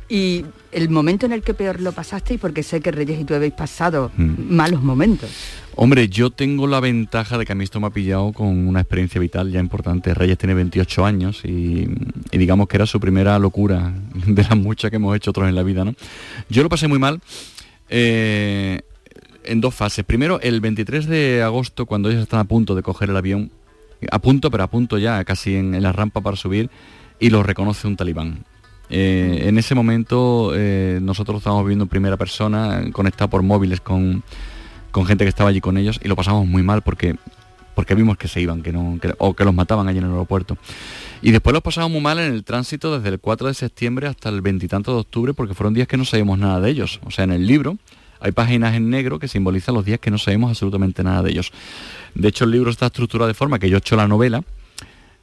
Y 0.08 0.44
el 0.72 0.90
momento 0.90 1.24
en 1.24 1.32
el 1.32 1.42
que 1.42 1.54
peor 1.54 1.80
lo 1.80 1.92
pasasteis, 1.92 2.38
porque 2.40 2.62
sé 2.62 2.80
que 2.80 2.90
Reyes 2.90 3.20
y 3.20 3.24
tú 3.24 3.34
habéis 3.34 3.52
pasado 3.54 4.10
Mm. 4.16 4.54
malos 4.54 4.82
momentos. 4.82 5.30
Hombre, 5.74 6.08
yo 6.08 6.30
tengo 6.30 6.66
la 6.66 6.80
ventaja 6.80 7.38
de 7.38 7.46
que 7.46 7.52
a 7.52 7.54
mí 7.54 7.64
esto 7.64 7.80
me 7.80 7.86
ha 7.86 7.90
pillado 7.90 8.32
con 8.32 8.48
una 8.66 8.80
experiencia 8.80 9.20
vital 9.20 9.50
ya 9.50 9.60
importante. 9.60 10.12
Reyes 10.12 10.36
tiene 10.36 10.52
28 10.52 11.06
años 11.06 11.42
y, 11.44 11.88
y 12.30 12.36
digamos 12.38 12.68
que 12.68 12.76
era 12.76 12.84
su 12.86 13.00
primera 13.00 13.38
locura 13.38 13.92
de 14.26 14.42
las 14.42 14.56
muchas 14.56 14.90
que 14.90 14.96
hemos 14.96 15.16
hecho 15.16 15.30
otros 15.30 15.48
en 15.48 15.54
la 15.54 15.62
vida, 15.62 15.84
¿no? 15.84 15.94
Yo 16.50 16.62
lo 16.62 16.68
pasé 16.68 16.88
muy 16.88 16.98
mal 16.98 17.20
eh, 17.88 18.82
en 19.44 19.60
dos 19.60 19.74
fases. 19.74 20.04
Primero, 20.04 20.40
el 20.40 20.60
23 20.60 21.06
de 21.06 21.42
agosto, 21.42 21.86
cuando 21.86 22.10
ellos 22.10 22.22
están 22.22 22.40
a 22.40 22.44
punto 22.44 22.74
de 22.74 22.82
coger 22.82 23.10
el 23.10 23.16
avión, 23.16 23.50
a 24.10 24.18
punto, 24.18 24.50
pero 24.50 24.64
a 24.64 24.66
punto 24.68 24.98
ya, 24.98 25.24
casi 25.24 25.56
en, 25.56 25.80
la 25.82 25.92
rampa 25.92 26.20
para 26.20 26.36
subir, 26.36 26.70
y 27.20 27.30
lo 27.30 27.42
reconoce 27.42 27.86
un 27.86 27.96
talibán. 27.96 28.44
Eh, 28.90 29.44
en 29.46 29.58
ese 29.58 29.74
momento 29.74 30.52
eh, 30.54 30.98
nosotros 31.00 31.38
estábamos 31.38 31.66
viendo 31.66 31.84
en 31.84 31.88
primera 31.88 32.16
persona, 32.16 32.82
conectado 32.92 33.30
por 33.30 33.42
móviles 33.42 33.80
con, 33.80 34.22
con 34.90 35.06
gente 35.06 35.24
que 35.24 35.30
estaba 35.30 35.50
allí 35.50 35.60
con 35.60 35.78
ellos 35.78 35.98
y 36.04 36.08
lo 36.08 36.16
pasamos 36.16 36.46
muy 36.46 36.62
mal 36.62 36.82
porque 36.82 37.16
porque 37.74 37.94
vimos 37.94 38.18
que 38.18 38.28
se 38.28 38.40
iban 38.40 38.62
que 38.62 38.70
no, 38.70 38.98
o 39.18 39.34
que 39.34 39.44
los 39.44 39.54
mataban 39.54 39.88
allí 39.88 39.98
en 39.98 40.04
el 40.04 40.10
aeropuerto. 40.10 40.58
Y 41.22 41.30
después 41.30 41.54
los 41.54 41.62
pasamos 41.62 41.90
muy 41.90 42.00
mal 42.00 42.18
en 42.18 42.32
el 42.32 42.44
tránsito 42.44 42.96
desde 42.96 43.08
el 43.08 43.20
4 43.20 43.48
de 43.48 43.54
septiembre 43.54 44.08
hasta 44.08 44.28
el 44.28 44.40
veintitanto 44.40 44.92
de 44.92 45.00
octubre 45.00 45.34
porque 45.34 45.54
fueron 45.54 45.72
días 45.72 45.88
que 45.88 45.96
no 45.96 46.04
sabíamos 46.04 46.38
nada 46.38 46.60
de 46.60 46.70
ellos. 46.70 47.00
O 47.04 47.10
sea, 47.10 47.24
en 47.24 47.32
el 47.32 47.46
libro 47.46 47.78
Hay 48.22 48.32
páginas 48.32 48.74
en 48.74 48.88
negro 48.88 49.18
que 49.18 49.28
simbolizan 49.28 49.74
los 49.74 49.84
días 49.84 49.98
que 49.98 50.10
no 50.10 50.18
sabemos 50.18 50.50
absolutamente 50.50 51.02
nada 51.02 51.22
de 51.22 51.30
ellos. 51.30 51.52
De 52.14 52.28
hecho, 52.28 52.44
el 52.44 52.52
libro 52.52 52.70
está 52.70 52.86
estructurado 52.86 53.28
de 53.28 53.34
forma 53.34 53.58
que 53.58 53.68
yo 53.68 53.76
he 53.76 53.78
hecho 53.78 53.96
la 53.96 54.06
novela 54.06 54.44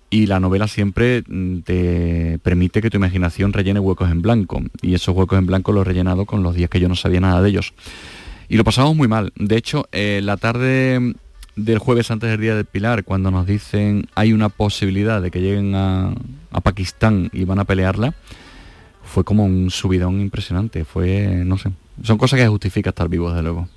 y 0.10 0.26
la 0.26 0.39
novela 0.39 0.68
siempre 0.68 1.24
mm, 1.28 1.60
te 1.60 2.39
permite 2.39 2.82
que 2.82 2.89
tu 2.89 2.97
imaginación 2.97 3.54
rellene 3.54 3.80
huecos 3.80 4.12
en 4.12 4.22
blanco. 4.22 4.62
Y 4.82 4.95
esos 4.95 5.16
huecos 5.16 5.38
en 5.38 5.45
blanco 5.45 5.72
los 5.72 5.82
he 5.82 5.86
rellenado 5.86 6.26
con 6.26 6.43
los 6.43 6.56
días 6.56 6.70
que 6.70 6.80
yo 6.80 6.89
no 6.89 6.95
sabía 6.95 7.22
nada 7.22 7.41
de 7.41 7.50
ellos. 7.50 7.74
Y 8.50 8.58
lo 8.58 8.64
pasamos 8.64 8.95
muy 8.95 9.08
mal. 9.08 9.32
De 9.36 9.56
hecho, 9.56 9.88
eh, 9.91 10.22
la 10.24 10.38
tarde 10.38 11.14
del 11.56 11.80
jueves 11.80 12.10
antes 12.10 12.30
del 12.30 12.41
Día 12.41 12.56
del 12.56 12.66
Pilar, 12.66 13.04
cuando 13.04 13.32
nos 13.32 13.45
dicen 13.45 14.08
hay 14.16 14.34
una 14.34 14.50
posibilidad 14.50 15.22
de 15.22 15.30
que 15.30 15.41
lleguen 15.41 15.76
a, 15.76 16.14
a 16.52 16.62
Pakistán 16.62 17.30
y 17.32 17.43
van 17.43 17.60
a 17.60 17.66
pelearla, 17.66 18.16
fue 19.04 19.24
como 19.24 19.45
un 19.45 19.70
subidón 19.70 20.20
impresionante. 20.20 20.86
Fue, 20.86 21.43
no 21.45 21.58
sé, 21.58 21.72
son 22.04 22.18
cosas 22.18 22.39
que 22.39 22.47
justifica 22.47 22.89
estar 22.89 23.10
vivo, 23.10 23.30
desde 23.30 23.43
luego. 23.43 23.68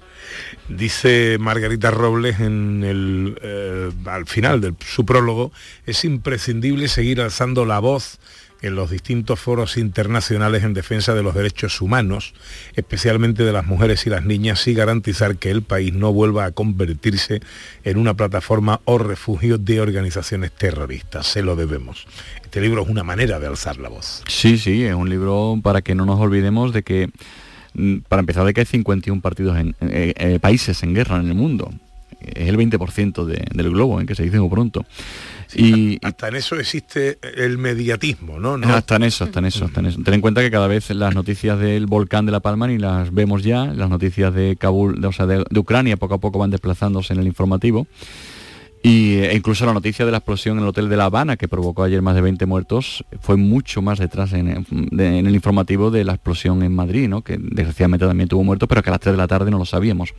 Dice 0.68 1.36
Margarita 1.38 1.90
Robles 1.90 2.40
en 2.40 2.84
el, 2.84 3.38
eh, 3.42 3.90
al 4.06 4.26
final 4.26 4.60
de 4.60 4.74
su 4.86 5.04
prólogo, 5.04 5.52
es 5.86 6.04
imprescindible 6.04 6.88
seguir 6.88 7.20
alzando 7.20 7.64
la 7.64 7.80
voz 7.80 8.18
en 8.62 8.76
los 8.76 8.90
distintos 8.90 9.40
foros 9.40 9.76
internacionales 9.76 10.62
en 10.62 10.72
defensa 10.72 11.14
de 11.14 11.22
los 11.22 11.34
derechos 11.34 11.80
humanos, 11.80 12.32
especialmente 12.74 13.42
de 13.42 13.52
las 13.52 13.66
mujeres 13.66 14.06
y 14.06 14.10
las 14.10 14.24
niñas, 14.24 14.66
y 14.68 14.74
garantizar 14.74 15.36
que 15.36 15.50
el 15.50 15.62
país 15.62 15.92
no 15.92 16.12
vuelva 16.12 16.44
a 16.44 16.52
convertirse 16.52 17.40
en 17.82 17.98
una 17.98 18.14
plataforma 18.14 18.80
o 18.84 18.98
refugio 18.98 19.58
de 19.58 19.80
organizaciones 19.80 20.52
terroristas. 20.52 21.26
Se 21.26 21.42
lo 21.42 21.56
debemos. 21.56 22.06
Este 22.42 22.60
libro 22.60 22.82
es 22.82 22.88
una 22.88 23.02
manera 23.02 23.40
de 23.40 23.48
alzar 23.48 23.78
la 23.78 23.88
voz. 23.88 24.22
Sí, 24.28 24.56
sí, 24.56 24.84
es 24.84 24.94
un 24.94 25.10
libro 25.10 25.58
para 25.62 25.82
que 25.82 25.96
no 25.96 26.06
nos 26.06 26.20
olvidemos 26.20 26.72
de 26.72 26.84
que, 26.84 27.10
para 28.08 28.20
empezar, 28.20 28.44
de 28.44 28.52
que 28.54 28.60
hay 28.60 28.66
51 28.66 29.20
partidos 29.20 29.56
en 29.58 29.74
eh, 29.80 30.12
eh, 30.16 30.38
países 30.40 30.82
en 30.82 30.94
guerra 30.94 31.16
en 31.16 31.28
el 31.28 31.34
mundo. 31.34 31.70
Es 32.20 32.48
el 32.48 32.56
20% 32.56 33.24
de- 33.24 33.44
del 33.52 33.70
globo, 33.70 34.00
en 34.00 34.06
que 34.06 34.14
se 34.14 34.22
dice 34.22 34.38
muy 34.38 34.48
pronto. 34.48 34.84
y 35.54 35.98
Hasta 36.02 36.28
en 36.28 36.36
eso 36.36 36.56
existe 36.56 37.18
el 37.36 37.58
mediatismo, 37.58 38.38
¿no? 38.38 38.56
No- 38.56 38.72
hasta 38.74 38.96
en 38.96 39.02
eso, 39.02 39.24
hasta 39.24 39.40
en 39.40 39.46
eso, 39.46 39.64
hasta 39.64 39.80
en 39.80 39.86
eso. 39.86 40.00
Ten 40.02 40.14
en 40.14 40.20
cuenta 40.20 40.40
que 40.40 40.50
cada 40.50 40.66
vez 40.68 40.88
las 40.90 41.14
noticias 41.14 41.58
del 41.58 41.86
volcán 41.86 42.24
de 42.24 42.32
La 42.32 42.40
Palma 42.40 42.68
ni 42.68 42.78
las 42.78 43.12
vemos 43.12 43.42
ya, 43.42 43.66
las 43.66 43.90
noticias 43.90 44.32
de 44.32 44.56
Kabul, 44.56 45.00
de- 45.00 45.08
o 45.08 45.12
sea, 45.12 45.26
de, 45.26 45.44
de 45.50 45.58
Ucrania 45.60 45.96
poco 45.96 46.14
a 46.14 46.18
poco 46.18 46.38
van 46.38 46.50
desplazándose 46.50 47.12
en 47.12 47.20
el 47.20 47.26
informativo. 47.26 47.86
Y, 48.84 49.14
e 49.18 49.36
incluso 49.36 49.64
la 49.64 49.72
noticia 49.72 50.04
de 50.04 50.10
la 50.10 50.18
explosión 50.18 50.56
en 50.58 50.64
el 50.64 50.68
hotel 50.68 50.88
de 50.88 50.96
La 50.96 51.04
Habana, 51.04 51.36
que 51.36 51.46
provocó 51.46 51.84
ayer 51.84 52.02
más 52.02 52.16
de 52.16 52.20
20 52.20 52.46
muertos, 52.46 53.04
fue 53.20 53.36
mucho 53.36 53.80
más 53.80 53.98
detrás 54.00 54.32
en, 54.32 54.66
de- 54.90 55.18
en 55.18 55.26
el 55.26 55.34
informativo 55.34 55.90
de 55.92 56.02
la 56.04 56.14
explosión 56.14 56.62
en 56.64 56.74
Madrid, 56.74 57.08
¿no? 57.08 57.22
que 57.22 57.38
desgraciadamente 57.38 58.06
también 58.06 58.28
tuvo 58.28 58.42
muertos, 58.42 58.68
pero 58.68 58.82
que 58.82 58.90
a 58.90 58.92
las 58.92 59.00
3 59.00 59.12
de 59.12 59.18
la 59.18 59.28
tarde 59.28 59.52
no 59.52 59.58
lo 59.58 59.64
sabíamos. 59.66 60.14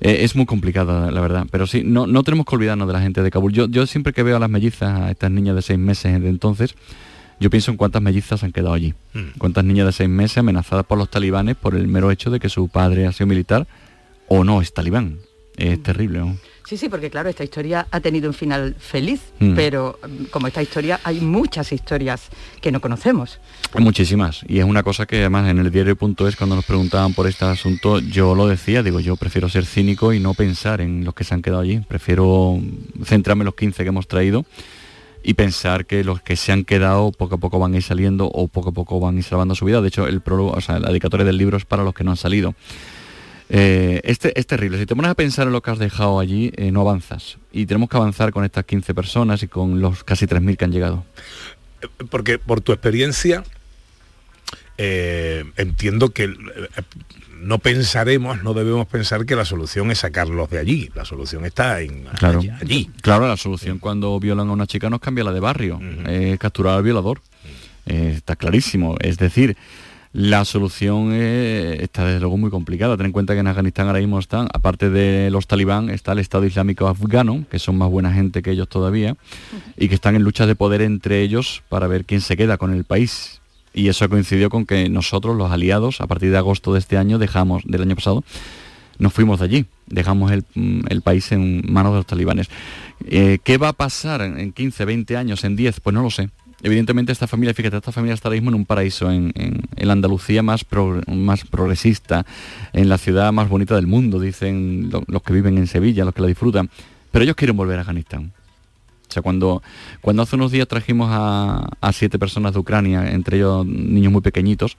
Eh, 0.00 0.18
es 0.24 0.34
muy 0.34 0.44
complicado, 0.44 1.08
la 1.08 1.20
verdad. 1.20 1.46
Pero 1.52 1.68
sí, 1.68 1.82
no, 1.84 2.08
no 2.08 2.24
tenemos 2.24 2.46
que 2.46 2.56
olvidarnos 2.56 2.88
de 2.88 2.92
la 2.94 3.00
gente 3.00 3.22
de 3.22 3.30
Kabul. 3.30 3.52
Yo, 3.52 3.68
yo 3.68 3.86
siempre 3.86 4.12
que 4.12 4.24
veo 4.24 4.36
a 4.36 4.40
las 4.40 4.50
mellizas, 4.50 5.00
a 5.00 5.10
estas 5.12 5.30
niñas 5.30 5.54
de 5.54 5.62
seis 5.62 5.78
meses 5.78 6.20
de 6.20 6.28
entonces, 6.28 6.74
yo 7.38 7.48
pienso 7.48 7.70
en 7.70 7.76
cuántas 7.76 8.02
mellizas 8.02 8.42
han 8.42 8.50
quedado 8.50 8.74
allí. 8.74 8.92
Mm. 9.14 9.38
Cuántas 9.38 9.64
niñas 9.64 9.86
de 9.86 9.92
seis 9.92 10.10
meses 10.10 10.38
amenazadas 10.38 10.84
por 10.84 10.98
los 10.98 11.10
talibanes 11.10 11.54
por 11.54 11.76
el 11.76 11.86
mero 11.86 12.10
hecho 12.10 12.30
de 12.30 12.40
que 12.40 12.48
su 12.48 12.68
padre 12.68 13.06
ha 13.06 13.12
sido 13.12 13.28
militar 13.28 13.68
o 14.26 14.42
no 14.42 14.60
es 14.60 14.74
talibán. 14.74 15.18
Es 15.56 15.80
terrible, 15.80 16.18
¿no? 16.18 16.36
Sí, 16.66 16.78
sí, 16.78 16.88
porque 16.88 17.10
claro, 17.10 17.28
esta 17.28 17.44
historia 17.44 17.86
ha 17.90 18.00
tenido 18.00 18.26
un 18.28 18.34
final 18.34 18.74
feliz, 18.78 19.20
Mm. 19.38 19.54
pero 19.54 19.98
mm, 20.02 20.24
como 20.30 20.46
esta 20.46 20.62
historia 20.62 20.98
hay 21.04 21.20
muchas 21.20 21.72
historias 21.72 22.28
que 22.62 22.72
no 22.72 22.80
conocemos. 22.80 23.38
Muchísimas. 23.78 24.40
Y 24.48 24.60
es 24.60 24.64
una 24.64 24.82
cosa 24.82 25.04
que 25.04 25.18
además 25.20 25.48
en 25.50 25.58
el 25.58 25.70
diario.es 25.70 26.36
cuando 26.36 26.56
nos 26.56 26.64
preguntaban 26.64 27.12
por 27.12 27.26
este 27.26 27.44
asunto, 27.44 27.98
yo 27.98 28.34
lo 28.34 28.46
decía, 28.46 28.82
digo, 28.82 29.00
yo 29.00 29.16
prefiero 29.16 29.48
ser 29.50 29.66
cínico 29.66 30.12
y 30.14 30.20
no 30.20 30.32
pensar 30.32 30.80
en 30.80 31.04
los 31.04 31.12
que 31.14 31.24
se 31.24 31.34
han 31.34 31.42
quedado 31.42 31.60
allí. 31.60 31.80
Prefiero 31.80 32.58
centrarme 33.04 33.42
en 33.42 33.46
los 33.46 33.54
15 33.56 33.82
que 33.82 33.88
hemos 33.90 34.08
traído 34.08 34.46
y 35.22 35.34
pensar 35.34 35.84
que 35.86 36.02
los 36.04 36.22
que 36.22 36.36
se 36.36 36.52
han 36.52 36.64
quedado 36.64 37.12
poco 37.12 37.34
a 37.34 37.38
poco 37.38 37.58
van 37.58 37.74
a 37.74 37.76
ir 37.76 37.82
saliendo 37.82 38.26
o 38.26 38.48
poco 38.48 38.70
a 38.70 38.72
poco 38.72 39.00
van 39.00 39.16
a 39.16 39.18
ir 39.18 39.24
salvando 39.24 39.54
su 39.54 39.64
vida. 39.66 39.82
De 39.82 39.88
hecho, 39.88 40.06
el 40.06 40.22
prólogo, 40.22 40.52
o 40.52 40.60
sea, 40.62 40.78
la 40.78 40.88
dedicatoria 40.88 41.26
del 41.26 41.36
libro 41.36 41.56
es 41.58 41.64
para 41.66 41.82
los 41.84 41.92
que 41.94 42.04
no 42.04 42.10
han 42.12 42.16
salido. 42.16 42.54
Eh, 43.50 44.00
este, 44.04 44.38
es 44.38 44.46
terrible. 44.46 44.78
Si 44.78 44.86
te 44.86 44.96
pones 44.96 45.10
a 45.10 45.14
pensar 45.14 45.46
en 45.46 45.52
lo 45.52 45.62
que 45.62 45.70
has 45.70 45.78
dejado 45.78 46.18
allí, 46.18 46.50
eh, 46.56 46.70
no 46.70 46.80
avanzas. 46.80 47.38
Y 47.52 47.66
tenemos 47.66 47.88
que 47.88 47.96
avanzar 47.96 48.32
con 48.32 48.44
estas 48.44 48.64
15 48.64 48.94
personas 48.94 49.42
y 49.42 49.48
con 49.48 49.80
los 49.80 50.02
casi 50.04 50.26
3.000 50.26 50.56
que 50.56 50.64
han 50.64 50.72
llegado. 50.72 51.04
Porque 52.10 52.38
por 52.38 52.60
tu 52.62 52.72
experiencia, 52.72 53.44
eh, 54.78 55.44
entiendo 55.56 56.10
que 56.10 56.24
eh, 56.24 56.32
no 57.38 57.58
pensaremos, 57.58 58.42
no 58.42 58.54
debemos 58.54 58.86
pensar 58.86 59.26
que 59.26 59.36
la 59.36 59.44
solución 59.44 59.90
es 59.90 59.98
sacarlos 59.98 60.48
de 60.50 60.58
allí. 60.58 60.90
La 60.94 61.04
solución 61.04 61.44
está 61.44 61.80
en 61.82 62.04
Claro. 62.18 62.40
allí. 62.60 62.90
Claro, 63.02 63.28
la 63.28 63.36
solución 63.36 63.78
cuando 63.78 64.18
violan 64.18 64.48
a 64.48 64.52
una 64.52 64.66
chica 64.66 64.88
no 64.88 64.96
es 64.96 65.02
cambiar 65.02 65.26
la 65.26 65.32
de 65.32 65.40
barrio, 65.40 65.78
es 66.08 66.38
capturar 66.38 66.78
al 66.78 66.82
violador. 66.82 67.20
Eh, 67.86 68.14
está 68.16 68.34
clarísimo. 68.34 68.96
Es 69.00 69.18
decir, 69.18 69.58
la 70.14 70.44
solución 70.44 71.10
eh, 71.12 71.78
está 71.80 72.04
desde 72.04 72.20
luego 72.20 72.36
muy 72.36 72.48
complicada. 72.48 72.96
Ten 72.96 73.06
en 73.06 73.12
cuenta 73.12 73.34
que 73.34 73.40
en 73.40 73.48
Afganistán 73.48 73.88
ahora 73.88 73.98
mismo 73.98 74.20
están, 74.20 74.46
aparte 74.54 74.88
de 74.88 75.28
los 75.28 75.48
talibán, 75.48 75.90
está 75.90 76.12
el 76.12 76.20
Estado 76.20 76.46
Islámico 76.46 76.86
afgano, 76.86 77.44
que 77.50 77.58
son 77.58 77.76
más 77.76 77.90
buena 77.90 78.12
gente 78.12 78.40
que 78.40 78.52
ellos 78.52 78.68
todavía, 78.68 79.16
y 79.76 79.88
que 79.88 79.96
están 79.96 80.14
en 80.14 80.22
luchas 80.22 80.46
de 80.46 80.54
poder 80.54 80.82
entre 80.82 81.20
ellos 81.20 81.64
para 81.68 81.88
ver 81.88 82.04
quién 82.04 82.20
se 82.20 82.36
queda 82.36 82.58
con 82.58 82.72
el 82.72 82.84
país. 82.84 83.40
Y 83.74 83.88
eso 83.88 84.08
coincidió 84.08 84.50
con 84.50 84.66
que 84.66 84.88
nosotros, 84.88 85.36
los 85.36 85.50
aliados, 85.50 86.00
a 86.00 86.06
partir 86.06 86.30
de 86.30 86.38
agosto 86.38 86.72
de 86.72 86.78
este 86.78 86.96
año, 86.96 87.18
dejamos, 87.18 87.64
del 87.66 87.82
año 87.82 87.96
pasado, 87.96 88.22
nos 89.00 89.12
fuimos 89.12 89.40
de 89.40 89.46
allí, 89.46 89.66
dejamos 89.88 90.30
el, 90.30 90.44
mm, 90.54 90.82
el 90.90 91.02
país 91.02 91.32
en 91.32 91.60
manos 91.68 91.90
de 91.90 91.96
los 91.96 92.06
talibanes. 92.06 92.48
Eh, 93.04 93.38
¿Qué 93.42 93.58
va 93.58 93.70
a 93.70 93.72
pasar 93.72 94.20
en, 94.20 94.38
en 94.38 94.52
15, 94.52 94.84
20 94.84 95.16
años, 95.16 95.42
en 95.42 95.56
10? 95.56 95.80
Pues 95.80 95.92
no 95.92 96.04
lo 96.04 96.10
sé. 96.10 96.30
Evidentemente 96.64 97.12
esta 97.12 97.26
familia, 97.26 97.52
fíjate, 97.52 97.76
esta 97.76 97.92
familia 97.92 98.14
está 98.14 98.28
ahora 98.28 98.36
mismo 98.40 98.50
en 98.50 98.54
un 98.56 98.64
paraíso, 98.64 99.10
en, 99.12 99.32
en- 99.36 99.60
la 99.86 99.92
Andalucía 99.92 100.42
más, 100.42 100.64
pro- 100.64 101.02
más 101.06 101.44
progresista, 101.44 102.24
en 102.72 102.88
la 102.88 102.96
ciudad 102.96 103.30
más 103.34 103.50
bonita 103.50 103.74
del 103.74 103.86
mundo, 103.86 104.18
dicen 104.18 104.88
lo- 104.90 105.04
los 105.06 105.22
que 105.22 105.34
viven 105.34 105.58
en 105.58 105.66
Sevilla, 105.66 106.06
los 106.06 106.14
que 106.14 106.22
la 106.22 106.26
disfrutan. 106.28 106.70
Pero 107.12 107.22
ellos 107.22 107.36
quieren 107.36 107.54
volver 107.56 107.76
a 107.78 107.82
Afganistán. 107.82 108.32
O 109.06 109.12
sea, 109.12 109.22
cuando, 109.22 109.62
cuando 110.00 110.22
hace 110.22 110.36
unos 110.36 110.50
días 110.52 110.66
trajimos 110.66 111.08
a, 111.12 111.68
a 111.82 111.92
siete 111.92 112.18
personas 112.18 112.54
de 112.54 112.58
Ucrania, 112.60 113.12
entre 113.12 113.36
ellos 113.36 113.66
niños 113.66 114.10
muy 114.10 114.22
pequeñitos, 114.22 114.78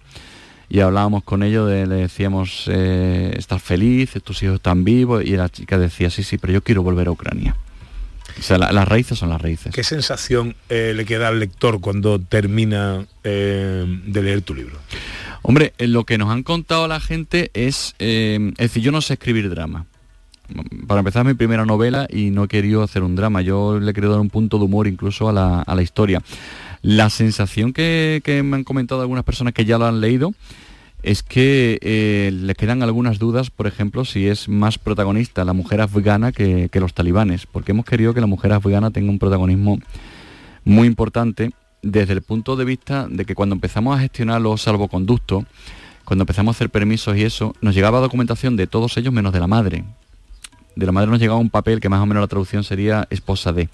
y 0.67 0.79
hablábamos 0.79 1.23
con 1.23 1.43
ellos, 1.43 1.69
de- 1.69 1.85
le 1.85 1.95
decíamos, 1.97 2.65
eh, 2.67 3.35
estás 3.37 3.61
feliz, 3.61 4.13
tus 4.23 4.41
hijos 4.41 4.55
están 4.55 4.83
vivos, 4.83 5.23
y 5.23 5.37
la 5.37 5.49
chica 5.49 5.77
decía, 5.77 6.09
sí, 6.09 6.23
sí, 6.23 6.39
pero 6.39 6.51
yo 6.51 6.63
quiero 6.63 6.81
volver 6.81 7.07
a 7.07 7.11
Ucrania. 7.11 7.55
O 8.39 8.41
sea, 8.41 8.57
la- 8.57 8.71
las 8.71 8.87
raíces 8.87 9.17
son 9.17 9.29
las 9.29 9.41
raíces. 9.41 9.73
¿Qué 9.73 9.83
sensación 9.83 10.55
eh, 10.69 10.93
le 10.95 11.05
queda 11.05 11.29
al 11.29 11.39
lector 11.39 11.79
cuando 11.79 12.19
termina 12.19 13.05
eh, 13.23 13.85
de 14.05 14.21
leer 14.21 14.41
tu 14.41 14.53
libro? 14.53 14.77
Hombre, 15.41 15.73
eh, 15.77 15.87
lo 15.87 16.03
que 16.05 16.17
nos 16.17 16.29
han 16.31 16.43
contado 16.43 16.87
la 16.87 16.99
gente 16.99 17.51
es, 17.53 17.95
eh, 17.99 18.51
es 18.57 18.69
decir, 18.69 18.83
yo 18.83 18.91
no 18.91 19.01
sé 19.01 19.13
escribir 19.13 19.49
drama. 19.49 19.85
Para 20.87 20.99
empezar, 20.99 21.25
mi 21.25 21.33
primera 21.33 21.65
novela 21.65 22.07
y 22.11 22.29
no 22.29 22.43
he 22.43 22.47
querido 22.47 22.83
hacer 22.83 23.01
un 23.03 23.15
drama. 23.15 23.41
Yo 23.41 23.79
le 23.79 23.91
he 23.91 23.93
querido 23.93 24.11
dar 24.11 24.21
un 24.21 24.29
punto 24.29 24.57
de 24.59 24.65
humor 24.65 24.87
incluso 24.87 25.27
a 25.29 25.33
la, 25.33 25.61
a 25.61 25.73
la 25.75 25.81
historia. 25.81 26.21
La 26.83 27.09
sensación 27.09 27.73
que, 27.73 28.21
que 28.23 28.43
me 28.43 28.57
han 28.57 28.63
comentado 28.63 29.01
algunas 29.01 29.23
personas 29.23 29.53
que 29.53 29.65
ya 29.65 29.77
lo 29.79 29.87
han 29.87 30.01
leído 30.01 30.33
es 31.03 31.21
que 31.23 31.77
eh, 31.81 32.31
le 32.33 32.55
quedan 32.55 32.81
algunas 32.81 33.19
dudas, 33.19 33.49
por 33.49 33.67
ejemplo, 33.67 34.05
si 34.05 34.27
es 34.27 34.49
más 34.49 34.77
protagonista 34.77 35.45
la 35.45 35.53
mujer 35.53 35.81
afgana 35.81 36.31
que, 36.31 36.69
que 36.69 36.79
los 36.79 36.93
talibanes, 36.93 37.45
porque 37.45 37.71
hemos 37.71 37.85
querido 37.85 38.13
que 38.13 38.21
la 38.21 38.27
mujer 38.27 38.53
afgana 38.53 38.91
tenga 38.91 39.11
un 39.11 39.19
protagonismo 39.19 39.79
muy 40.63 40.87
importante 40.87 41.51
desde 41.81 42.13
el 42.13 42.23
punto 42.23 42.55
de 42.55 42.65
vista 42.65 43.07
de 43.07 43.25
que 43.25 43.35
cuando 43.35 43.53
empezamos 43.53 43.95
a 43.95 44.01
gestionar 44.01 44.41
los 44.41 44.63
salvoconductos, 44.63 45.45
cuando 46.03 46.23
empezamos 46.23 46.55
a 46.55 46.57
hacer 46.57 46.69
permisos 46.69 47.15
y 47.17 47.23
eso, 47.23 47.55
nos 47.61 47.75
llegaba 47.75 47.99
documentación 47.99 48.55
de 48.55 48.67
todos 48.67 48.97
ellos 48.97 49.13
menos 49.13 49.33
de 49.33 49.39
la 49.39 49.47
madre. 49.47 49.83
De 50.75 50.85
la 50.85 50.91
madre 50.91 51.09
nos 51.09 51.19
llegaba 51.19 51.39
un 51.39 51.49
papel 51.49 51.79
que 51.79 51.89
más 51.89 52.01
o 52.01 52.05
menos 52.05 52.21
la 52.21 52.27
traducción 52.27 52.63
sería 52.63 53.07
esposa 53.09 53.53
de 53.53 53.69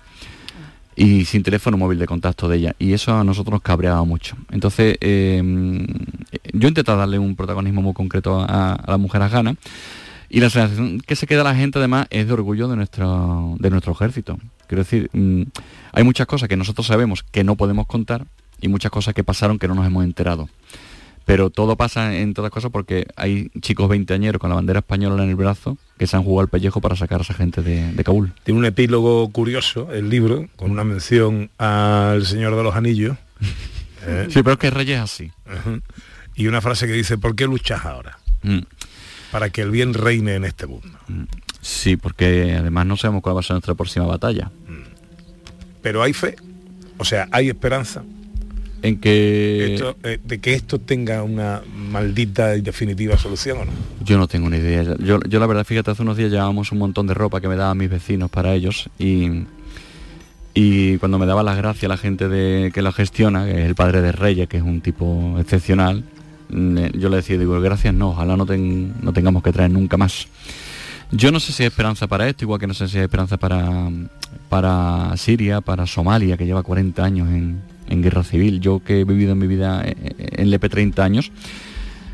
y 1.01 1.25
sin 1.25 1.41
teléfono 1.41 1.77
móvil 1.77 1.97
de 1.97 2.05
contacto 2.05 2.47
de 2.47 2.57
ella. 2.57 2.75
Y 2.77 2.93
eso 2.93 3.15
a 3.17 3.23
nosotros 3.23 3.53
nos 3.53 3.61
cabreaba 3.63 4.03
mucho. 4.03 4.35
Entonces, 4.51 4.97
eh, 5.01 5.41
yo 6.53 6.67
intenté 6.67 6.95
darle 6.95 7.17
un 7.17 7.35
protagonismo 7.35 7.81
muy 7.81 7.93
concreto 7.93 8.39
a, 8.39 8.73
a 8.73 8.91
la 8.91 8.97
mujer 8.97 9.23
afgana. 9.23 9.55
Y 10.29 10.41
la 10.41 10.51
sensación 10.51 10.99
que 10.99 11.15
se 11.15 11.25
queda 11.25 11.43
la 11.43 11.55
gente 11.55 11.79
además 11.79 12.05
es 12.11 12.27
de 12.27 12.33
orgullo 12.33 12.67
de 12.67 12.75
nuestro, 12.75 13.55
de 13.57 13.69
nuestro 13.71 13.93
ejército. 13.93 14.37
Quiero 14.67 14.83
decir, 14.83 15.09
mm, 15.11 15.41
hay 15.91 16.03
muchas 16.03 16.27
cosas 16.27 16.47
que 16.47 16.55
nosotros 16.55 16.85
sabemos 16.85 17.23
que 17.23 17.43
no 17.43 17.55
podemos 17.55 17.87
contar 17.87 18.27
y 18.61 18.67
muchas 18.67 18.91
cosas 18.91 19.15
que 19.15 19.23
pasaron 19.23 19.57
que 19.57 19.67
no 19.67 19.73
nos 19.73 19.87
hemos 19.87 20.03
enterado. 20.03 20.49
Pero 21.25 21.49
todo 21.49 21.75
pasa 21.75 22.17
en 22.17 22.33
todas 22.33 22.51
cosas 22.51 22.71
porque 22.71 23.05
hay 23.15 23.49
chicos 23.61 23.87
veinteañeros 23.87 24.39
con 24.39 24.49
la 24.49 24.55
bandera 24.55 24.79
española 24.79 25.23
en 25.23 25.29
el 25.29 25.35
brazo 25.35 25.77
que 25.97 26.07
se 26.07 26.15
han 26.17 26.23
jugado 26.23 26.41
al 26.41 26.47
pellejo 26.49 26.81
para 26.81 26.95
sacar 26.95 27.19
a 27.19 27.23
esa 27.23 27.33
gente 27.33 27.61
de, 27.61 27.91
de 27.93 28.03
Kabul. 28.03 28.33
Tiene 28.43 28.59
un 28.59 28.65
epílogo 28.65 29.29
curioso, 29.29 29.91
el 29.93 30.09
libro, 30.09 30.47
con 30.55 30.71
una 30.71 30.83
mención 30.83 31.49
al 31.57 32.25
Señor 32.25 32.55
de 32.55 32.63
los 32.63 32.75
Anillos. 32.75 33.17
Eh, 34.03 34.29
Sí, 34.31 34.41
pero 34.41 34.53
es 34.53 34.57
que 34.57 34.71
Reyes 34.71 34.97
es 34.97 35.03
así. 35.03 35.31
Y 36.33 36.47
una 36.47 36.59
frase 36.59 36.87
que 36.87 36.93
dice, 36.93 37.19
¿por 37.19 37.35
qué 37.35 37.45
luchas 37.45 37.85
ahora? 37.85 38.17
Mm. 38.41 38.61
para 39.31 39.51
que 39.51 39.61
el 39.61 39.69
bien 39.69 39.93
reine 39.93 40.33
en 40.33 40.43
este 40.43 40.65
mundo. 40.65 40.89
Sí, 41.61 41.97
porque 41.97 42.55
además 42.59 42.87
no 42.87 42.97
sabemos 42.97 43.21
cuál 43.21 43.35
va 43.35 43.41
a 43.41 43.43
ser 43.43 43.53
nuestra 43.53 43.75
próxima 43.75 44.07
batalla. 44.07 44.49
Pero 45.83 46.01
hay 46.01 46.13
fe, 46.13 46.35
o 46.97 47.05
sea, 47.05 47.27
hay 47.31 47.49
esperanza 47.49 48.03
En 48.83 48.97
que 48.99 49.75
esto, 49.75 49.95
eh, 50.03 50.19
de 50.23 50.39
que 50.39 50.53
esto 50.53 50.79
tenga 50.79 51.21
una 51.23 51.61
maldita 51.75 52.55
y 52.55 52.61
definitiva 52.61 53.17
solución 53.17 53.59
o 53.59 53.65
no. 53.65 53.71
yo 54.03 54.17
no 54.17 54.27
tengo 54.27 54.49
ni 54.49 54.57
idea. 54.57 54.83
Yo, 54.99 55.19
yo 55.27 55.39
la 55.39 55.45
verdad, 55.45 55.63
fíjate, 55.65 55.91
hace 55.91 56.01
unos 56.01 56.17
días 56.17 56.31
llevábamos 56.31 56.71
un 56.71 56.79
montón 56.79 57.05
de 57.07 57.13
ropa 57.13 57.39
que 57.41 57.47
me 57.47 57.55
daban 57.55 57.77
mis 57.77 57.89
vecinos 57.91 58.29
para 58.31 58.53
ellos 58.55 58.89
y, 58.97 59.43
y 60.53 60.97
cuando 60.97 61.17
me 61.19 61.25
daba 61.25 61.43
las 61.43 61.57
gracias 61.57 61.87
la 61.87 61.97
gente 61.97 62.27
de, 62.27 62.71
que 62.73 62.81
lo 62.81 62.91
gestiona, 62.91 63.45
que 63.45 63.51
es 63.61 63.67
el 63.67 63.75
padre 63.75 64.01
de 64.01 64.11
Reyes, 64.11 64.47
que 64.49 64.57
es 64.57 64.63
un 64.63 64.81
tipo 64.81 65.37
excepcional, 65.39 66.03
mm, 66.49 66.97
yo 66.97 67.09
le 67.09 67.17
decía, 67.17 67.37
digo, 67.37 67.59
gracias 67.61 67.93
no, 67.93 68.09
ojalá 68.09 68.35
no, 68.35 68.45
ten- 68.45 68.93
no 69.01 69.13
tengamos 69.13 69.43
que 69.43 69.51
traer 69.51 69.71
nunca 69.71 69.95
más. 69.97 70.27
Yo 71.11 71.31
no 71.31 71.39
sé 71.39 71.51
si 71.51 71.63
hay 71.63 71.67
esperanza 71.67 72.07
para 72.07 72.27
esto, 72.27 72.45
igual 72.45 72.59
que 72.59 72.67
no 72.67 72.73
sé 72.73 72.87
si 72.87 72.97
hay 72.97 73.03
esperanza 73.03 73.37
para, 73.37 73.89
para 74.49 75.15
Siria, 75.17 75.59
para 75.61 75.85
Somalia, 75.85 76.37
que 76.37 76.45
lleva 76.45 76.63
40 76.63 77.03
años 77.03 77.27
en, 77.29 77.61
en 77.91 78.01
guerra 78.01 78.23
civil. 78.23 78.59
Yo 78.59 78.81
que 78.83 79.01
he 79.01 79.03
vivido 79.03 79.33
en 79.33 79.37
mi 79.37 79.47
vida 79.47 79.83
eh, 79.85 79.95
eh, 79.99 80.29
en 80.37 80.49
Lepe 80.49 80.69
30 80.69 81.03
años, 81.03 81.31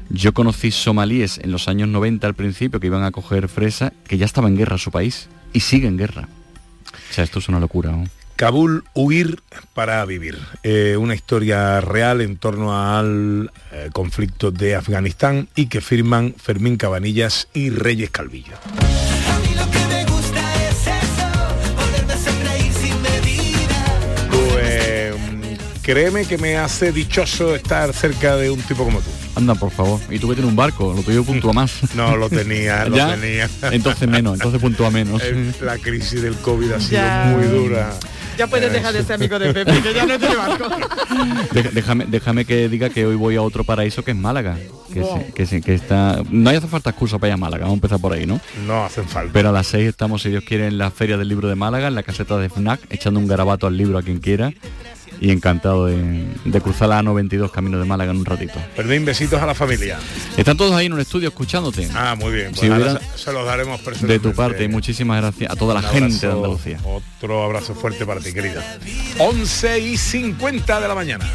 yo 0.10 0.34
conocí 0.34 0.72
somalíes 0.72 1.38
en 1.38 1.52
los 1.52 1.68
años 1.68 1.88
90 1.90 2.28
al 2.28 2.34
principio 2.34 2.80
que 2.80 2.88
iban 2.88 3.04
a 3.04 3.12
coger 3.12 3.48
fresa, 3.48 3.94
que 4.08 4.18
ya 4.18 4.26
estaba 4.26 4.48
en 4.48 4.58
guerra 4.58 4.78
su 4.78 4.92
país 4.92 5.30
y 5.54 5.62
sigue 5.62 5.88
en 5.88 5.98
guerra. 5.98 6.28
O 7.10 7.14
sea, 7.14 7.24
esto 7.24 7.40
es 7.40 7.50
una 7.50 7.60
locura. 7.60 7.92
¿no? 7.92 8.06
Kabul, 8.36 8.84
huir 8.94 9.42
para 9.74 10.04
vivir. 10.06 10.38
Eh, 10.64 10.98
una 10.98 11.16
historia 11.16 11.82
real 11.82 12.22
en 12.22 12.38
torno 12.38 12.78
al 12.78 13.52
conflicto 13.94 14.52
de 14.52 14.76
Afganistán 14.76 15.50
y 15.56 15.68
que 15.68 15.82
firman 15.82 16.34
Fermín 16.38 16.78
Cabanillas 16.78 17.48
y 17.54 17.70
Reyes 17.70 18.10
Calvillo. 18.10 18.54
Créeme 25.88 26.26
que 26.26 26.38
me 26.38 26.58
hace 26.58 26.92
dichoso 26.92 27.56
estar 27.56 27.94
cerca 27.94 28.36
de 28.36 28.52
un 28.52 28.60
tipo 28.62 28.84
como 28.84 29.00
tú. 29.00 29.10
Anda, 29.36 29.56
por 29.56 29.72
favor. 29.72 30.02
Y 30.12 30.20
tú 30.20 30.28
que 30.28 30.36
tienes 30.36 30.50
un 30.52 30.56
barco, 30.58 30.94
lo 30.94 31.02
tuyo 31.02 31.24
puntúa 31.24 31.54
más. 31.54 31.80
No, 31.96 32.18
lo 32.18 32.30
tenía, 32.30 32.86
lo 32.86 32.98
¿Ya? 32.98 33.16
tenía. 33.16 33.50
Entonces 33.72 34.06
menos, 34.10 34.34
entonces 34.34 34.60
puntúa 34.60 34.92
menos. 34.92 35.24
El- 35.24 35.54
La 35.62 35.78
crisis 35.78 36.22
del 36.22 36.36
COVID 36.36 36.74
ha 36.74 36.80
sido 36.82 37.02
Ya. 37.02 37.34
muy 37.34 37.48
dura. 37.48 37.90
Ya 38.38 38.46
puedes 38.48 38.72
dejar 38.72 38.94
de 38.94 39.02
ser 39.02 39.14
amigo 39.16 39.40
de 39.40 39.52
Pepe, 39.54 39.82
que 39.82 39.94
ya 39.96 40.06
no 40.06 40.20
tiene 40.20 40.36
barco. 40.36 40.70
Déjame, 41.74 42.06
déjame 42.08 42.46
que 42.46 42.70
diga 42.70 42.90
que 42.92 43.06
hoy 43.06 43.16
voy 43.16 43.36
a 43.36 43.42
otro 43.42 43.64
paraíso 43.64 44.04
que 44.04 44.12
es 44.12 44.18
Málaga. 44.18 44.58
Que, 44.94 45.00
Wow. 45.00 45.18
se- 45.26 45.34
que, 45.34 45.46
se- 45.48 45.62
que 45.62 45.74
está. 45.74 46.22
No 46.30 46.50
hace 46.52 46.68
falta 46.68 46.90
excusa 46.92 47.18
para 47.18 47.30
ir 47.30 47.34
a 47.34 47.38
Málaga, 47.38 47.62
vamos 47.64 47.76
a 47.76 47.78
empezar 47.78 48.00
por 48.00 48.14
ahí, 48.14 48.26
¿no? 48.28 48.40
No 48.68 48.84
hacen 48.86 49.08
falta. 49.08 49.32
Pero 49.34 49.50
a 49.50 49.52
las 49.54 49.68
6 49.68 49.88
estamos, 49.88 50.22
si 50.22 50.30
Dios 50.30 50.44
quiere, 50.44 50.68
en 50.68 50.78
la 50.78 50.92
Feria 50.92 51.18
del 51.18 51.28
Libro 51.30 51.48
de 51.48 51.56
Málaga, 51.56 51.88
en 51.88 51.96
la 51.96 52.04
caseta 52.04 52.38
de 52.38 52.50
FNAC, 52.50 52.82
echando 52.92 53.20
un 53.20 53.28
garabato 53.28 53.66
al 53.66 53.76
libro 53.78 53.98
a 53.98 54.04
quien 54.04 54.20
quiera. 54.20 54.52
Y 55.20 55.32
encantado 55.32 55.88
de, 55.88 56.26
de 56.46 56.62
cruzar 56.62 56.90
la 56.90 57.02
A92 57.02 57.50
camino 57.50 57.80
de 57.80 57.86
Málaga 57.86 58.12
en 58.12 58.18
un 58.18 58.26
ratito. 58.26 58.60
Fermín, 58.76 59.04
besitos 59.04 59.42
a 59.42 59.46
la 59.48 59.56
familia. 59.56 59.98
Están 60.38 60.56
todos 60.58 60.74
ahí 60.76 60.86
en 60.86 60.94
un 60.94 61.00
estudio 61.00 61.30
escuchándote. 61.30 61.90
Ah, 61.96 62.16
muy 62.16 62.32
bien. 62.32 62.50
Pues 62.50 62.60
Si 62.62 62.68
ahora 62.68 62.78
hubiera- 62.92 63.18
se, 63.18 63.34
los 63.34 63.46
daremos 63.46 63.82
de 64.02 64.20
tu 64.20 64.34
parte 64.34 64.64
y 64.64 64.68
muchísimas 64.68 65.20
gracias 65.22 65.52
a 65.52 65.56
toda 65.56 65.74
la 65.74 65.82
gente 65.82 66.28
de 66.28 66.34
Andalucía. 66.34 66.80
Otro 66.84 67.44
abrazo 67.44 67.74
fuerte 67.74 68.06
para 68.06 68.20
ti, 68.22 68.32
querida. 68.32 68.64
11 69.18 69.80
y 69.80 69.98
50 69.98 70.80
de 70.82 70.88
la 70.88 70.94
mañana. 70.96 71.26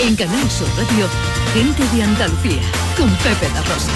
En 0.00 0.14
Canal 0.14 0.48
Sur 0.50 0.68
Radio, 0.76 1.06
gente 1.54 1.82
de 1.96 2.02
Andalucía, 2.02 2.60
con 2.96 3.08
Pepe 3.16 3.48
la 3.52 3.62
Rosa. 3.62 3.90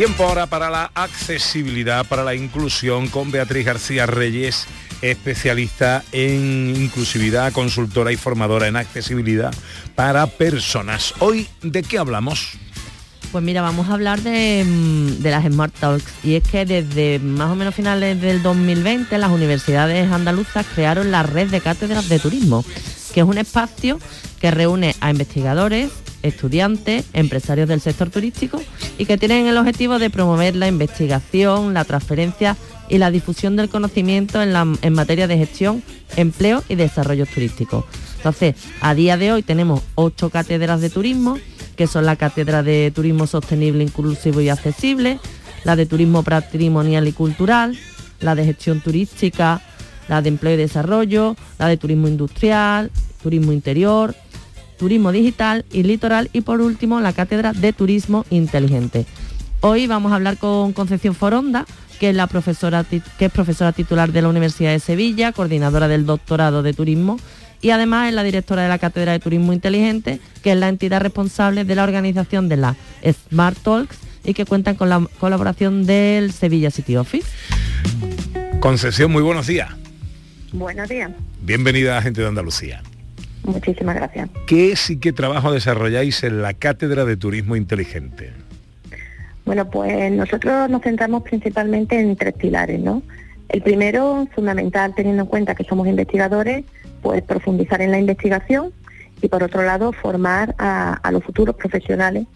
Tiempo 0.00 0.24
ahora 0.24 0.46
para 0.46 0.70
la 0.70 0.90
accesibilidad, 0.94 2.06
para 2.06 2.24
la 2.24 2.34
inclusión 2.34 3.08
con 3.08 3.30
Beatriz 3.30 3.66
García 3.66 4.06
Reyes, 4.06 4.66
especialista 5.02 6.02
en 6.10 6.74
inclusividad, 6.74 7.52
consultora 7.52 8.10
y 8.10 8.16
formadora 8.16 8.66
en 8.66 8.76
accesibilidad 8.76 9.52
para 9.94 10.26
personas. 10.26 11.12
Hoy, 11.18 11.48
¿de 11.60 11.82
qué 11.82 11.98
hablamos? 11.98 12.52
Pues 13.30 13.44
mira, 13.44 13.60
vamos 13.60 13.90
a 13.90 13.92
hablar 13.92 14.22
de, 14.22 14.64
mm, 14.66 15.22
las 15.22 15.44
Smart 15.44 15.74
Talks. 15.78 16.10
Y 16.24 16.36
es 16.36 16.44
que 16.44 16.64
desde 16.64 17.18
más 17.18 17.50
o 17.50 17.54
menos 17.54 17.74
finales 17.74 18.18
del 18.22 18.42
2020 18.42 19.18
las 19.18 19.30
universidades 19.30 20.10
andaluzas 20.10 20.64
crearon 20.74 21.10
la 21.10 21.24
red 21.24 21.50
de 21.50 21.60
cátedras 21.60 22.08
de 22.08 22.18
turismo, 22.18 22.64
que 23.12 23.20
es 23.20 23.26
un 23.26 23.36
espacio 23.36 24.00
que 24.40 24.50
reúne 24.50 24.96
a 25.02 25.10
investigadores, 25.10 25.90
estudiantes, 26.22 27.06
empresarios 27.12 27.68
del 27.68 27.80
sector 27.80 28.10
turístico 28.10 28.60
y 28.98 29.06
que 29.06 29.18
tienen 29.18 29.46
el 29.46 29.56
objetivo 29.56 29.98
de 29.98 30.10
promover 30.10 30.56
la 30.56 30.68
investigación, 30.68 31.74
la 31.74 31.84
transferencia 31.84 32.56
y 32.88 32.98
la 32.98 33.10
difusión 33.10 33.56
del 33.56 33.68
conocimiento 33.68 34.42
en, 34.42 34.52
la- 34.52 34.66
en 34.82 34.92
materia 34.92 35.26
de 35.28 35.38
gestión, 35.38 35.82
empleo 36.16 36.62
y 36.68 36.74
desarrollo 36.74 37.26
turístico. 37.26 37.86
Entonces, 38.16 38.54
a 38.80 38.94
día 38.94 39.16
de 39.16 39.32
hoy 39.32 39.42
tenemos 39.42 39.82
ocho 39.94 40.28
cátedras 40.30 40.80
de 40.80 40.90
turismo, 40.90 41.38
que 41.76 41.86
son 41.86 42.04
la 42.04 42.16
Cátedra 42.16 42.62
de 42.62 42.92
Turismo 42.94 43.26
Sostenible, 43.26 43.82
Inclusivo 43.84 44.40
y 44.42 44.50
Accesible, 44.50 45.18
la 45.64 45.76
de 45.76 45.86
Turismo 45.86 46.22
Patrimonial 46.22 47.08
y 47.08 47.12
Cultural, 47.12 47.78
la 48.20 48.34
de 48.34 48.44
Gestión 48.44 48.80
Turística, 48.82 49.62
la 50.08 50.20
de 50.20 50.28
Empleo 50.28 50.54
y 50.54 50.56
Desarrollo, 50.58 51.36
la 51.58 51.68
de 51.68 51.76
Turismo 51.78 52.08
Industrial, 52.08 52.90
Turismo 53.22 53.52
Interior, 53.52 54.14
Turismo 54.80 55.12
Digital 55.12 55.66
y 55.70 55.82
Litoral 55.82 56.30
y 56.32 56.40
por 56.40 56.62
último 56.62 57.00
la 57.00 57.12
Cátedra 57.12 57.52
de 57.52 57.74
Turismo 57.74 58.24
Inteligente. 58.30 59.04
Hoy 59.60 59.86
vamos 59.86 60.10
a 60.10 60.14
hablar 60.14 60.38
con 60.38 60.72
Concepción 60.72 61.14
Foronda, 61.14 61.66
que 61.98 62.08
es, 62.08 62.16
la 62.16 62.26
profesora, 62.26 62.82
que 62.84 63.24
es 63.26 63.30
profesora 63.30 63.72
titular 63.72 64.10
de 64.10 64.22
la 64.22 64.30
Universidad 64.30 64.70
de 64.70 64.80
Sevilla, 64.80 65.32
coordinadora 65.32 65.86
del 65.86 66.06
doctorado 66.06 66.62
de 66.62 66.72
Turismo 66.72 67.18
y 67.60 67.70
además 67.70 68.08
es 68.08 68.14
la 68.14 68.22
directora 68.22 68.62
de 68.62 68.70
la 68.70 68.78
Cátedra 68.78 69.12
de 69.12 69.18
Turismo 69.18 69.52
Inteligente, 69.52 70.18
que 70.42 70.52
es 70.52 70.56
la 70.56 70.70
entidad 70.70 71.02
responsable 71.02 71.66
de 71.66 71.74
la 71.74 71.84
organización 71.84 72.48
de 72.48 72.56
la 72.56 72.74
Smart 73.28 73.58
Talks 73.58 73.98
y 74.24 74.32
que 74.32 74.46
cuentan 74.46 74.76
con 74.76 74.88
la 74.88 75.06
colaboración 75.18 75.84
del 75.84 76.32
Sevilla 76.32 76.70
City 76.70 76.96
Office. 76.96 77.28
Concepción, 78.60 79.12
muy 79.12 79.22
buenos 79.22 79.46
días. 79.46 79.68
Buenos 80.54 80.88
días. 80.88 81.10
Bienvenida 81.42 81.98
a 81.98 82.02
Gente 82.02 82.22
de 82.22 82.28
Andalucía. 82.28 82.82
Muchísimas 83.44 83.96
gracias. 83.96 84.28
¿Qué 84.46 84.72
es 84.72 84.90
y 84.90 84.98
qué 84.98 85.12
trabajo 85.12 85.52
desarrolláis 85.52 86.22
en 86.24 86.42
la 86.42 86.54
Cátedra 86.54 87.04
de 87.04 87.16
Turismo 87.16 87.56
Inteligente? 87.56 88.32
Bueno, 89.44 89.68
pues 89.70 90.12
nosotros 90.12 90.68
nos 90.70 90.82
centramos 90.82 91.22
principalmente 91.22 91.98
en 91.98 92.14
tres 92.16 92.34
pilares, 92.34 92.80
¿no? 92.80 93.02
El 93.48 93.62
primero, 93.62 94.28
fundamental, 94.34 94.94
teniendo 94.94 95.22
en 95.22 95.28
cuenta 95.28 95.54
que 95.54 95.64
somos 95.64 95.88
investigadores, 95.88 96.64
pues 97.02 97.22
profundizar 97.22 97.80
en 97.82 97.90
la 97.90 97.98
investigación 97.98 98.72
y 99.22 99.28
por 99.28 99.42
otro 99.42 99.62
lado 99.64 99.92
formar 99.92 100.54
a, 100.58 100.94
a 100.94 101.10
los 101.10 101.24
futuros 101.24 101.56
profesionales 101.56 102.26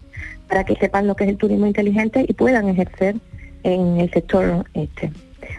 para 0.49 0.65
que 0.65 0.75
sepan 0.75 1.07
lo 1.07 1.15
que 1.15 1.23
es 1.23 1.29
el 1.29 1.37
turismo 1.37 1.67
inteligente 1.67 2.25
y 2.27 2.33
puedan 2.33 2.67
ejercer 2.67 3.15
en 3.63 3.99
el 3.99 4.11
sector 4.11 4.65
este. 4.73 5.11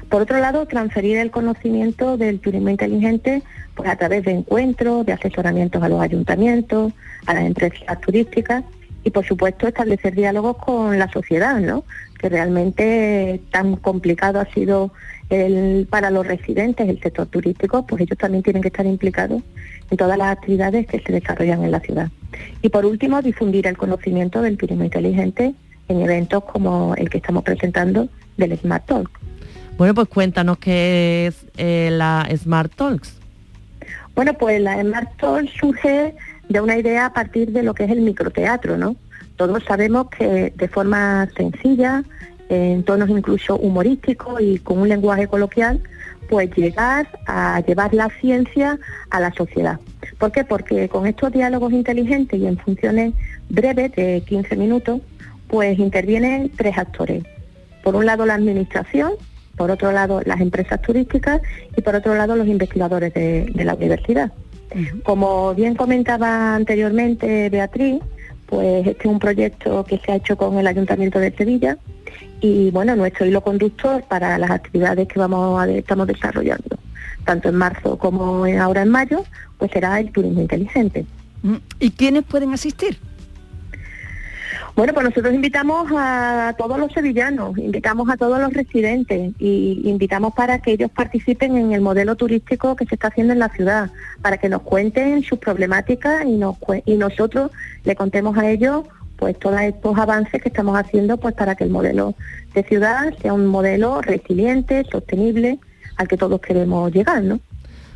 Por 0.09 0.23
otro 0.23 0.39
lado, 0.39 0.67
transferir 0.67 1.19
el 1.19 1.31
conocimiento 1.31 2.17
del 2.17 2.41
turismo 2.41 2.71
inteligente 2.71 3.43
pues 3.75 3.91
a 3.91 3.97
través 3.97 4.25
de 4.25 4.33
encuentros, 4.33 5.05
de 5.05 5.13
asesoramientos 5.13 5.83
a 5.83 5.89
los 5.89 6.01
ayuntamientos, 6.01 6.93
a 7.27 7.35
las 7.35 7.45
empresas 7.45 8.01
turísticas 8.01 8.65
y 9.05 9.11
por 9.11 9.25
supuesto 9.25 9.69
establecer 9.69 10.15
diálogos 10.15 10.57
con 10.57 10.99
la 10.99 11.09
sociedad, 11.11 11.61
¿no? 11.61 11.85
Que 12.19 12.29
realmente 12.29 13.41
tan 13.51 13.77
complicado 13.77 14.41
ha 14.41 14.47
sido 14.47 14.93
el, 15.29 15.87
para 15.89 16.11
los 16.11 16.27
residentes 16.27 16.89
el 16.89 17.01
sector 17.01 17.27
turístico, 17.27 17.87
pues 17.87 18.03
ellos 18.03 18.19
también 18.19 18.43
tienen 18.43 18.63
que 18.63 18.69
estar 18.69 18.87
implicados 18.87 19.43
en 19.91 19.97
todas 19.97 20.17
las 20.19 20.33
actividades 20.33 20.87
que 20.87 21.01
se 21.01 21.13
desarrollan 21.13 21.63
en 21.63 21.71
la 21.71 21.81
ciudad. 21.81 22.11
Y 22.63 22.69
por 22.69 22.87
último, 22.87 23.23
difundir 23.23 23.67
el 23.67 23.77
conocimiento 23.77 24.43
del 24.43 24.57
turismo 24.57 24.85
inteligente 24.85 25.55
en 25.89 26.01
eventos 26.01 26.45
como 26.45 26.95
el 26.97 27.11
que 27.11 27.19
estamos 27.19 27.45
presentando 27.45 28.09
del 28.37 28.59
Smart 28.59 28.87
Talk. 28.87 29.26
Bueno, 29.79 29.93
pues 29.95 30.09
cuéntanos 30.09 30.57
qué 30.57 31.27
es 31.27 31.47
eh, 31.59 31.91
la 31.93 32.27
Smart 32.35 32.73
Talks. 32.75 33.15
Bueno, 34.15 34.33
pues 34.33 34.59
la 34.61 34.81
Smart 34.81 35.11
Talk 35.19 35.49
surge 35.61 36.15
de 36.49 36.61
una 36.61 36.79
idea 36.79 37.07
a 37.07 37.13
partir 37.13 37.53
de 37.53 37.63
lo 37.63 37.75
que 37.75 37.85
es 37.85 37.91
el 37.91 38.01
microteatro, 38.01 38.79
¿no? 38.79 38.97
Todos 39.37 39.63
sabemos 39.65 40.09
que 40.09 40.51
de 40.57 40.69
forma 40.69 41.29
sencilla, 41.37 42.05
en 42.49 42.85
tonos 42.85 43.11
incluso 43.11 43.57
humorísticos 43.57 44.41
y 44.41 44.59
con 44.61 44.79
un 44.79 44.89
lenguaje 44.89 45.27
coloquial, 45.29 45.83
pues 46.31 46.51
llegar 46.57 47.07
a 47.27 47.61
llevar 47.61 47.93
la 47.93 48.09
ciencia 48.21 48.79
a 49.11 49.21
la 49.21 49.31
sociedad. 49.35 49.79
¿Por 50.19 50.33
qué? 50.33 50.45
Porque 50.45 50.89
con 50.89 51.07
estos 51.07 51.33
diálogos 51.33 51.75
inteligentes 51.75 52.41
y 52.41 52.47
en 52.47 52.57
funciones 52.57 53.13
breves 53.51 53.93
de 53.93 54.23
15 54.27 54.57
minutos, 54.57 55.03
pues 55.49 55.79
intervienen 55.79 56.51
tres 56.57 56.79
actores. 56.79 57.25
Por 57.83 57.95
un 57.95 58.07
lado 58.07 58.25
la 58.25 58.35
administración, 58.35 59.13
por 59.57 59.71
otro 59.71 59.93
lado 59.93 60.21
las 60.25 60.41
empresas 60.41 60.81
turísticas 60.83 61.41
y 61.77 61.83
por 61.83 61.95
otro 61.95 62.15
lado 62.15 62.37
los 62.37 62.47
investigadores 62.47 63.13
de, 63.15 63.47
de 63.53 63.65
la 63.65 63.75
universidad. 63.75 64.33
Como 65.05 65.55
bien 65.55 65.75
comentaba 65.75 66.55
anteriormente 66.55 67.49
Beatriz, 67.49 68.03
pues 68.47 68.87
este 68.87 69.01
es 69.01 69.07
un 69.07 69.19
proyecto 69.19 69.85
que 69.85 69.99
se 69.99 70.13
ha 70.13 70.17
hecho 70.17 70.37
con 70.37 70.59
el 70.59 70.67
Ayuntamiento 70.67 71.19
de 71.19 71.33
Sevilla 71.33 71.79
y 72.41 72.71
bueno, 72.71 72.95
nuestro 72.97 73.27
hilo 73.27 73.41
conductor 73.41 74.05
para 74.09 74.39
las 74.39 74.51
actividades 74.51 75.09
que 75.09 75.19
vamos 75.19 75.61
a, 75.61 75.69
estamos 75.69 76.07
desarrollando, 76.07 76.79
tanto 77.25 77.49
en 77.49 77.57
marzo 77.57 77.97
como 77.99 78.45
ahora 78.45 78.83
en 78.83 78.91
mayo, 78.91 79.25
pues 79.59 79.71
será 79.73 79.99
el 80.01 80.13
turismo 80.13 80.43
inteligente. 80.43 81.07
Mm, 81.43 81.57
¿Y 81.81 81.91
quiénes 81.91 82.25
pueden 82.25 82.53
asistir? 82.53 82.99
Bueno, 84.77 84.93
pues 84.93 85.07
nosotros 85.07 85.33
invitamos 85.33 85.91
a 85.97 86.55
todos 86.59 86.79
los 86.79 86.93
sevillanos, 86.93 87.57
invitamos 87.57 88.11
a 88.11 88.19
todos 88.19 88.39
los 88.39 88.53
residentes 88.53 89.33
y 89.39 89.81
invitamos 89.85 90.35
para 90.35 90.59
que 90.59 90.73
ellos 90.73 90.91
participen 90.91 91.57
en 91.57 91.73
el 91.73 91.81
modelo 91.81 92.15
turístico 92.15 92.77
que 92.77 92.85
se 92.85 92.97
está 92.97 93.09
haciendo 93.09 93.33
en 93.33 93.39
la 93.39 93.49
ciudad, 93.49 93.91
para 94.21 94.37
que 94.37 94.51
nos 94.51 94.61
cuenten 94.61 95.23
sus 95.23 95.39
problemáticas 95.39 96.27
y, 96.27 96.37
nos, 96.37 96.57
y 96.85 96.97
nosotros 96.97 97.53
le 97.85 97.97
contemos 97.97 98.37
a 98.37 98.51
ellos 98.51 98.85
pues 99.17 99.39
todos 99.39 99.59
estos 99.63 99.97
avances 99.97 100.43
que 100.43 100.51
estamos 100.51 100.79
haciendo 100.79 101.17
pues 101.17 101.35
para 101.35 101.55
que 101.55 101.65
el 101.65 101.71
modelo 101.71 102.15
de 102.53 102.63
ciudad 102.63 103.15
sea 103.23 103.33
un 103.33 103.47
modelo 103.47 104.03
resiliente, 104.03 104.85
sostenible, 104.93 105.59
al 105.97 106.07
que 106.07 106.19
todos 106.19 106.39
queremos 106.43 106.93
llegar, 106.93 107.23
¿no? 107.23 107.41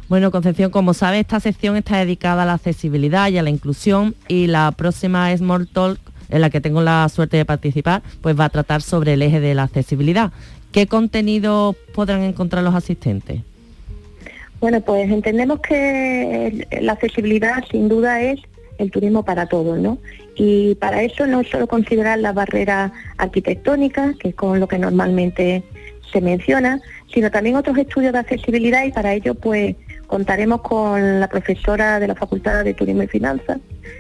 Bueno, 0.09 0.31
Concepción, 0.31 0.71
como 0.71 0.95
sabe, 0.95 1.21
esta 1.21 1.41
sección 1.41 1.77
está 1.77 1.99
dedicada 1.99 2.45
a 2.45 2.47
la 2.47 2.55
accesibilidad 2.55 3.29
y 3.29 3.37
a 3.37 3.43
la 3.43 3.51
inclusión 3.51 4.15
y 4.29 4.47
la 4.47 4.73
próxima 4.73 5.37
Small 5.37 5.69
Talk, 5.69 6.01
en 6.31 6.41
la 6.41 6.51
que 6.51 6.61
tengo 6.61 6.83
la 6.83 7.09
suerte 7.09 7.37
de 7.37 7.45
participar, 7.45 8.03
pues 8.21 8.39
va 8.39 8.47
a 8.47 8.49
tratar 8.49 8.83
sobre 8.83 9.15
el 9.15 9.23
eje 9.23 9.41
de 9.41 9.55
la 9.55 9.65
accesibilidad. 9.65 10.33
¿Qué 10.73 10.87
contenido 10.87 11.75
podrán 11.95 12.23
encontrar 12.23 12.63
los 12.63 12.75
asistentes? 12.75 13.41
Bueno, 14.61 14.81
pues 14.83 15.11
entendemos 15.11 15.61
que 15.61 16.67
la 16.81 16.93
accesibilidad 16.93 17.65
sin 17.71 17.89
duda 17.89 18.21
es 18.21 18.41
el 18.79 18.91
turismo 18.91 19.25
para 19.25 19.47
todos, 19.47 19.79
¿no? 19.79 19.99
Y 20.37 20.75
para 20.77 21.03
eso 21.03 21.27
no 21.27 21.43
solo 21.45 21.67
considerar 21.67 22.19
las 22.19 22.35
barreras 22.35 22.93
arquitectónicas, 23.19 24.17
que 24.17 24.29
es 24.29 24.35
con 24.35 24.61
lo 24.61 24.69
que 24.69 24.79
normalmente 24.79 25.63
se 26.13 26.21
menciona, 26.21 26.81
sino 27.13 27.31
también 27.31 27.57
otros 27.57 27.77
estudios 27.79 28.13
de 28.13 28.19
accesibilidad 28.19 28.85
y 28.85 28.93
para 28.93 29.15
ello 29.15 29.35
pues 29.35 29.77
contaremos 30.07 30.63
con 30.63 31.21
la 31.21 31.29
profesora 31.29 32.01
de 32.01 32.09
la 32.09 32.15
Facultad 32.15 32.65
de 32.65 32.75
Turismo 32.75 33.03
y 33.03 33.07
Finanzas, 33.07 33.59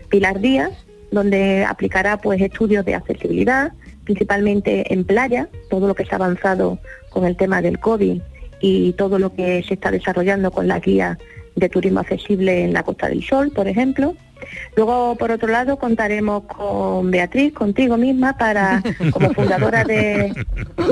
Pilar 0.09 0.41
Díaz, 0.41 0.73
donde 1.11 1.65
aplicará 1.65 2.17
pues 2.19 2.41
estudios 2.41 2.85
de 2.85 2.95
accesibilidad, 2.95 3.73
principalmente 4.05 4.93
en 4.93 5.05
playa, 5.05 5.49
todo 5.69 5.87
lo 5.89 5.95
que 5.95 6.05
se 6.05 6.13
ha 6.13 6.17
avanzado 6.17 6.79
con 7.11 7.25
el 7.25 7.37
tema 7.37 7.63
del 7.63 7.79
COVID 7.79 8.21
y 8.61 8.93
todo 8.93 9.19
lo 9.19 9.35
que 9.35 9.63
se 9.67 9.75
está 9.75 9.91
desarrollando 9.91 10.51
con 10.51 10.69
la 10.69 10.79
guía 10.79 11.19
de 11.57 11.69
turismo 11.69 12.01
accesible 12.01 12.65
en 12.65 12.73
la 12.73 12.83
Costa 12.83 13.09
del 13.09 13.25
Sol, 13.25 13.51
por 13.51 13.69
ejemplo. 13.69 14.15
Luego, 14.77 15.17
por 15.17 15.31
otro 15.31 15.49
lado, 15.49 15.79
contaremos 15.79 16.45
con 16.45 17.11
Beatriz, 17.11 17.53
contigo 17.53 17.97
misma, 17.97 18.37
para 18.37 18.83
como 19.13 19.33
fundadora 19.35 19.85
de, 19.85 20.33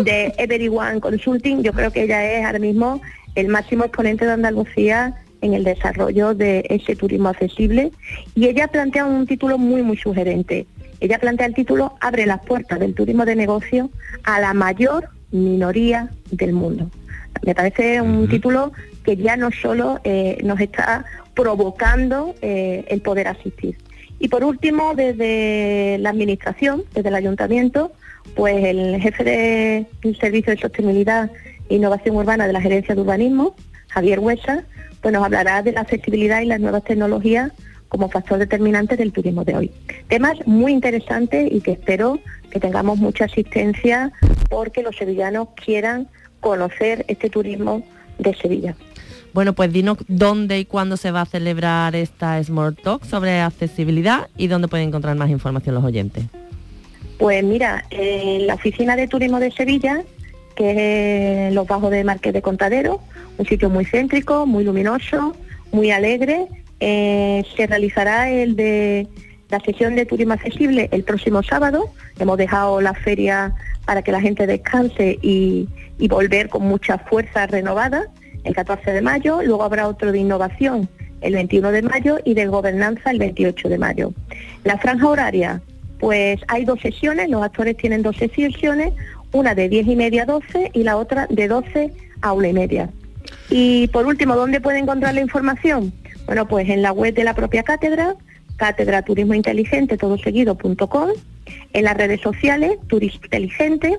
de 0.05 0.35
Everyone 0.37 1.01
Consulting. 1.01 1.63
Yo 1.63 1.73
creo 1.73 1.91
que 1.91 2.03
ella 2.03 2.25
es 2.25 2.45
ahora 2.45 2.59
mismo 2.59 3.01
el 3.35 3.49
máximo 3.49 3.85
exponente 3.85 4.27
de 4.27 4.33
Andalucía 4.33 5.15
en 5.41 5.55
el 5.55 5.65
desarrollo 5.65 6.35
de 6.35 6.65
ese 6.69 6.97
turismo 6.97 7.29
accesible. 7.29 7.91
Y 8.35 8.47
ella 8.47 8.69
plantea 8.69 9.05
un 9.07 9.27
título 9.27 9.59
muy, 9.59 9.83
muy 9.83 9.97
sugerente. 9.97 10.67
Ella 11.01 11.19
plantea 11.19 11.47
el 11.47 11.55
título 11.55 11.95
Abre 12.01 12.27
las 12.27 12.41
puertas 12.45 12.81
del 12.81 12.95
turismo 12.95 13.25
de 13.25 13.37
negocio 13.37 13.91
a 14.25 14.41
la 14.41 14.53
mayor 14.55 15.09
minoría 15.31 16.11
del 16.31 16.53
mundo. 16.53 16.91
Me 17.45 17.55
parece 17.55 18.01
un 18.01 18.29
título 18.29 18.73
que 19.05 19.17
ya 19.17 19.37
no 19.37 19.51
solo 19.53 20.01
eh, 20.05 20.39
nos 20.43 20.59
está 20.61 21.05
provocando 21.35 22.35
eh, 22.43 22.85
el 22.89 23.01
poder 23.01 23.29
asistir. 23.29 23.77
Y 24.19 24.29
por 24.29 24.43
último, 24.43 24.95
desde 24.95 25.99
la 26.01 26.11
Administración, 26.11 26.83
desde 26.95 27.09
el 27.11 27.15
Ayuntamiento, 27.15 27.93
pues 28.35 28.65
el 28.65 29.01
jefe 29.01 29.23
de- 29.25 29.87
del 30.03 30.17
Servicio 30.19 30.53
de 30.53 30.61
Sostenibilidad 30.61 31.31
e 31.69 31.77
Innovación 31.77 32.17
Urbana 32.17 32.47
de 32.49 32.53
la 32.53 32.61
Gerencia 32.61 32.95
de 32.97 33.01
Urbanismo, 33.01 33.55
Javier 33.89 34.19
Huesa, 34.19 34.65
pues 35.01 35.13
nos 35.13 35.25
hablará 35.25 35.63
de 35.63 35.73
la 35.73 35.83
accesibilidad 35.83 36.41
y 36.41 36.47
las 36.47 36.61
nuevas 36.61 36.85
tecnologías 36.85 37.53
como 37.89 38.09
factor 38.09 38.39
determinante 38.39 38.97
del 38.97 39.13
turismo 39.13 39.45
de 39.45 39.57
hoy. 39.57 39.71
Temas 40.09 40.35
muy 40.47 40.73
interesantes 40.73 41.51
y 41.51 41.61
que 41.61 41.73
espero 41.73 42.19
que 42.51 42.61
tengamos 42.61 42.99
mucha 42.99 43.25
asistencia 43.25 44.13
porque 44.51 44.83
los 44.83 44.97
sevillanos 44.97 45.49
quieran 45.65 46.09
conocer 46.41 47.05
este 47.09 47.31
turismo 47.31 47.83
de 48.19 48.35
Sevilla. 48.35 48.77
Bueno, 49.35 49.53
pues 49.53 49.73
dinos 49.73 49.99
dónde 50.09 50.59
y 50.59 50.65
cuándo 50.65 50.97
se 50.97 51.11
va 51.11 51.23
a 51.23 51.27
celebrar 51.27 51.95
esta 51.95 52.43
Small 52.43 52.75
Talk 52.77 53.05
sobre 53.05 53.41
accesibilidad 53.41 54.29
y 54.37 54.49
dónde 54.49 54.69
pueden 54.69 54.89
encontrar 54.89 55.17
más 55.17 55.31
información 55.31 55.75
los 55.75 55.85
oyentes. 55.85 56.25
Pues 57.19 57.45
mira, 57.45 57.85
en 57.91 58.47
la 58.47 58.55
oficina 58.55 58.97
de 58.97 59.09
turismo 59.09 59.41
de 59.41 59.51
Sevilla, 59.51 60.03
que 60.57 60.71
es 60.71 61.49
en 61.49 61.55
los 61.55 61.67
bajos 61.67 61.91
de 61.91 62.05
Marqués 62.05 62.33
de 62.33 62.43
Contadero, 62.43 63.01
un 63.39 63.47
sitio 63.47 63.71
muy 63.71 63.85
céntrico, 63.85 64.47
muy 64.47 64.65
luminoso, 64.65 65.35
muy 65.73 65.91
alegre, 65.91 66.47
eh, 66.81 67.45
se 67.57 67.67
realizará 67.67 68.31
el 68.31 68.57
de 68.57 69.07
la 69.49 69.61
sesión 69.61 69.97
de 69.97 70.05
turismo 70.05 70.35
accesible 70.35 70.89
el 70.93 71.05
próximo 71.05 71.43
sábado. 71.43 71.91
Hemos 72.19 72.37
dejado 72.37 72.81
la 72.81 72.95
feria 72.95 73.55
para 73.87 74.03
que 74.03 74.13
la 74.13 74.21
gente 74.21 74.47
descanse 74.47 75.19
y, 75.23 75.69
y 75.99 76.09
volver 76.09 76.49
con 76.49 76.63
mucha 76.63 76.99
fuerza 76.99 77.47
renovada 77.47 78.09
el 78.45 78.55
14 78.55 78.93
de 78.93 79.01
mayo. 79.01 79.41
Luego 79.43 79.63
habrá 79.63 79.89
otro 79.89 80.13
de 80.13 80.19
innovación 80.19 80.89
el 81.21 81.35
21 81.35 81.73
de 81.73 81.83
mayo 81.83 82.19
y 82.25 82.35
de 82.35 82.47
gobernanza 82.47 83.11
el 83.11 83.19
28 83.19 83.69
de 83.69 83.79
mayo. 83.79 84.13
La 84.65 84.79
franja 84.79 85.09
horaria, 85.09 85.63
pues 85.99 86.41
hay 86.49 86.65
dos 86.65 86.81
sesiones, 86.81 87.29
los 87.29 87.43
actores 87.43 87.77
tienen 87.77 88.03
dos 88.03 88.17
sesiones, 88.17 88.93
una 89.33 89.55
de 89.55 89.69
10 89.69 89.89
y 89.89 89.97
media 89.97 90.23
a 90.23 90.27
12 90.27 90.71
y 90.73 90.83
la 90.83 90.97
otra 90.97 91.27
de 91.29 91.49
12 91.49 91.93
a 92.21 92.33
una 92.33 92.49
y 92.49 92.53
media. 92.53 92.91
Y 93.51 93.89
por 93.89 94.07
último, 94.07 94.37
¿dónde 94.37 94.61
puede 94.61 94.79
encontrar 94.79 95.15
la 95.15 95.21
información? 95.21 95.93
Bueno, 96.27 96.47
pues 96.47 96.69
en 96.69 96.83
la 96.83 96.93
web 96.93 97.15
de 97.15 97.25
la 97.25 97.35
propia 97.35 97.63
cátedra, 97.63 98.15
cátedra 98.57 99.03
turismo 99.03 99.35
todo 99.97 100.19
seguido.com, 100.19 101.11
en 101.73 101.85
las 101.85 101.97
redes 101.97 102.21
sociales, 102.21 102.73
Turismo 102.89 103.21
Inteligente, 103.25 103.97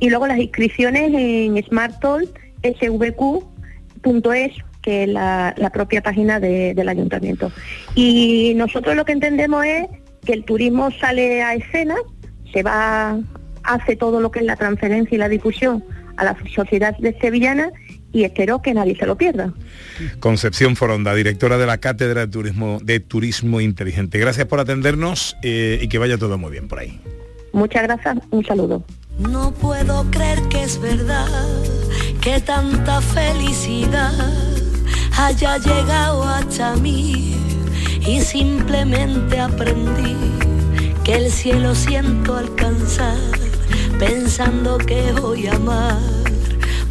y 0.00 0.10
luego 0.10 0.26
las 0.26 0.38
inscripciones 0.38 1.12
en 1.14 1.62
smarttoll.svq.es, 1.62 4.52
que 4.82 5.02
es 5.04 5.08
la, 5.08 5.54
propia 5.72 6.02
página 6.02 6.40
de- 6.40 6.74
del 6.74 6.88
ayuntamiento. 6.88 7.52
Y 7.94 8.54
nosotros 8.56 8.96
lo 8.96 9.04
que 9.04 9.12
entendemos 9.12 9.64
es 9.64 9.86
que 10.24 10.32
el 10.32 10.44
turismo 10.44 10.90
sale 10.90 11.42
a 11.42 11.54
escena, 11.54 11.94
se 12.52 12.62
va, 12.62 13.18
hace 13.62 13.96
todo 13.96 14.20
lo 14.20 14.30
que 14.30 14.40
es 14.40 14.44
la 14.46 14.56
transferencia 14.56 15.14
y 15.14 15.18
la 15.18 15.28
difusión 15.28 15.84
a 16.16 16.24
la 16.24 16.36
sociedad 16.54 16.96
de 16.98 17.16
sevillana 17.20 17.70
y 18.12 18.24
espero 18.24 18.62
que 18.62 18.74
nadie 18.74 18.96
se 18.96 19.06
lo 19.06 19.16
pierda. 19.16 19.52
Concepción 20.18 20.76
Foronda, 20.76 21.14
directora 21.14 21.58
de 21.58 21.66
la 21.66 21.78
Cátedra 21.78 22.22
de 22.22 22.28
Turismo, 22.28 22.78
de 22.82 23.00
Turismo 23.00 23.60
Inteligente. 23.60 24.18
Gracias 24.18 24.46
por 24.46 24.60
atendernos 24.60 25.36
eh, 25.42 25.78
y 25.82 25.88
que 25.88 25.98
vaya 25.98 26.18
todo 26.18 26.38
muy 26.38 26.50
bien 26.50 26.68
por 26.68 26.78
ahí. 26.80 27.00
Muchas 27.52 27.82
gracias, 27.82 28.18
un 28.30 28.44
saludo. 28.44 28.84
No 29.18 29.52
puedo 29.52 30.08
creer 30.10 30.40
que 30.48 30.62
es 30.62 30.80
verdad 30.80 31.26
que 32.20 32.40
tanta 32.40 33.00
felicidad 33.00 34.12
haya 35.18 35.58
llegado 35.58 36.22
hasta 36.24 36.76
mí 36.76 37.34
y 38.06 38.20
simplemente 38.20 39.38
aprendí 39.38 40.16
que 41.04 41.14
el 41.14 41.30
cielo 41.30 41.74
siento 41.74 42.36
alcanzar 42.36 43.18
pensando 43.98 44.78
que 44.78 45.12
voy 45.12 45.46
a 45.46 45.54
amar. 45.54 46.29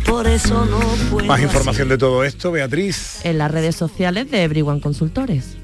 Por 0.10 0.28
eso 0.28 0.66
no 0.66 0.80
puedo. 1.12 1.28
Más 1.28 1.39
información 1.39 1.88
de 1.88 1.97
todo 1.97 2.24
esto, 2.24 2.51
Beatriz. 2.51 3.24
En 3.24 3.38
las 3.38 3.51
redes 3.51 3.76
sociales 3.76 4.30
de 4.32 4.43
Everyone 4.43 4.82
Consultores. 4.82 5.55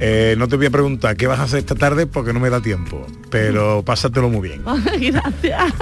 Eh, 0.00 0.34
no 0.36 0.48
te 0.48 0.56
voy 0.56 0.66
a 0.66 0.70
preguntar 0.70 1.16
qué 1.16 1.26
vas 1.26 1.38
a 1.38 1.44
hacer 1.44 1.60
esta 1.60 1.74
tarde 1.74 2.06
porque 2.06 2.32
no 2.32 2.40
me 2.40 2.50
da 2.50 2.60
tiempo, 2.60 3.06
pero 3.30 3.82
pásatelo 3.86 4.28
muy 4.28 4.48
bien. 4.48 4.62
Gracias. 5.00 5.72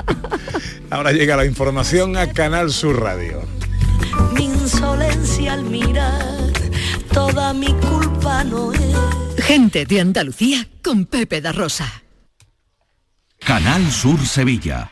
Ahora 0.91 1.13
llega 1.13 1.37
la 1.37 1.47
información 1.47 2.17
a 2.17 2.33
Canal 2.33 2.71
Sur 2.71 3.01
Radio. 3.01 3.41
Mi 4.35 4.45
insolencia 4.45 5.55
al 5.55 5.65
mirar, 5.65 6.53
toda 7.13 7.53
mi 7.55 7.73
culpa 7.75 8.45
no 8.45 8.73
es. 8.73 8.81
Gente 9.39 9.87
de 9.87 10.01
Andalucía 10.01 10.69
con 10.85 11.07
Pepe 11.07 11.41
da 11.41 11.53
Rosa. 11.53 12.03
Canal 13.41 13.91
Sur 13.91 14.25
Sevilla. 14.25 14.92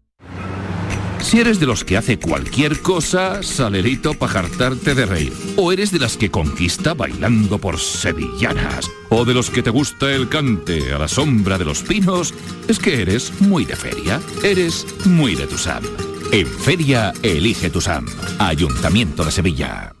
Si 1.21 1.39
eres 1.39 1.59
de 1.59 1.65
los 1.65 1.83
que 1.83 1.97
hace 1.97 2.19
cualquier 2.19 2.81
cosa, 2.81 3.41
salerito 3.43 4.13
para 4.13 4.33
jartarte 4.33 4.95
de 4.95 5.05
reír. 5.05 5.33
O 5.55 5.71
eres 5.71 5.91
de 5.91 5.99
las 5.99 6.17
que 6.17 6.29
conquista 6.29 6.93
bailando 6.93 7.57
por 7.57 7.79
sevillanas. 7.79 8.89
O 9.09 9.23
de 9.23 9.33
los 9.33 9.49
que 9.49 9.63
te 9.63 9.69
gusta 9.69 10.11
el 10.11 10.27
cante 10.27 10.91
a 10.93 10.97
la 10.97 11.07
sombra 11.07 11.57
de 11.57 11.65
los 11.65 11.83
pinos, 11.83 12.33
es 12.67 12.79
que 12.79 13.01
eres 13.01 13.39
muy 13.39 13.65
de 13.65 13.75
feria. 13.75 14.19
Eres 14.43 14.85
muy 15.05 15.35
de 15.35 15.47
Tusam. 15.47 15.83
En 16.31 16.47
feria, 16.47 17.13
elige 17.21 17.69
Tusam. 17.69 18.05
Ayuntamiento 18.39 19.23
de 19.23 19.31
Sevilla. 19.31 20.00